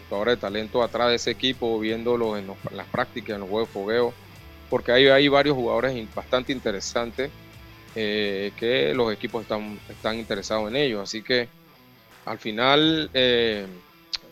jugadores 0.09 0.37
de 0.37 0.41
talento 0.41 0.81
atrás 0.81 1.09
de 1.09 1.15
ese 1.15 1.29
equipo, 1.29 1.79
viéndolos 1.79 2.39
en, 2.39 2.47
las 2.75 2.87
prácticas, 2.87 3.35
en 3.35 3.41
los 3.41 3.49
juegos 3.49 3.69
de 3.69 3.73
fogueo, 3.73 4.13
porque 4.67 4.93
hay, 4.93 5.07
hay 5.09 5.27
varios 5.27 5.55
jugadores 5.55 6.07
bastante 6.15 6.53
interesantes 6.53 7.29
eh, 7.93 8.51
que 8.57 8.95
los 8.95 9.13
equipos 9.13 9.43
están, 9.43 9.79
están 9.89 10.17
interesados 10.17 10.69
en 10.69 10.75
ellos. 10.75 11.03
Así 11.03 11.21
que 11.21 11.47
al 12.25 12.39
final, 12.39 13.11
eh, 13.13 13.67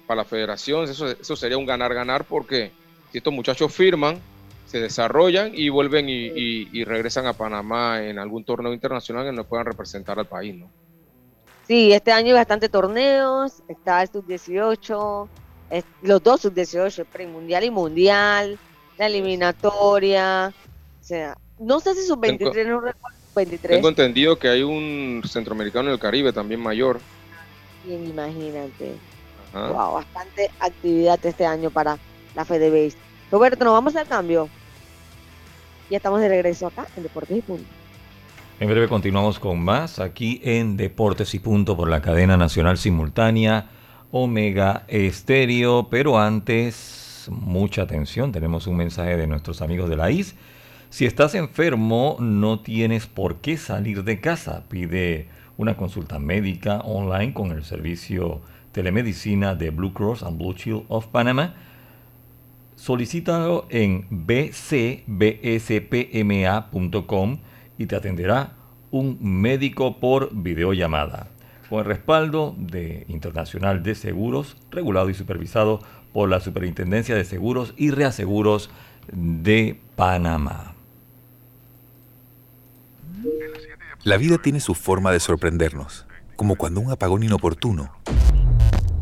para 0.06 0.22
la 0.24 0.26
federación, 0.26 0.86
eso, 0.89 1.08
eso 1.10 1.36
sería 1.36 1.58
un 1.58 1.66
ganar-ganar 1.66 2.28
porque 2.28 2.76
si 3.10 3.18
estos 3.20 3.34
muchachos 3.34 3.74
firman, 3.74 4.22
se 4.66 4.80
desarrollan 4.80 5.51
y 5.54 5.70
vuelven 5.70 6.10
y, 6.10 6.14
y- 6.28 6.70
y 6.82 6.84
regresan 6.86 7.26
a 7.28 7.34
Panamá 7.38 8.04
en 8.04 8.20
algún 8.20 8.45
torneo 8.45 8.74
internacional 8.74 9.26
que 9.26 9.32
nos 9.34 9.47
puedan 9.47 9.66
representar 9.66 10.20
al 10.20 10.28
país, 10.28 10.56
¿no? 10.58 10.74
Sí, 11.62 11.93
este 11.93 12.12
año 12.12 12.28
hay 12.30 12.34
bastantes 12.34 12.70
torneos, 12.72 13.64
está 13.68 14.01
el 14.01 14.10
sub-18, 14.10 15.32
es- 15.70 15.86
los 16.01 16.22
dos 16.22 16.41
sub-18, 16.41 17.01
el 17.04 17.08
premundial 17.08 17.64
y 17.64 17.72
mundial, 17.72 18.60
la 18.97 19.06
eliminatoria, 19.08 20.49
o 20.49 21.04
sea, 21.04 21.36
no 21.58 21.80
sé 21.80 21.95
si 21.95 22.06
sub-23, 22.06 22.68
no 22.68 22.82
recuerdo, 22.82 23.18
23, 23.36 23.78
Tengo 23.78 23.89
entendido 23.89 24.39
que 24.39 24.47
hay 24.47 24.64
un 24.64 25.22
centroamericano 25.26 25.89
en 25.89 25.93
el 25.93 25.99
Caribe 25.99 26.32
también 26.32 26.62
mayor. 26.62 27.01
bien, 27.84 28.08
imagínate. 28.08 29.04
Ajá. 29.54 29.72
Wow, 29.72 29.93
bastante 29.93 30.49
actividad 30.60 31.20
este 31.24 31.45
año 31.45 31.70
para 31.70 31.97
la 32.36 32.45
FedeBase. 32.45 32.97
Roberto, 33.32 33.64
nos 33.66 33.74
vamos 33.74 33.95
al 33.95 34.08
cambio. 34.08 34.49
Ya 35.89 35.97
estamos 35.97 36.22
de 36.22 36.30
regreso 36.30 36.68
acá 36.68 36.88
en 36.95 37.04
Deportes 37.04 37.38
y 37.38 37.41
Punto. 37.41 37.66
En 38.60 38.70
breve 38.70 38.88
continuamos 38.88 39.39
con 39.39 39.60
más 39.60 39.99
aquí 39.99 40.39
en 40.43 40.78
Deportes 40.78 41.34
y 41.34 41.39
Punto 41.39 41.76
por 41.76 41.89
la 41.89 42.01
cadena 42.01 42.38
nacional 42.38 42.78
simultánea 42.78 43.70
Omega 44.12 44.86
Estéreo. 44.88 45.89
Pero 45.89 46.20
antes, 46.20 47.28
mucha 47.30 47.82
atención, 47.82 48.32
tenemos 48.32 48.68
un 48.68 48.78
mensaje 48.78 49.18
de 49.18 49.28
nuestros 49.28 49.62
amigos 49.62 49.89
de 49.89 49.97
la 49.97 50.12
IS. 50.12 50.36
Si 50.89 51.06
estás 51.06 51.34
enfermo, 51.36 52.18
no 52.20 52.60
tienes 52.60 53.08
por 53.08 53.38
qué 53.38 53.58
salir 53.58 54.04
de 54.04 54.22
casa. 54.22 54.64
Pide 54.70 55.28
una 55.58 55.76
consulta 55.76 56.20
médica 56.20 56.80
online 56.82 57.34
con 57.34 57.51
el 57.51 57.64
servicio 57.64 58.41
telemedicina 58.74 59.55
de 59.55 59.69
Blue 59.69 59.93
Cross 59.93 60.24
and 60.24 60.38
Blue 60.38 60.53
Shield 60.53 60.84
of 60.89 61.07
Panama. 61.07 61.53
Solicítalo 62.76 63.65
en 63.69 64.05
bcbspma.com 64.09 65.07
y 67.78 67.86
te 67.86 67.95
atenderá 67.95 68.55
un 68.91 69.17
médico 69.21 69.99
por 69.99 70.36
videollamada, 70.36 71.30
con 71.69 71.80
el 71.80 71.86
respaldo 71.86 72.53
de 72.57 73.05
Internacional 73.07 73.82
de 73.84 73.95
Seguros, 73.95 74.57
regulado 74.69 75.09
y 75.09 75.13
supervisado 75.13 75.80
por 76.11 76.30
la 76.30 76.41
Superintendencia 76.41 77.15
de 77.15 77.24
Seguros 77.26 77.74
y 77.78 77.91
Reaseguros 77.91 78.69
de 79.11 79.80
Panamá. 79.95 80.76
La 84.03 84.17
vida 84.17 84.38
tiene 84.38 84.59
su 84.59 84.76
forma 84.76 85.11
de 85.11 85.19
sorprendernos, 85.19 86.05
como 86.36 86.55
cuando 86.55 86.82
un 86.82 86.91
apagón 86.91 87.24
inoportuno 87.24 87.91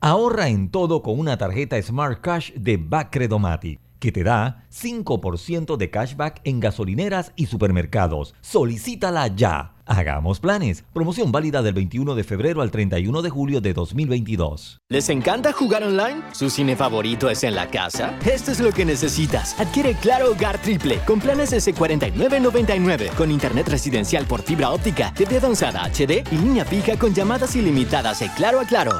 Ahorra 0.00 0.48
en 0.48 0.70
todo 0.70 1.02
con 1.02 1.18
una 1.18 1.38
tarjeta 1.38 1.80
Smart 1.80 2.20
Cash 2.20 2.52
de 2.52 2.76
Bacredomatic, 2.76 3.80
que 3.98 4.12
te 4.12 4.22
da 4.22 4.66
5% 4.70 5.76
de 5.76 5.90
cashback 5.90 6.40
en 6.44 6.60
gasolineras 6.60 7.32
y 7.36 7.46
supermercados. 7.46 8.34
Solicítala 8.42 9.28
ya. 9.28 9.74
Hagamos 9.86 10.40
planes. 10.40 10.84
Promoción 10.92 11.30
válida 11.30 11.62
del 11.62 11.74
21 11.74 12.14
de 12.14 12.24
febrero 12.24 12.62
al 12.62 12.70
31 12.70 13.22
de 13.22 13.30
julio 13.30 13.60
de 13.60 13.74
2022. 13.74 14.78
¿Les 14.88 15.08
encanta 15.10 15.52
jugar 15.52 15.82
online? 15.82 16.22
¿Su 16.32 16.48
cine 16.48 16.74
favorito 16.74 17.28
es 17.28 17.44
en 17.44 17.54
la 17.54 17.68
casa? 17.68 18.18
Esto 18.24 18.50
es 18.52 18.60
lo 18.60 18.72
que 18.72 18.84
necesitas. 18.84 19.58
Adquiere 19.60 19.94
Claro 19.94 20.32
Hogar 20.32 20.60
Triple 20.60 21.00
con 21.06 21.20
planes 21.20 21.52
S4999 21.52 23.14
con 23.14 23.30
internet 23.30 23.68
residencial 23.68 24.26
por 24.26 24.42
fibra 24.42 24.70
óptica, 24.70 25.12
TV 25.14 25.36
avanzada 25.36 25.84
HD 25.84 26.24
y 26.30 26.36
línea 26.36 26.64
fija 26.64 26.98
con 26.98 27.14
llamadas 27.14 27.54
ilimitadas 27.56 28.20
de 28.20 28.28
Claro 28.34 28.60
a 28.60 28.64
Claro. 28.64 28.92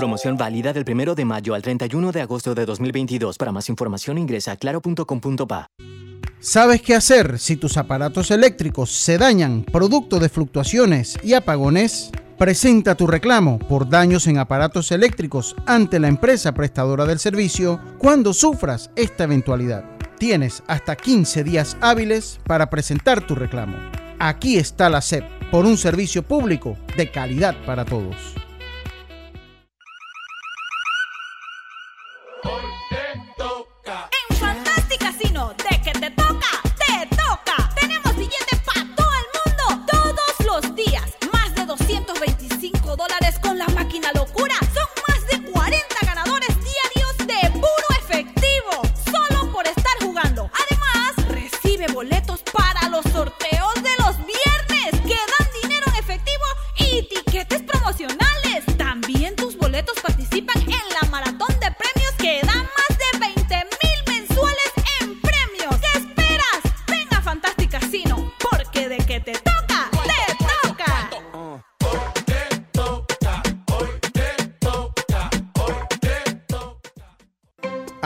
Promoción 0.00 0.38
válida 0.38 0.72
del 0.72 0.86
1 0.90 1.14
de 1.14 1.26
mayo 1.26 1.52
al 1.54 1.60
31 1.60 2.10
de 2.10 2.22
agosto 2.22 2.54
de 2.54 2.64
2022. 2.64 3.36
Para 3.36 3.52
más 3.52 3.68
información 3.68 4.16
ingresa 4.16 4.52
a 4.52 4.56
claro.com.pa. 4.56 5.66
¿Sabes 6.38 6.80
qué 6.80 6.94
hacer 6.94 7.38
si 7.38 7.56
tus 7.58 7.76
aparatos 7.76 8.30
eléctricos 8.30 8.90
se 8.90 9.18
dañan 9.18 9.62
producto 9.62 10.18
de 10.18 10.30
fluctuaciones 10.30 11.18
y 11.22 11.34
apagones? 11.34 12.12
Presenta 12.38 12.94
tu 12.94 13.06
reclamo 13.06 13.58
por 13.58 13.90
daños 13.90 14.26
en 14.26 14.38
aparatos 14.38 14.90
eléctricos 14.90 15.54
ante 15.66 16.00
la 16.00 16.08
empresa 16.08 16.54
prestadora 16.54 17.04
del 17.04 17.18
servicio 17.18 17.78
cuando 17.98 18.32
sufras 18.32 18.90
esta 18.96 19.24
eventualidad. 19.24 19.84
Tienes 20.18 20.62
hasta 20.66 20.96
15 20.96 21.44
días 21.44 21.76
hábiles 21.82 22.40
para 22.46 22.70
presentar 22.70 23.26
tu 23.26 23.34
reclamo. 23.34 23.76
Aquí 24.18 24.56
está 24.56 24.88
la 24.88 25.02
SEP 25.02 25.24
por 25.50 25.66
un 25.66 25.76
servicio 25.76 26.22
público 26.22 26.78
de 26.96 27.10
calidad 27.10 27.54
para 27.66 27.84
todos. 27.84 28.16
En 32.42 32.50
Fantastic 33.36 34.19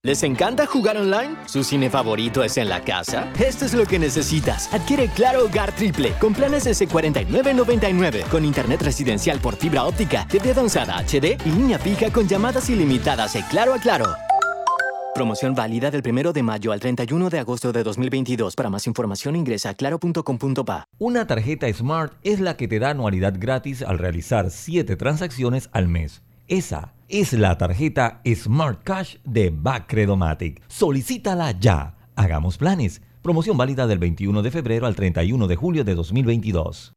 ¿Les 0.06 0.22
encanta 0.24 0.66
jugar 0.66 0.98
online? 0.98 1.38
¿Su 1.46 1.64
cine 1.64 1.90
favorito 1.90 2.44
es 2.44 2.58
en 2.58 2.68
la 2.68 2.82
casa? 2.82 3.32
Esto 3.40 3.64
es 3.64 3.74
lo 3.74 3.86
que 3.86 3.98
necesitas. 3.98 4.68
Adquiere 4.74 5.08
Claro 5.08 5.46
Hogar 5.46 5.74
Triple 5.74 6.12
con 6.20 6.34
planes 6.34 6.66
s 6.66 6.86
49.99 6.90 8.28
con 8.28 8.44
internet 8.44 8.82
residencial 8.82 9.40
por 9.40 9.56
fibra 9.56 9.86
óptica, 9.86 10.28
TV 10.28 10.52
avanzada 10.52 10.98
HD 10.98 11.38
y 11.46 11.52
línea 11.52 11.80
fija 11.80 12.12
con 12.12 12.28
llamadas 12.28 12.70
ilimitadas 12.70 13.32
de 13.32 13.48
Claro 13.48 13.74
a 13.74 13.80
Claro. 13.80 14.14
Promoción 15.14 15.54
válida 15.54 15.92
del 15.92 16.02
1 16.04 16.34
de 16.34 16.42
mayo 16.42 16.72
al 16.72 16.80
31 16.80 17.30
de 17.30 17.38
agosto 17.38 17.72
de 17.72 17.84
2022. 17.84 18.56
Para 18.56 18.72
más 18.72 18.88
información 18.88 19.36
ingresa 19.36 19.70
a 19.70 19.74
claro.com.pa. 19.76 20.86
Una 20.98 21.28
tarjeta 21.28 21.72
Smart 21.72 22.14
es 22.24 22.40
la 22.40 22.58
que 22.58 22.68
te 22.68 22.80
da 22.80 22.90
anualidad 22.90 23.36
gratis 23.38 23.84
al 23.84 24.00
realizar 24.00 24.50
7 24.50 24.96
transacciones 24.96 25.70
al 25.72 25.88
mes. 25.88 26.24
Esa 26.48 26.96
es 27.10 27.32
la 27.34 27.60
tarjeta 27.60 28.22
Smart 28.26 28.84
Cash 28.84 29.18
de 29.24 29.52
Bacredomatic. 29.52 30.64
Solicítala 30.68 31.52
ya. 31.60 31.96
Hagamos 32.16 32.58
planes. 32.58 33.04
Promoción 33.22 33.56
válida 33.56 33.86
del 33.86 34.00
21 34.00 34.42
de 34.42 34.50
febrero 34.50 34.88
al 34.88 34.96
31 34.96 35.46
de 35.48 35.56
julio 35.56 35.84
de 35.84 35.94
2022. 35.94 36.94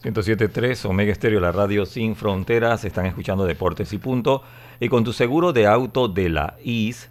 107.3 0.00 0.88
Omega 0.88 1.10
Estéreo, 1.10 1.40
la 1.40 1.50
radio 1.50 1.84
sin 1.84 2.14
fronteras. 2.14 2.84
Están 2.84 3.06
escuchando 3.06 3.46
Deportes 3.46 3.92
y 3.92 3.98
Punto. 3.98 4.44
Y 4.78 4.88
con 4.88 5.02
tu 5.02 5.12
seguro 5.12 5.52
de 5.52 5.66
auto 5.66 6.06
de 6.06 6.28
la 6.28 6.56
IS, 6.62 7.10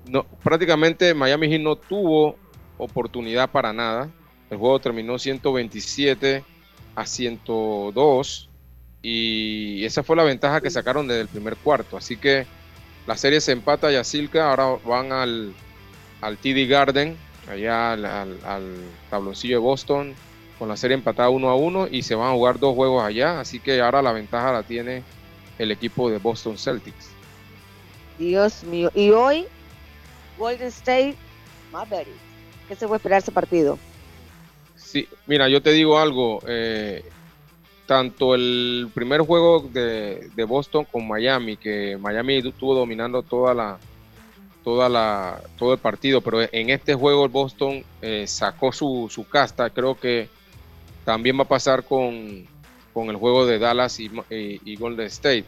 no, 0.08 0.24
prácticamente 0.44 1.14
Miami 1.14 1.48
Heat 1.50 1.62
no 1.62 1.76
tuvo 1.78 2.36
oportunidad 2.78 3.50
para 3.50 3.72
nada. 3.72 4.10
El 4.50 4.58
juego 4.58 4.80
terminó 4.80 5.18
127 5.18 6.44
a 6.96 7.06
102 7.06 8.50
y 9.02 9.86
esa 9.86 10.04
fue 10.04 10.18
la 10.18 10.24
ventaja 10.24 10.60
que 10.60 10.70
sacaron 10.70 11.08
desde 11.08 11.22
el 11.22 11.28
primer 11.30 11.56
cuarto. 11.56 11.96
Así 11.96 12.18
que 12.18 12.46
la 13.08 13.16
serie 13.16 13.40
se 13.40 13.54
empata 13.54 13.92
y 13.92 14.04
Silca, 14.04 14.50
ahora 14.50 14.78
van 14.86 15.12
al, 15.14 15.54
al 16.22 16.38
TD 16.38 16.68
Garden, 16.68 17.16
allá 17.48 17.94
al, 17.94 18.06
al- 18.06 18.40
al 18.46 18.76
tabloncillo 19.10 19.56
de 19.56 19.62
Boston, 19.62 20.16
con 20.58 20.68
la 20.70 20.78
serie 20.78 20.96
empatada 20.96 21.30
1 21.30 21.50
a 21.50 21.56
1 21.56 21.88
y 21.90 22.02
se 22.02 22.16
van 22.16 22.30
a 22.30 22.34
jugar 22.34 22.60
dos 22.60 22.76
juegos 22.76 23.04
allá. 23.04 23.40
Así 23.40 23.60
que 23.60 23.80
ahora 23.82 24.02
la 24.02 24.12
ventaja 24.12 24.52
la 24.52 24.64
tiene 24.64 25.04
el 25.58 25.72
equipo 25.72 26.10
de 26.10 26.18
Boston 26.18 26.58
Celtics. 26.58 27.10
Dios 28.18 28.64
mío. 28.64 28.92
Y 28.94 29.10
hoy, 29.12 29.46
Golden 30.38 30.68
State 30.68 31.16
Mavericks. 31.72 32.20
¿Qué 32.68 32.76
se 32.76 32.88
puede 32.88 32.98
esperar 32.98 33.20
ese 33.20 33.32
partido? 33.32 33.80
Sí, 34.76 35.08
mira, 35.28 35.48
yo 35.50 35.62
te 35.62 35.72
digo 35.72 35.98
algo. 36.00 36.42
eh, 36.48 37.04
tanto 37.86 38.36
el 38.36 38.92
primer 38.94 39.22
juego 39.22 39.68
de, 39.74 40.30
de 40.36 40.44
Boston 40.44 40.86
con 40.92 41.08
Miami, 41.08 41.58
que 41.58 41.98
Miami 42.00 42.36
estuvo 42.36 42.76
dominando 42.76 43.24
toda 43.24 43.56
la, 43.56 43.80
toda 44.64 44.90
la, 44.90 45.42
todo 45.58 45.74
el 45.74 45.80
partido, 45.80 46.22
pero 46.22 46.42
en 46.42 46.70
este 46.70 46.94
juego 46.94 47.26
el 47.26 47.32
Boston 47.32 47.84
eh, 48.02 48.26
sacó 48.28 48.72
su, 48.72 49.08
su 49.10 49.28
casta. 49.28 49.70
Creo 49.70 50.00
que 50.00 50.30
también 51.06 51.38
va 51.38 51.44
a 51.44 51.48
pasar 51.48 51.84
con, 51.84 52.46
con 52.94 53.10
el 53.10 53.16
juego 53.16 53.46
de 53.46 53.60
Dallas 53.60 54.00
y, 54.00 54.76
Golden 54.76 55.08
State. 55.08 55.46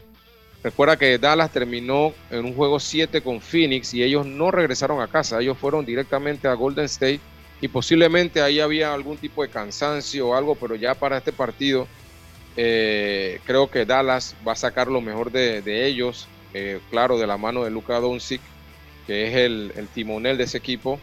Recuerda 0.62 0.96
que 0.96 1.18
Dallas 1.18 1.50
terminó 1.50 2.12
en 2.30 2.44
un 2.44 2.54
juego 2.54 2.78
7 2.78 3.20
con 3.20 3.40
Phoenix 3.40 3.92
y 3.94 4.02
ellos 4.02 4.24
no 4.24 4.50
regresaron 4.50 5.00
a 5.00 5.08
casa, 5.08 5.40
ellos 5.40 5.58
fueron 5.58 5.84
directamente 5.84 6.46
a 6.46 6.54
Golden 6.54 6.84
State 6.84 7.20
y 7.60 7.68
posiblemente 7.68 8.40
ahí 8.40 8.60
había 8.60 8.94
algún 8.94 9.16
tipo 9.16 9.42
de 9.42 9.48
cansancio 9.48 10.28
o 10.28 10.34
algo, 10.34 10.54
pero 10.54 10.76
ya 10.76 10.94
para 10.94 11.18
este 11.18 11.32
partido 11.32 11.88
eh, 12.56 13.40
creo 13.44 13.70
que 13.70 13.84
Dallas 13.84 14.36
va 14.46 14.52
a 14.52 14.56
sacar 14.56 14.88
lo 14.88 15.00
mejor 15.00 15.32
de, 15.32 15.62
de 15.62 15.86
ellos, 15.86 16.28
eh, 16.54 16.80
claro, 16.90 17.18
de 17.18 17.26
la 17.26 17.36
mano 17.36 17.64
de 17.64 17.70
Luka 17.70 17.98
Doncic, 17.98 18.40
que 19.06 19.28
es 19.28 19.34
el, 19.34 19.72
el 19.76 19.88
timonel 19.88 20.38
de 20.38 20.44
ese 20.44 20.58
equipo, 20.58 20.98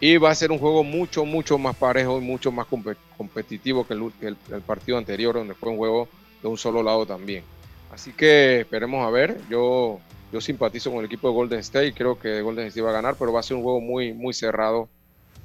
y 0.00 0.18
va 0.18 0.30
a 0.30 0.34
ser 0.34 0.52
un 0.52 0.58
juego 0.58 0.84
mucho, 0.84 1.24
mucho 1.24 1.56
más 1.58 1.74
parejo 1.76 2.18
y 2.18 2.20
mucho 2.20 2.52
más 2.52 2.66
compe- 2.66 2.96
competitivo 3.16 3.86
que 3.86 3.94
el 3.94 4.36
partido 4.66 4.98
anterior, 4.98 5.34
donde 5.34 5.54
fue 5.54 5.70
un 5.70 5.78
juego 5.78 6.08
de 6.42 6.48
un 6.48 6.58
solo 6.58 6.82
lado 6.82 7.06
también. 7.06 7.44
Así 7.90 8.12
que 8.12 8.60
esperemos 8.60 9.06
a 9.06 9.10
ver. 9.10 9.40
Yo, 9.48 9.98
yo 10.30 10.40
simpatizo 10.40 10.90
con 10.90 11.00
el 11.00 11.06
equipo 11.06 11.28
de 11.28 11.34
Golden 11.34 11.60
State. 11.60 11.94
Creo 11.94 12.18
que 12.18 12.42
Golden 12.42 12.66
State 12.66 12.82
va 12.82 12.90
a 12.90 12.94
ganar, 12.94 13.16
pero 13.18 13.32
va 13.32 13.40
a 13.40 13.42
ser 13.42 13.56
un 13.56 13.62
juego 13.62 13.80
muy, 13.80 14.12
muy 14.12 14.34
cerrado 14.34 14.88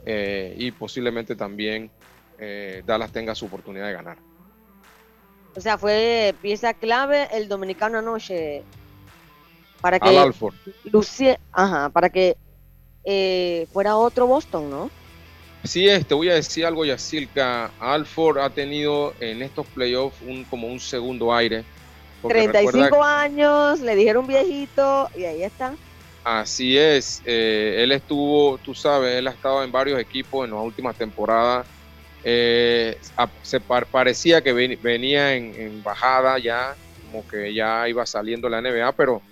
eh, 0.05 0.53
y 0.57 0.71
posiblemente 0.71 1.35
también 1.35 1.89
eh, 2.37 2.83
Dallas 2.85 3.11
tenga 3.11 3.35
su 3.35 3.45
oportunidad 3.45 3.87
de 3.87 3.93
ganar. 3.93 4.17
O 5.55 5.61
sea, 5.61 5.77
fue 5.77 6.33
pieza 6.41 6.73
clave 6.73 7.27
el 7.31 7.47
dominicano 7.47 7.99
anoche 7.99 8.63
para 9.81 9.99
que 9.99 10.09
Al 10.09 10.17
Alford. 10.17 10.53
lucie- 10.85 11.39
ajá, 11.51 11.89
para 11.89 12.09
que 12.09 12.37
eh, 13.03 13.67
fuera 13.73 13.97
otro 13.97 14.27
Boston, 14.27 14.69
¿no? 14.69 14.91
Así 15.63 15.87
es, 15.87 16.07
te 16.07 16.13
voy 16.13 16.29
a 16.29 16.35
decir 16.35 16.65
algo, 16.65 16.85
Yacilca. 16.85 17.71
Alford 17.79 18.39
ha 18.39 18.49
tenido 18.51 19.13
en 19.19 19.41
estos 19.41 19.67
playoffs 19.67 20.21
un, 20.21 20.43
como 20.45 20.67
un 20.67 20.79
segundo 20.79 21.33
aire. 21.33 21.63
porque 22.21 22.35
35 22.39 22.83
recuerda- 22.83 23.21
años, 23.21 23.79
le 23.79 23.95
dijeron 23.95 24.27
viejito 24.27 25.09
y 25.15 25.23
ahí 25.25 25.43
está. 25.43 25.75
Así 26.23 26.77
es, 26.77 27.23
eh, 27.25 27.77
él 27.79 27.91
estuvo, 27.91 28.59
tú 28.59 28.75
sabes, 28.75 29.17
él 29.17 29.27
ha 29.27 29.31
estado 29.31 29.63
en 29.63 29.71
varios 29.71 29.99
equipos 29.99 30.45
en 30.45 30.51
las 30.53 30.63
últimas 30.63 30.95
temporadas. 30.95 31.65
Eh, 32.23 32.95
a- 33.17 33.31
se 33.41 33.59
par- 33.59 33.87
parecía 33.87 34.43
que 34.43 34.53
ven- 34.53 34.79
venía 34.83 35.33
en, 35.33 35.55
en 35.59 35.81
bajada 35.81 36.37
ya, 36.37 36.75
como 37.03 37.27
que 37.27 37.51
ya 37.55 37.89
iba 37.89 38.05
saliendo 38.05 38.47
la 38.47 38.59
NBA, 38.61 38.91
pero 38.95 39.23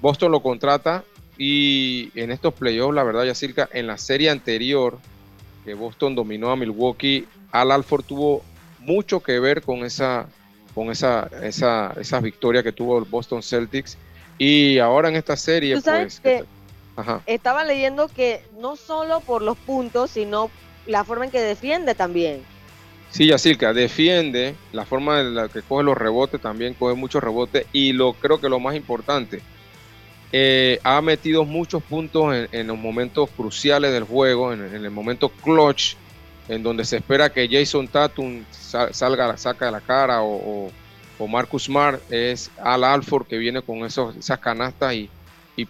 Boston 0.00 0.32
lo 0.32 0.40
contrata 0.40 1.04
y 1.36 2.10
en 2.14 2.30
estos 2.30 2.54
playoffs, 2.54 2.94
la 2.94 3.04
verdad, 3.04 3.24
ya 3.24 3.34
cerca, 3.34 3.68
en 3.72 3.86
la 3.86 3.98
serie 3.98 4.30
anterior 4.30 4.98
que 5.64 5.74
Boston 5.74 6.14
dominó 6.14 6.50
a 6.50 6.56
Milwaukee, 6.56 7.26
Al 7.52 7.70
Alford 7.70 8.04
tuvo 8.04 8.42
mucho 8.80 9.20
que 9.20 9.38
ver 9.38 9.62
con 9.62 9.84
esa, 9.84 10.26
con 10.74 10.90
esa, 10.90 11.28
esa, 11.42 11.94
esa 12.00 12.20
victoria 12.20 12.62
que 12.62 12.72
tuvo 12.72 12.98
el 12.98 13.04
Boston 13.04 13.42
Celtics. 13.42 13.98
Y 14.38 14.78
ahora 14.78 15.08
en 15.08 15.16
esta 15.16 15.36
serie, 15.36 15.74
Tú 15.74 15.80
sabes 15.80 16.20
pues, 16.22 16.42
que 16.42 16.46
estaba 17.26 17.64
leyendo 17.64 18.08
que 18.08 18.42
no 18.60 18.76
solo 18.76 19.20
por 19.20 19.42
los 19.42 19.56
puntos, 19.58 20.10
sino 20.10 20.50
la 20.86 21.04
forma 21.04 21.26
en 21.26 21.30
que 21.30 21.40
defiende 21.40 21.94
también. 21.94 22.42
Sí, 23.10 23.26
Yacirca, 23.26 23.72
defiende, 23.72 24.54
la 24.72 24.84
forma 24.84 25.20
en 25.20 25.34
la 25.34 25.48
que 25.48 25.62
coge 25.62 25.82
los 25.82 25.96
rebotes 25.96 26.40
también 26.40 26.74
coge 26.74 26.94
muchos 26.94 27.22
rebotes 27.22 27.66
y 27.72 27.92
lo 27.92 28.12
creo 28.12 28.40
que 28.40 28.48
lo 28.48 28.60
más 28.60 28.76
importante, 28.76 29.40
eh, 30.30 30.78
ha 30.84 31.00
metido 31.00 31.44
muchos 31.44 31.82
puntos 31.82 32.34
en, 32.52 32.66
los 32.66 32.78
momentos 32.78 33.30
cruciales 33.30 33.92
del 33.92 34.04
juego, 34.04 34.52
en, 34.52 34.62
el 34.62 34.90
momento 34.90 35.30
clutch, 35.30 35.94
en 36.48 36.62
donde 36.62 36.84
se 36.84 36.98
espera 36.98 37.32
que 37.32 37.48
Jason 37.48 37.88
Tatum 37.88 38.44
salga, 38.50 39.36
saca 39.36 39.66
de 39.66 39.72
la 39.72 39.80
cara 39.80 40.22
o, 40.22 40.70
Marcus 41.28 41.64
Smart, 41.64 42.00
es 42.12 42.50
Al 42.62 42.84
Alford 42.84 43.26
que 43.26 43.38
viene 43.38 43.60
con 43.62 43.78
esos, 43.78 44.16
esas 44.16 44.38
canastas 44.38 44.94
y, 44.94 45.10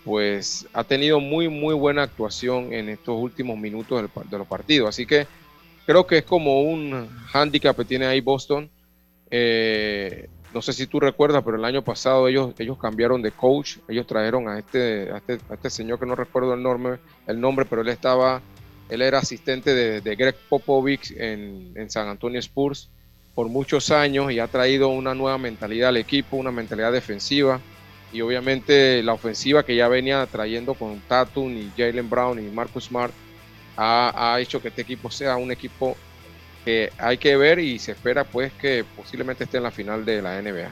pues 0.04 0.66
ha 0.74 0.84
tenido 0.84 1.18
muy, 1.18 1.48
muy 1.48 1.74
buena 1.74 2.02
actuación 2.02 2.74
en 2.74 2.90
estos 2.90 3.16
últimos 3.16 3.56
minutos 3.56 4.11
de 4.30 4.38
los 4.38 4.46
partidos. 4.46 4.90
Así 4.90 5.06
que 5.06 5.26
creo 5.86 6.06
que 6.06 6.18
es 6.18 6.24
como 6.24 6.61
un 6.61 7.09
handicap 7.32 7.74
que 7.74 7.86
tiene 7.86 8.04
ahí 8.04 8.20
Boston. 8.20 8.68
Eh, 9.30 10.28
no 10.55 10.62
sé 10.62 10.72
si 10.72 10.86
tú 10.86 11.01
recuerdas, 11.01 11.42
pero 11.44 11.57
el 11.57 11.64
año 11.64 11.82
pasado 11.82 12.28
ellos, 12.28 12.55
ellos 12.59 12.78
cambiaron 12.78 13.20
de 13.22 13.32
coach. 13.32 13.78
Ellos 13.88 14.07
trajeron 14.07 14.49
a 14.49 14.59
este, 14.59 15.14
este, 15.14 15.38
este 15.53 15.70
señor 15.70 15.99
que 15.99 16.07
no 16.07 16.14
recuerdo 16.14 16.55
el 16.55 16.62
nombre, 16.62 16.99
el 17.26 17.40
nombre, 17.40 17.66
pero 17.66 17.82
él 17.82 17.88
estaba, 17.88 18.40
él 18.88 19.03
era 19.03 19.18
asistente 19.18 19.74
de, 19.74 20.16
Greg 20.16 20.36
Popovich 20.49 21.12
en, 21.12 21.72
en, 21.74 21.90
San 21.90 22.09
Antonio 22.09 22.40
Spurs 22.40 22.88
por 23.34 23.49
muchos 23.49 23.90
años 23.90 24.32
y 24.32 24.40
ha 24.40 24.49
traído 24.49 24.88
una 24.88 25.14
nueva 25.14 25.38
mentalidad 25.38 25.90
al 25.90 25.99
equipo, 25.99 26.36
una 26.36 26.51
mentalidad 26.51 26.92
defensiva 26.92 27.61
y 28.12 28.20
obviamente 28.22 29.03
la 29.03 29.12
ofensiva 29.12 29.64
que 29.64 29.76
ya 29.76 29.88
venía 29.88 30.26
trayendo 30.26 30.74
con 30.74 31.01
Tatum 31.01 31.57
y 31.57 31.70
Jalen 31.76 32.09
Brown 32.09 32.38
y 32.38 32.51
Marcus 32.51 32.84
Smart 32.84 33.12
ha, 33.76 34.38
hecho 34.40 34.61
que 34.61 34.68
este 34.68 34.82
equipo 34.82 35.11
sea 35.11 35.36
un 35.36 35.53
equipo 35.53 35.96
hay 36.98 37.18
que 37.18 37.36
ver 37.36 37.58
y 37.58 37.78
se 37.78 37.92
espera 37.92 38.24
pues 38.24 38.52
que 38.54 38.84
posiblemente 38.96 39.44
esté 39.44 39.58
en 39.58 39.62
la 39.64 39.70
final 39.70 40.04
de 40.04 40.22
la 40.22 40.40
NBA. 40.40 40.70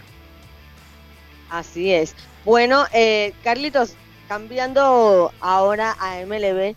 Así 1.51 1.92
es. 1.92 2.14
Bueno, 2.44 2.84
eh, 2.92 3.32
Carlitos, 3.42 3.94
cambiando 4.28 5.32
ahora 5.40 5.97
a 5.99 6.20
MLB, 6.20 6.74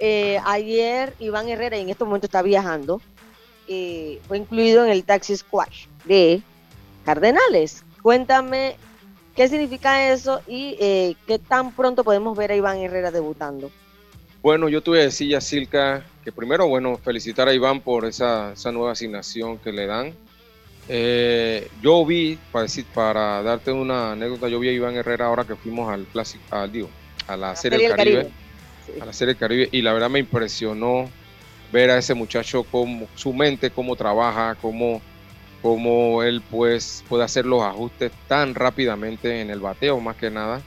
eh, 0.00 0.40
ayer 0.44 1.14
Iván 1.18 1.48
Herrera, 1.48 1.76
y 1.76 1.82
en 1.82 1.90
este 1.90 2.04
momento 2.04 2.26
está 2.26 2.42
viajando, 2.42 3.00
eh, 3.66 4.20
fue 4.26 4.38
incluido 4.38 4.84
en 4.84 4.90
el 4.90 5.04
Taxi 5.04 5.36
Squash 5.36 5.86
de 6.04 6.42
Cardenales. 7.04 7.84
Cuéntame 8.02 8.76
qué 9.34 9.48
significa 9.48 10.10
eso 10.10 10.40
y 10.46 11.16
qué 11.26 11.38
tan 11.38 11.72
pronto 11.72 12.04
podemos 12.04 12.36
ver 12.36 12.52
a 12.52 12.56
Iván 12.56 12.78
Herrera 12.78 13.10
debutando. 13.10 13.70
Bueno, 14.42 14.68
yo 14.68 14.82
te 14.82 14.90
voy 14.90 15.00
a 15.00 15.02
decir, 15.02 15.28
Yacilca, 15.28 16.04
que 16.24 16.30
primero, 16.30 16.68
bueno, 16.68 16.96
felicitar 16.96 17.48
a 17.48 17.54
Iván 17.54 17.80
por 17.80 18.04
esa, 18.04 18.54
nueva 18.72 18.92
asignación 18.92 19.58
que 19.58 19.72
le 19.72 19.86
dan. 19.86 20.14
Eh, 20.88 21.68
yo 21.82 22.06
vi, 22.06 22.38
para, 22.52 22.62
decir, 22.62 22.86
para 22.94 23.42
darte 23.42 23.72
una 23.72 24.12
anécdota, 24.12 24.48
yo 24.48 24.60
vi 24.60 24.68
a 24.68 24.72
Iván 24.72 24.94
Herrera 24.94 25.26
ahora 25.26 25.44
que 25.44 25.56
fuimos 25.56 25.92
al 25.92 26.06
clásico, 26.06 26.44
al, 26.50 26.70
digo, 26.70 26.88
a 27.26 27.36
la, 27.36 27.56
Serie 27.56 27.78
del 27.78 27.96
Caribe, 27.96 28.30
a 29.00 29.04
la 29.04 29.12
Serie 29.12 29.34
del 29.34 29.40
Caribe, 29.40 29.68
y 29.72 29.82
la 29.82 29.92
verdad 29.92 30.08
me 30.08 30.20
impresionó 30.20 31.10
ver 31.72 31.90
a 31.90 31.98
ese 31.98 32.14
muchacho, 32.14 32.62
como 32.62 33.08
su 33.16 33.34
mente, 33.34 33.70
cómo 33.70 33.96
trabaja, 33.96 34.56
cómo, 34.62 35.02
cómo 35.60 36.22
él 36.22 36.42
pues, 36.48 37.04
puede 37.08 37.24
hacer 37.24 37.44
los 37.44 37.62
ajustes 37.62 38.12
tan 38.28 38.54
rápidamente 38.54 39.40
en 39.40 39.50
el 39.50 39.60
bateo, 39.60 40.00
más 40.00 40.16
que 40.16 40.30
nada. 40.30 40.62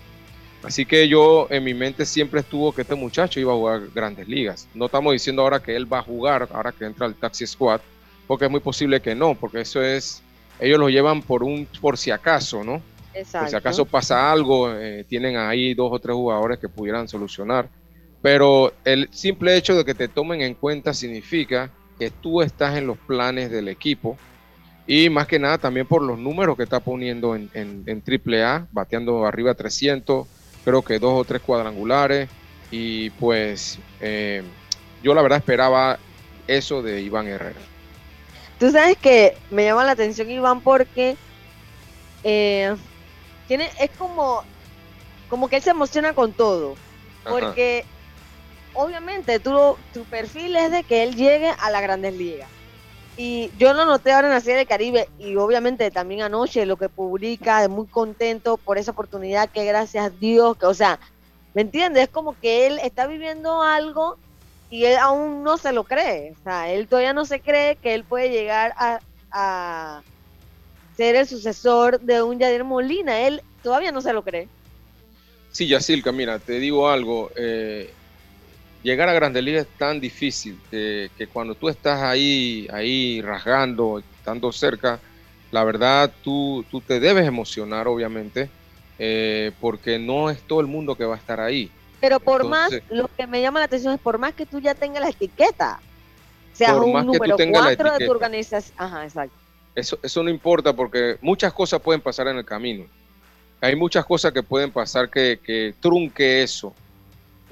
Así 0.64 0.86
que 0.86 1.07
yo 1.07 1.47
en 1.49 1.64
mi 1.64 1.74
mente 1.74 2.05
siempre 2.05 2.41
estuvo 2.41 2.72
que 2.72 2.84
este 2.84 2.93
muchacho 2.93 3.39
iba 3.39 3.51
a 3.51 3.55
jugar 3.55 3.82
grandes 3.93 4.28
ligas. 4.28 4.68
No 4.76 4.86
estamos 4.86 5.14
diciendo 5.14 5.41
ahora 5.41 5.62
que 5.62 5.76
él 5.76 5.91
va 5.91 5.99
a 5.99 6.03
jugar, 6.03 6.47
ahora 6.53 6.72
que 6.72 6.86
entra 6.86 7.07
al 7.07 7.16
Taxi 7.16 7.47
Squad, 7.47 7.82
porque 8.28 8.45
es 8.45 8.51
muy 8.51 8.59
posible 8.59 9.01
que 9.01 9.16
no, 9.16 9.34
porque 9.34 9.62
eso 9.62 9.82
es, 9.82 10.22
ellos 10.59 10.80
lo 10.80 10.89
llevan 10.89 11.24
por 11.24 11.43
un, 11.43 11.68
por 11.82 11.97
si 11.97 12.12
acaso, 12.12 12.64
¿no? 12.64 12.82
Exacto. 13.14 13.45
Por 13.45 13.49
si 13.49 13.55
acaso 13.55 13.86
pasa 13.86 14.32
algo, 14.32 14.72
eh, 14.74 15.03
tienen 15.09 15.36
ahí 15.36 15.74
dos 15.74 15.89
o 15.91 15.99
tres 15.99 16.16
jugadores 16.16 16.59
que 16.59 16.70
pudieran 16.70 17.07
solucionar. 17.07 17.68
Pero 18.22 18.72
el 18.86 19.09
simple 19.12 19.57
hecho 19.57 19.76
de 19.76 19.84
que 19.84 19.95
te 19.95 20.07
tomen 20.07 20.41
en 20.41 20.53
cuenta 20.53 20.93
significa 20.93 21.72
que 21.97 22.12
tú 22.12 22.43
estás 22.43 22.78
en 22.78 22.86
los 22.86 22.99
planes 22.99 23.49
del 23.49 23.68
equipo 23.68 24.16
y 24.86 25.09
más 25.09 25.26
que 25.26 25.39
nada 25.39 25.57
también 25.57 25.88
por 25.88 26.03
los 26.03 26.20
números 26.20 26.55
que 26.55 26.64
está 26.64 26.80
poniendo 26.80 27.36
en, 27.36 27.49
en, 27.55 27.84
en 27.88 28.03
AAA, 28.05 28.68
bateando 28.72 29.26
arriba 29.26 29.55
300 29.55 30.28
creo 30.64 30.82
que 30.82 30.99
dos 30.99 31.14
o 31.14 31.24
tres 31.24 31.41
cuadrangulares 31.41 32.30
y 32.70 33.09
pues 33.12 33.80
eh, 33.99 34.43
yo 35.03 35.14
la 35.14 35.22
verdad 35.22 35.39
esperaba 35.39 35.99
eso 36.47 36.82
de 36.82 37.01
Iván 37.01 37.28
Herrera. 37.28 37.59
Tú 38.59 38.72
sabes 38.72 38.97
que 38.97 39.38
me 39.49 39.66
llama 39.66 39.84
la 39.86 39.93
atención 39.93 40.30
Iván 40.30 40.62
porque 40.62 41.18
eh, 42.24 42.76
tiene, 43.47 43.70
es 43.80 43.89
como, 43.97 44.43
como 45.30 45.49
que 45.49 45.57
él 45.57 45.62
se 45.64 45.72
emociona 45.72 46.14
con 46.14 46.34
todo. 46.34 46.76
Porque 47.28 47.86
obviamente 48.74 49.39
tu 49.39 49.78
perfil 50.09 50.55
es 50.55 50.72
de 50.72 50.84
que 50.84 51.03
él 51.03 51.16
llegue 51.16 51.51
a 51.59 51.70
la 51.70 51.82
grandes 51.82 52.16
ligas. 52.16 52.49
Y 53.24 53.51
yo 53.59 53.72
lo 53.74 53.86
noté 53.86 54.11
ahora 54.11 54.30
en 54.30 54.34
la 54.34 54.39
Serie 54.39 54.57
del 54.57 54.67
Caribe 54.67 55.07
y 55.19 55.36
obviamente 55.36 55.91
también 55.91 56.24
anoche 56.24 56.65
lo 56.65 56.76
que 56.76 56.89
publica, 56.89 57.61
de 57.61 57.67
muy 57.67 57.86
contento 57.86 58.57
por 58.57 58.80
esa 58.80 58.93
oportunidad, 58.93 59.47
que 59.47 59.63
gracias 59.63 60.05
a 60.05 60.09
Dios, 60.09 60.57
que 60.57 60.65
o 60.65 60.74
sea, 60.74 60.99
¿me 61.53 61.61
entiendes? 61.61 62.05
Es 62.05 62.09
como 62.09 62.36
que 62.39 62.65
él 62.65 62.80
está 62.82 63.05
viviendo 63.05 63.61
algo 63.61 64.17
y 64.72 64.86
él 64.86 64.97
aún 64.97 65.43
no 65.43 65.59
se 65.59 65.72
lo 65.72 65.84
cree. 65.84 66.34
O 66.39 66.43
sea, 66.43 66.72
él 66.72 66.88
todavía 66.88 67.13
no 67.13 67.26
se 67.26 67.41
cree 67.41 67.76
que 67.76 67.93
él 67.93 68.05
puede 68.05 68.32
llegar 68.32 68.74
a, 68.76 70.01
ser 70.97 71.15
el 71.15 71.28
sucesor 71.28 71.99
de 71.99 72.24
un 72.24 72.39
Yadir 72.39 72.63
Molina. 72.63 73.19
Él 73.19 73.43
todavía 73.61 73.91
no 73.91 74.01
se 74.01 74.13
lo 74.13 74.24
cree. 74.24 74.47
Sí, 75.51 75.67
Yacilca, 75.67 76.11
mira, 76.11 76.39
te 76.39 76.53
digo 76.53 76.89
algo. 76.89 77.30
Eh, 77.36 77.93
llegar 78.84 79.09
a 79.09 79.13
Grandes 79.13 79.43
Ligas 79.43 79.67
es 79.67 79.77
tan 79.77 79.99
difícil 79.99 80.59
que, 80.69 81.09
cuando 81.32 81.55
tú 81.55 81.69
estás 81.69 82.01
ahí, 82.01 82.67
ahí 82.71 83.21
rasgando, 83.21 83.99
estando 84.17 84.51
cerca, 84.51 84.99
la 85.51 85.63
verdad 85.63 86.11
tú, 86.23 86.65
tú 86.69 86.82
te 86.82 86.99
debes 86.99 87.27
emocionar, 87.27 87.88
obviamente, 87.88 88.49
eh, 88.99 89.51
porque 89.59 89.99
no 89.99 90.29
es 90.29 90.41
todo 90.41 90.61
el 90.61 90.67
mundo 90.67 90.95
que 90.95 91.05
va 91.05 91.15
a 91.15 91.17
estar 91.17 91.39
ahí. 91.39 91.71
Pero 91.99 92.19
por 92.19 92.47
más, 92.47 92.71
lo 92.89 93.09
que 93.15 93.27
me 93.27 93.41
llama 93.41 93.59
la 93.59 93.65
atención 93.65 93.93
es 93.93 93.99
por 93.99 94.17
más 94.17 94.34
que 94.34 94.45
tú 94.45 94.59
ya 94.59 94.73
tengas 94.73 95.03
la 95.03 95.09
etiqueta, 95.09 95.79
seas 96.53 96.73
un 96.73 97.05
número 97.05 97.38
cuatro 97.51 97.97
de 97.97 98.05
tu 98.05 98.11
organización. 98.11 98.75
Ajá, 98.77 99.03
exacto. 99.03 99.36
Eso, 99.75 99.97
eso 100.01 100.23
no 100.23 100.29
importa 100.29 100.73
porque 100.73 101.17
muchas 101.21 101.53
cosas 101.53 101.79
pueden 101.79 102.01
pasar 102.01 102.27
en 102.27 102.38
el 102.38 102.45
camino. 102.45 102.86
Hay 103.61 103.75
muchas 103.75 104.05
cosas 104.05 104.34
que 104.34 104.41
pueden 104.41 104.71
pasar 104.71 105.09
que, 105.09 105.39
que 105.41 105.75
trunque 105.79 106.41
eso. 106.41 106.73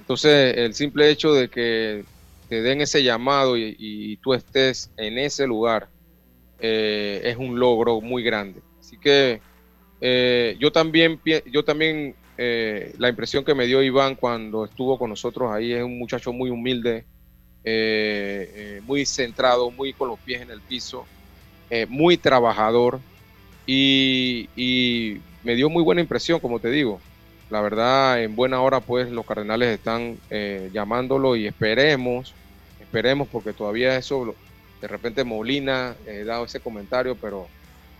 Entonces, 0.09 0.57
el 0.57 0.73
simple 0.73 1.11
hecho 1.11 1.33
de 1.33 1.49
que 1.49 2.03
te 2.47 2.63
den 2.63 2.81
ese 2.81 3.03
llamado 3.03 3.55
y, 3.55 4.17
tú 4.23 4.33
estés 4.33 4.89
en 4.97 5.19
ese 5.19 5.45
lugar 5.45 5.87
eh, 6.57 7.21
es 7.25 7.37
un 7.37 7.59
logro 7.59 8.01
muy 8.01 8.23
grande. 8.23 8.59
Así 8.79 8.97
que 8.97 9.39
eh, 10.01 10.57
yo 10.59 10.71
también, 10.71 11.21
yo 11.45 11.63
también 11.63 12.15
eh, 12.39 12.91
la 12.97 13.09
impresión 13.09 13.45
que 13.45 13.53
me 13.53 13.67
dio 13.67 13.83
Iván 13.83 14.15
cuando 14.15 14.65
estuvo 14.65 14.97
con 14.97 15.11
nosotros 15.11 15.51
ahí 15.51 15.73
es 15.73 15.83
un 15.83 15.99
muchacho 15.99 16.33
muy 16.33 16.49
humilde, 16.49 17.05
muy 18.81 19.05
centrado, 19.05 19.69
muy 19.69 19.93
con 19.93 20.07
los 20.07 20.19
pies 20.21 20.41
en 20.41 20.49
el 20.49 20.61
piso, 20.61 21.05
muy 21.87 22.17
trabajador 22.17 22.99
y, 23.67 24.49
y 24.55 25.19
me 25.43 25.53
dio 25.53 25.69
muy 25.69 25.83
buena 25.83 26.01
impresión, 26.01 26.39
como 26.39 26.59
te 26.59 26.71
digo 26.71 26.99
la 27.49 27.61
verdad, 27.61 28.21
en 28.21 28.35
buena 28.35 28.61
hora, 28.61 28.79
pues 28.79 29.09
los 29.09 29.25
Cardenales 29.25 29.69
están 29.69 30.17
eh, 30.29 30.69
llamándolo 30.71 31.35
y 31.35 31.47
esperemos, 31.47 32.33
esperemos, 32.79 33.27
porque 33.27 33.53
todavía 33.53 33.97
eso, 33.97 34.35
de 34.81 34.87
repente 34.87 35.23
Molina 35.23 35.95
he 36.05 36.23
dado 36.23 36.45
ese 36.45 36.59
comentario, 36.59 37.15
pero 37.15 37.47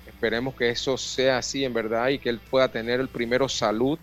esperemos 0.06 0.54
que 0.54 0.70
eso 0.70 0.98
sea 0.98 1.40
así 1.40 1.66
en 1.66 1.74
verdad 1.74 2.10
y 2.10 2.20
que 2.20 2.30
él 2.30 2.40
pueda 2.50 2.68
tener 2.68 3.00
el 3.00 3.08
primero 3.08 3.50
salud 3.50 3.98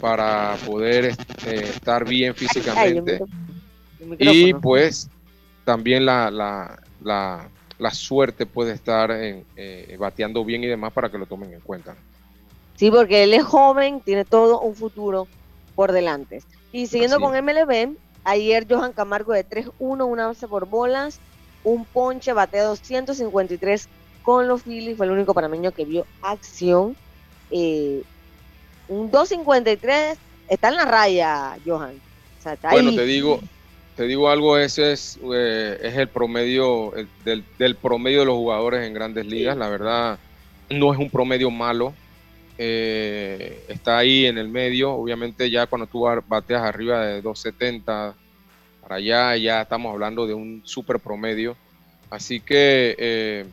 para 0.00 0.56
poder 0.64 1.06
este, 1.06 1.64
estar 1.64 2.06
bien 2.06 2.34
físicamente. 2.34 3.20
y 4.18 4.54
pues 4.54 5.08
también 5.64 6.06
la, 6.06 6.30
la, 6.30 7.90
suerte 7.92 8.46
puede 8.46 8.72
estar 8.72 9.10
en, 9.10 9.44
eh, 9.56 9.96
bateando 9.98 10.44
bien 10.44 10.62
y 10.62 10.68
demás 10.68 10.92
para 10.92 11.10
que 11.10 11.18
lo 11.18 11.26
tomen 11.26 11.52
en 11.54 11.60
cuenta. 11.60 11.96
Sí, 12.80 12.90
porque 12.90 13.24
él 13.24 13.34
es 13.34 13.44
joven, 13.44 14.00
tiene 14.00 14.24
todo 14.24 14.62
un 14.62 14.74
futuro 14.74 15.28
por 15.74 15.92
delante. 15.92 16.40
Y 16.72 16.86
siguiendo 16.86 17.20
con 17.20 17.36
MLB, 17.36 17.94
ayer 18.24 18.66
Johan 18.66 18.94
Camargo 18.94 19.34
de 19.34 19.44
3-1, 19.44 20.06
una 20.06 20.28
base 20.28 20.48
por 20.48 20.66
bolas, 20.66 21.20
un 21.62 21.84
ponche, 21.84 22.32
batea 22.32 22.64
253 22.64 23.86
con 24.22 24.48
los 24.48 24.62
Phillies, 24.62 24.96
fue 24.96 25.04
el 25.04 25.12
único 25.12 25.34
panameño 25.34 25.72
que 25.72 25.84
vio 25.84 26.06
acción. 26.22 26.96
Eh, 27.50 28.02
un 28.86 29.10
253 29.10 30.18
está 30.48 30.68
en 30.68 30.76
la 30.76 30.86
raya, 30.86 31.58
Johan. 31.62 31.96
O 31.96 32.40
sea, 32.40 32.54
está 32.54 32.70
Bueno, 32.70 32.88
ahí. 32.88 32.96
te 32.96 33.04
digo, 33.04 33.40
te 33.94 34.04
digo 34.04 34.30
algo, 34.30 34.56
ese 34.56 34.92
es, 34.92 35.20
eh, 35.34 35.76
es 35.82 35.98
el 35.98 36.08
promedio 36.08 36.94
el- 36.94 37.10
del, 37.22 37.44
del 37.58 37.76
promedio 37.76 38.20
de 38.20 38.24
los 38.24 38.36
jugadores 38.36 38.86
en 38.86 38.94
grandes 38.94 39.26
ligas. 39.26 39.54
La 39.58 39.68
verdad, 39.68 40.18
no 40.70 40.94
es 40.94 40.98
un 40.98 41.10
promedio 41.10 41.50
malo. 41.50 41.94
Eh, 42.62 43.64
está 43.68 43.96
ahí 43.96 44.26
en 44.26 44.36
el 44.36 44.48
medio. 44.48 44.92
Obviamente, 44.92 45.50
ya 45.50 45.66
cuando 45.66 45.86
tú 45.86 46.02
bateas 46.28 46.60
arriba 46.60 47.06
de 47.06 47.22
270 47.22 48.14
para 48.82 48.96
allá, 48.96 49.34
ya 49.38 49.62
estamos 49.62 49.90
hablando 49.90 50.26
de 50.26 50.34
un 50.34 50.60
super 50.64 50.98
promedio. 51.00 51.56
Así 52.10 52.38
que 52.38 52.94
eh, 52.98 53.46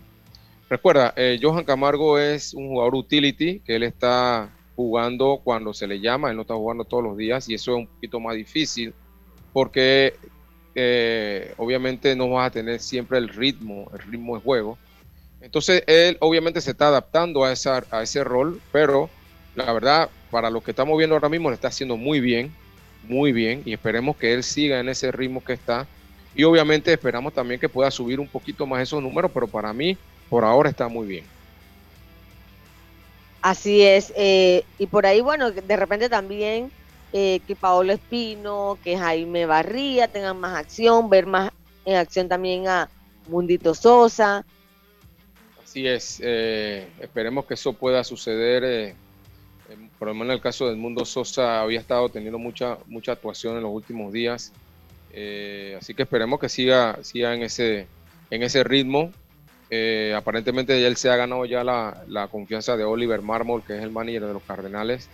recuerda, 0.70 1.14
eh, 1.16 1.40
Johan 1.42 1.64
Camargo 1.64 2.20
es 2.20 2.54
un 2.54 2.68
jugador 2.68 2.96
utility, 2.96 3.62
que 3.62 3.78
él 3.78 3.84
está 3.84 4.50
jugando 4.76 5.40
cuando 5.42 5.74
se 5.74 5.88
le 5.88 6.02
llama, 6.02 6.30
él 6.30 6.36
no 6.36 6.42
está 6.42 6.56
jugando 6.56 6.84
todos 6.84 7.06
los 7.06 7.16
días 7.16 7.48
y 7.48 7.54
eso 7.54 7.72
es 7.72 7.78
un 7.78 7.88
poquito 7.88 8.20
más 8.20 8.36
difícil 8.36 8.94
porque 9.54 10.16
obviamente 11.58 12.16
no 12.16 12.30
vas 12.30 12.48
a 12.48 12.52
tener 12.52 12.80
siempre 12.80 13.18
el 13.18 13.30
ritmo, 13.30 13.90
el 13.94 14.00
ritmo 14.12 14.36
de 14.36 14.44
juego. 14.44 14.78
Entonces 15.42 15.84
él 15.88 16.18
obviamente 16.20 16.62
se 16.62 16.72
está 16.72 16.88
adaptando 16.88 17.44
a, 17.44 17.52
esa, 17.52 17.84
a 17.92 18.02
ese 18.02 18.24
rol, 18.24 18.62
pero 18.72 19.10
la 19.56 19.72
verdad, 19.74 20.10
para 20.32 20.50
lo 20.50 20.62
que 20.62 20.72
estamos 20.72 20.98
viendo 20.98 21.16
ahora 21.16 21.30
mismo, 21.30 21.50
lo 21.50 21.56
está 21.56 21.70
haciendo 21.70 21.98
muy 21.98 22.20
bien, 22.20 22.54
muy 23.04 23.32
bien, 23.32 23.62
y 23.66 23.74
esperemos 23.74 24.18
que 24.18 24.34
él 24.34 24.44
siga 24.44 24.80
en 24.80 24.90
ese 24.90 25.12
ritmo 25.12 25.44
que 25.44 25.54
está. 25.54 25.88
Y 26.36 26.44
obviamente 26.44 26.94
esperamos 26.94 27.34
también 27.34 27.60
que 27.60 27.70
pueda 27.70 27.90
subir 27.90 28.20
un 28.20 28.28
poquito 28.28 28.68
más 28.68 28.84
esos 28.84 29.02
números, 29.02 29.32
pero 29.34 29.48
para 29.48 29.74
mí, 29.74 29.98
por 30.30 30.44
ahora 30.44 30.70
está 30.70 30.88
muy 30.88 31.08
bien. 31.08 31.26
Así 33.42 33.82
es. 33.82 34.14
eh, 34.16 34.64
y 34.78 34.88
por 34.88 35.06
ahí, 35.06 35.22
bueno, 35.22 35.52
de 35.52 35.76
repente 35.76 36.10
también 36.10 36.72
eh, 37.14 37.40
que 37.48 37.56
Paolo 37.56 37.94
Espino, 37.94 38.78
que 38.84 38.98
Jaime 38.98 39.46
Barría 39.46 40.08
tengan 40.08 40.40
más 40.40 40.58
acción, 40.58 41.10
ver 41.10 41.26
más 41.26 41.52
en 41.86 41.96
acción 41.96 42.28
también 42.28 42.68
a 42.68 42.90
Mundito 43.28 43.74
Sosa. 43.74 44.46
Así 45.68 45.86
es, 45.88 46.22
eh, 46.24 46.94
esperemos 47.00 47.46
que 47.46 47.56
eso 47.56 47.78
pueda 47.78 48.04
suceder. 48.04 48.64
eh, 48.64 49.00
en- 49.66 49.92
por 49.98 50.08
lo 50.10 50.14
menos 50.16 50.28
en 50.30 50.34
el 50.38 50.42
caso 50.42 50.68
del 50.68 50.78
Mundo 50.78 51.06
Sosa 51.06 51.62
había 51.62 51.80
estado 51.82 52.12
teniendo 52.12 52.40
mucha, 52.40 52.80
mucha 52.88 53.14
actuación 53.14 53.58
en 53.58 53.64
los 53.64 53.72
últimos 53.74 54.14
días. 54.14 54.56
eh, 55.10 55.76
así 55.80 55.96
que 55.96 56.04
esperemos 56.04 56.40
que 56.40 56.50
siga, 56.50 57.04
siga 57.04 57.34
en, 57.36 57.44
ese, 57.44 57.92
en 58.32 58.44
ese 58.44 58.64
ritmo. 58.66 59.18
Eh, 59.70 60.14
aparentemente 60.16 60.86
él 60.88 60.98
se 60.98 61.10
ha 61.12 61.18
ganado 61.18 61.46
ya 61.46 61.64
la, 61.66 62.04
la 62.08 62.30
confianza 62.30 62.78
de 62.78 62.86
Oliver 62.86 63.22
Marmol, 63.24 63.64
que 63.66 63.78
es 63.78 63.84
el 63.84 63.92
manager 63.92 64.26
de 64.28 64.34
los 64.34 64.46
Cardenales. 64.46 65.12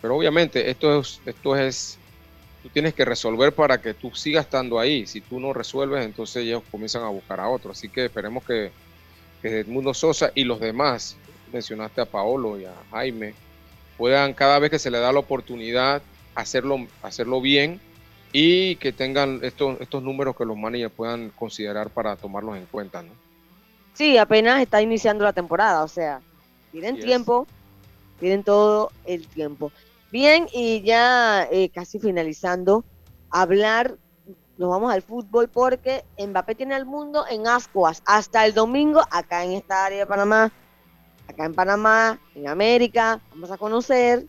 Pero 0.00 0.16
obviamente 0.16 0.70
esto 0.70 1.00
es, 1.00 1.20
esto 1.24 1.56
es, 1.56 2.02
tú 2.62 2.70
tienes 2.70 2.94
que 2.94 3.04
resolver 3.04 3.54
para 3.54 3.80
que 3.82 3.94
tú 3.94 4.12
sigas 4.14 4.44
estando 4.46 4.78
ahí. 4.80 5.06
Si 5.06 5.22
tú 5.22 5.40
no 5.40 5.52
resuelves, 5.52 6.04
entonces 6.04 6.44
ellos 6.44 6.64
comienzan 6.70 7.04
a 7.04 7.10
buscar 7.10 7.40
a 7.40 7.50
otro. 7.50 7.72
Así 7.72 7.90
que 7.90 8.06
esperemos 8.06 8.44
que, 8.46 8.74
que 9.42 9.60
Edmundo 9.60 9.94
Sosa 9.94 10.30
y 10.34 10.44
los 10.44 10.60
demás, 10.60 11.16
mencionaste 11.52 12.00
a 12.00 12.06
Paolo 12.06 12.58
y 12.58 12.64
a 12.64 12.74
Jaime, 12.90 13.34
puedan 13.96 14.34
cada 14.34 14.58
vez 14.58 14.70
que 14.70 14.78
se 14.78 14.90
le 14.90 14.98
da 14.98 15.12
la 15.12 15.20
oportunidad 15.20 16.02
hacerlo, 16.34 16.86
hacerlo 17.02 17.40
bien 17.40 17.80
y 18.32 18.76
que 18.76 18.92
tengan 18.92 19.40
estos, 19.42 19.80
estos 19.80 20.02
números 20.02 20.36
que 20.36 20.44
los 20.44 20.56
managers 20.56 20.92
puedan 20.92 21.30
considerar 21.30 21.90
para 21.90 22.16
tomarlos 22.16 22.56
en 22.56 22.66
cuenta. 22.66 23.02
¿no? 23.02 23.10
Sí, 23.94 24.16
apenas 24.16 24.60
está 24.60 24.80
iniciando 24.82 25.24
la 25.24 25.32
temporada, 25.32 25.82
o 25.82 25.88
sea, 25.88 26.20
tienen 26.70 26.94
Así 26.94 27.00
es. 27.00 27.06
tiempo, 27.06 27.46
tienen 28.20 28.44
todo 28.44 28.92
el 29.04 29.26
tiempo. 29.26 29.72
Bien, 30.10 30.46
y 30.52 30.82
ya 30.82 31.48
eh, 31.50 31.68
casi 31.70 31.98
finalizando, 31.98 32.84
hablar, 33.30 33.96
nos 34.58 34.68
vamos 34.68 34.92
al 34.92 35.02
fútbol 35.02 35.48
porque 35.48 36.04
Mbappé 36.18 36.56
tiene 36.56 36.74
al 36.74 36.84
mundo 36.84 37.24
en 37.30 37.46
ascuas 37.46 38.02
hasta 38.04 38.44
el 38.44 38.52
domingo 38.52 39.00
acá 39.10 39.44
en 39.44 39.52
esta 39.52 39.86
área 39.86 40.00
de 40.00 40.06
Panamá, 40.06 40.52
acá 41.28 41.44
en 41.44 41.54
Panamá, 41.54 42.20
en 42.34 42.48
América, 42.48 43.20
vamos 43.30 43.52
a 43.52 43.56
conocer 43.56 44.26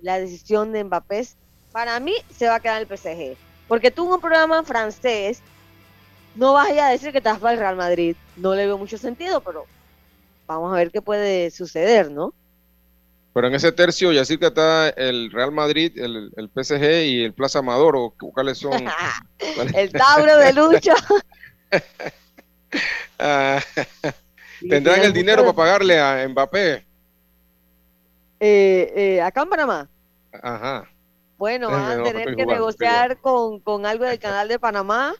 la 0.00 0.18
decisión 0.18 0.72
de 0.72 0.82
Mbappé. 0.82 1.28
Para 1.70 2.00
mí 2.00 2.14
se 2.36 2.48
va 2.48 2.56
a 2.56 2.60
quedar 2.60 2.82
el 2.82 2.88
PSG, 2.88 3.36
porque 3.68 3.92
tú 3.92 4.06
en 4.06 4.14
un 4.14 4.20
programa 4.20 4.64
francés 4.64 5.40
no 6.34 6.52
vas 6.52 6.70
a 6.70 6.88
decir 6.88 7.12
que 7.12 7.20
te 7.20 7.28
vas 7.28 7.38
para 7.38 7.52
el 7.52 7.60
Real 7.60 7.76
Madrid. 7.76 8.16
No 8.36 8.54
le 8.56 8.66
veo 8.66 8.76
mucho 8.76 8.98
sentido, 8.98 9.40
pero 9.40 9.66
vamos 10.48 10.72
a 10.72 10.76
ver 10.76 10.90
qué 10.90 11.00
puede 11.00 11.50
suceder, 11.52 12.10
¿no? 12.10 12.34
Pero 13.32 13.46
en 13.46 13.54
ese 13.54 13.70
tercio, 13.70 14.10
ya 14.12 14.24
que 14.24 14.46
está 14.46 14.88
el 14.90 15.30
Real 15.30 15.52
Madrid, 15.52 15.92
el, 15.96 16.32
el 16.36 16.48
PSG 16.48 17.04
y 17.04 17.24
el 17.24 17.32
Plaza 17.32 17.60
Amador, 17.60 17.94
o 17.96 18.10
cuáles 18.10 18.58
son. 18.58 18.72
cuáles- 19.54 19.74
El 19.74 19.92
Tauro 19.92 20.36
de 20.36 20.52
Lucho. 20.52 20.92
Ah, 23.18 23.60
Tendrán 24.68 25.02
el 25.02 25.12
dinero 25.12 25.42
para 25.42 25.54
pagarle 25.56 25.98
a 26.00 26.26
Mbappé. 26.28 26.86
Eh, 28.38 28.92
eh, 28.96 29.20
acá 29.22 29.42
en 29.42 29.48
Panamá. 29.50 29.88
Ajá. 30.42 30.88
Bueno, 31.36 31.70
van 31.70 32.00
a 32.00 32.02
tener 32.02 32.34
que 32.36 32.46
negociar 32.46 33.18
con, 33.18 33.60
con 33.60 33.86
algo 33.86 34.04
del 34.04 34.18
canal 34.18 34.48
de 34.48 34.58
Panamá. 34.58 35.14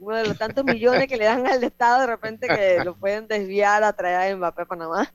Uno 0.00 0.16
de 0.16 0.26
los 0.28 0.38
tantos 0.38 0.64
millones 0.64 1.06
que 1.06 1.16
le 1.16 1.24
dan 1.24 1.46
al 1.46 1.62
Estado, 1.62 2.00
de 2.00 2.06
repente 2.06 2.48
que 2.48 2.82
lo 2.84 2.94
pueden 2.96 3.28
desviar 3.28 3.84
a 3.84 3.92
traer 3.92 4.32
a 4.32 4.36
Mbappé 4.36 4.62
a 4.62 4.66
Panamá. 4.66 5.12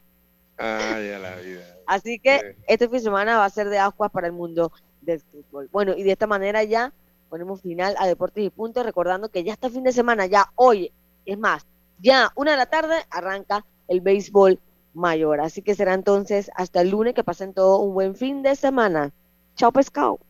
Ay, 0.56 1.10
a 1.12 1.18
la 1.18 1.36
vida. 1.36 1.64
Así 1.90 2.20
que 2.20 2.56
este 2.68 2.86
fin 2.86 2.98
de 2.98 3.00
semana 3.00 3.38
va 3.38 3.44
a 3.44 3.50
ser 3.50 3.68
de 3.68 3.76
aguas 3.76 4.12
para 4.12 4.28
el 4.28 4.32
mundo 4.32 4.70
del 5.00 5.18
fútbol. 5.18 5.68
Bueno, 5.72 5.92
y 5.96 6.04
de 6.04 6.12
esta 6.12 6.28
manera 6.28 6.62
ya 6.62 6.92
ponemos 7.28 7.62
final 7.62 7.96
a 7.98 8.06
Deportes 8.06 8.44
y 8.44 8.50
Puntos, 8.50 8.86
recordando 8.86 9.28
que 9.28 9.42
ya 9.42 9.54
este 9.54 9.70
fin 9.70 9.82
de 9.82 9.90
semana, 9.90 10.26
ya 10.26 10.52
hoy, 10.54 10.92
es 11.26 11.36
más, 11.36 11.66
ya 11.98 12.30
una 12.36 12.52
de 12.52 12.58
la 12.58 12.66
tarde 12.66 12.94
arranca 13.10 13.66
el 13.88 14.02
béisbol 14.02 14.60
mayor. 14.94 15.40
Así 15.40 15.62
que 15.62 15.74
será 15.74 15.94
entonces 15.94 16.52
hasta 16.54 16.80
el 16.80 16.90
lunes 16.90 17.12
que 17.14 17.24
pasen 17.24 17.54
todo 17.54 17.80
un 17.80 17.92
buen 17.92 18.14
fin 18.14 18.44
de 18.44 18.54
semana. 18.54 19.12
Chao 19.56 19.72
pescado. 19.72 20.20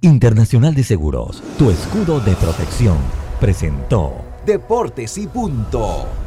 Internacional 0.00 0.74
de 0.74 0.82
Seguros, 0.82 1.42
tu 1.58 1.70
escudo 1.70 2.20
de 2.20 2.34
protección, 2.36 2.96
presentó 3.38 4.14
Deportes 4.46 5.18
y 5.18 5.26
punto. 5.26 6.21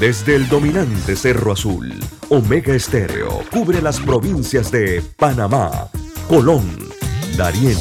Desde 0.00 0.36
el 0.36 0.48
dominante 0.48 1.16
Cerro 1.16 1.52
Azul, 1.52 1.92
Omega 2.28 2.74
Estéreo 2.74 3.42
cubre 3.52 3.80
las 3.80 4.00
provincias 4.00 4.70
de 4.70 5.02
Panamá, 5.16 5.88
Colón, 6.28 6.64
Darién, 7.36 7.78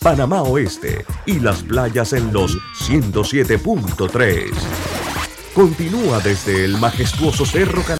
Panamá 0.00 0.42
Oeste 0.42 1.04
y 1.26 1.40
las 1.40 1.62
playas 1.62 2.12
en 2.12 2.32
los 2.32 2.56
107.3. 2.88 4.50
Continúa 5.54 6.20
desde 6.20 6.64
el 6.64 6.76
majestuoso 6.78 7.44
Cerro 7.46 7.82
Can- 7.82 7.94